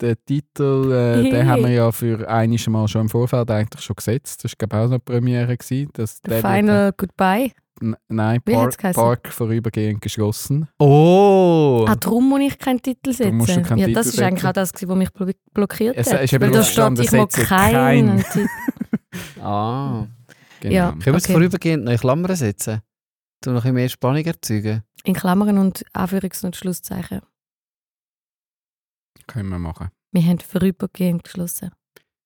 [0.00, 3.96] Den Titel, äh, den haben wir ja für einiges Mal schon im Vorfeld eigentlich schon
[3.96, 4.44] gesetzt.
[4.44, 5.56] Das war, glaube ich, auch noch die Premiere.
[5.56, 7.52] Gewesen, dass der Final Goodbye.
[7.80, 8.94] N- Nein, Wie hat's Park?
[8.94, 10.66] Park vorübergehend geschlossen.
[10.78, 11.84] Oh!
[11.86, 13.64] Ah, darum muss ich keinen Titel Du musst setzen.
[13.64, 14.46] keinen Ja, Titel das ist eigentlich setzen.
[14.48, 16.22] auch das, gewesen, was mich blo blockiert Es hat.
[16.22, 18.16] ist eben Weil da steht, ich mag keinen keinen.
[18.24, 18.46] Titel.
[19.42, 20.06] Ah.
[20.60, 20.74] Genau.
[20.74, 20.90] Ja.
[20.92, 22.80] Können wir es vorübergehend noch in Klammern setzen?
[23.42, 24.82] Du noch ein bisschen mehr Spannung erzeugen?
[25.04, 27.20] In Klammern und Anführungs- und Schlusszeichen.
[29.26, 29.88] Können wir machen.
[30.12, 31.70] Wir haben vorübergehend geschlossen.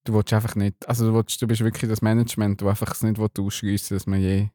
[0.04, 3.02] Du willst einfach nicht, also du, willst, du bist wirklich das Management, das einfach es
[3.02, 4.48] nicht ausschliessen dass man je.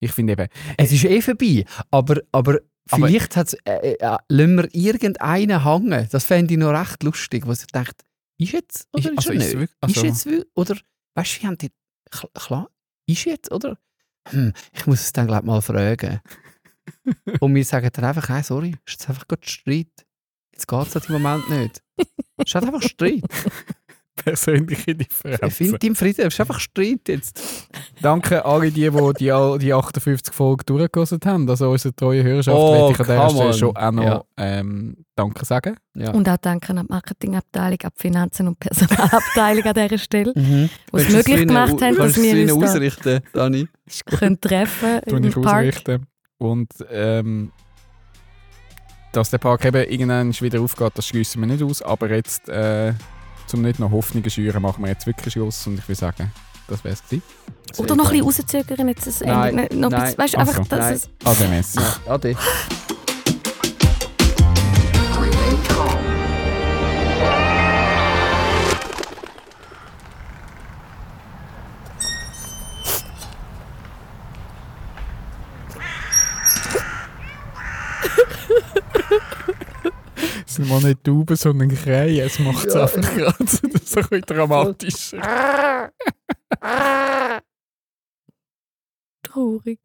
[0.00, 4.74] Ich finde eben, Es ist eh vorbei, aber, aber vielleicht hat's, äh, äh, lassen wir
[4.74, 6.08] irgendeinen hängen.
[6.10, 8.02] Das fände ich noch recht lustig, was ich denkt,
[8.38, 9.54] ist jetzt oder Ich- ist also er ist nicht?
[9.54, 10.76] es wirklich- also- Ist jetzt oder
[11.14, 11.72] weißt du, wie haben die
[12.10, 12.70] Kl- klar,
[13.06, 13.78] ist jetzt oder?
[14.28, 16.20] Hm, ich muss es dann gleich mal fragen.
[17.40, 20.03] Und wir sagen dann einfach, hey, sorry, ist jetzt einfach gerade Streit.
[20.54, 21.82] Jetzt geht es im Moment nicht.
[21.96, 22.06] Es
[22.46, 23.22] ist halt einfach Streit.
[24.24, 25.50] persönliche Ich Differenzen.
[25.50, 27.68] finde im Frieden, es ist einfach Streit jetzt.
[28.00, 31.50] Danke alle die, die die, all- die 58 Folgen durchgelassen haben.
[31.50, 33.54] Also unsere treue Hörerschaft Oh, möchte ich an dieser Stelle on.
[33.54, 34.24] schon auch noch Ja.
[34.36, 35.76] ähm, Danke sagen.
[35.96, 36.12] Ja.
[36.12, 40.70] Und auch danke an die Marketingabteilung, an die Finanzen- und Personalabteilung an dieser Stelle, Mhm.
[40.92, 43.68] die es möglich ihnen gemacht haben, dass es wir uns da ausrichten, Dani.
[44.18, 46.06] können treffen im ich ausrichten.
[46.38, 47.50] Und ähm,
[49.14, 51.82] dass der Park eben irgendwann wieder aufgeht, das schließen wir nicht aus.
[51.82, 52.92] Aber jetzt, äh,
[53.46, 55.66] zum nicht noch Hoffnungen schüren, machen wir jetzt wirklich Schluss.
[55.66, 56.32] Und ich würde sagen,
[56.68, 57.22] das wäre es gewesen.
[57.76, 59.76] Oder noch ein bisschen rauszögern jetzt das Nein, Ende.
[59.76, 60.16] Noch ein nein.
[60.16, 60.64] bisschen, weißt du, Ach einfach, so.
[60.64, 60.94] dass Nein.
[60.94, 61.10] es...
[61.24, 61.80] Ade, Messi.
[62.06, 62.36] Ade.
[80.54, 82.24] Es sind mal nicht Tauben, sondern Krähen.
[82.24, 85.90] Es macht es einfach gerade so ein bisschen dramatischer.
[89.24, 89.80] Traurig.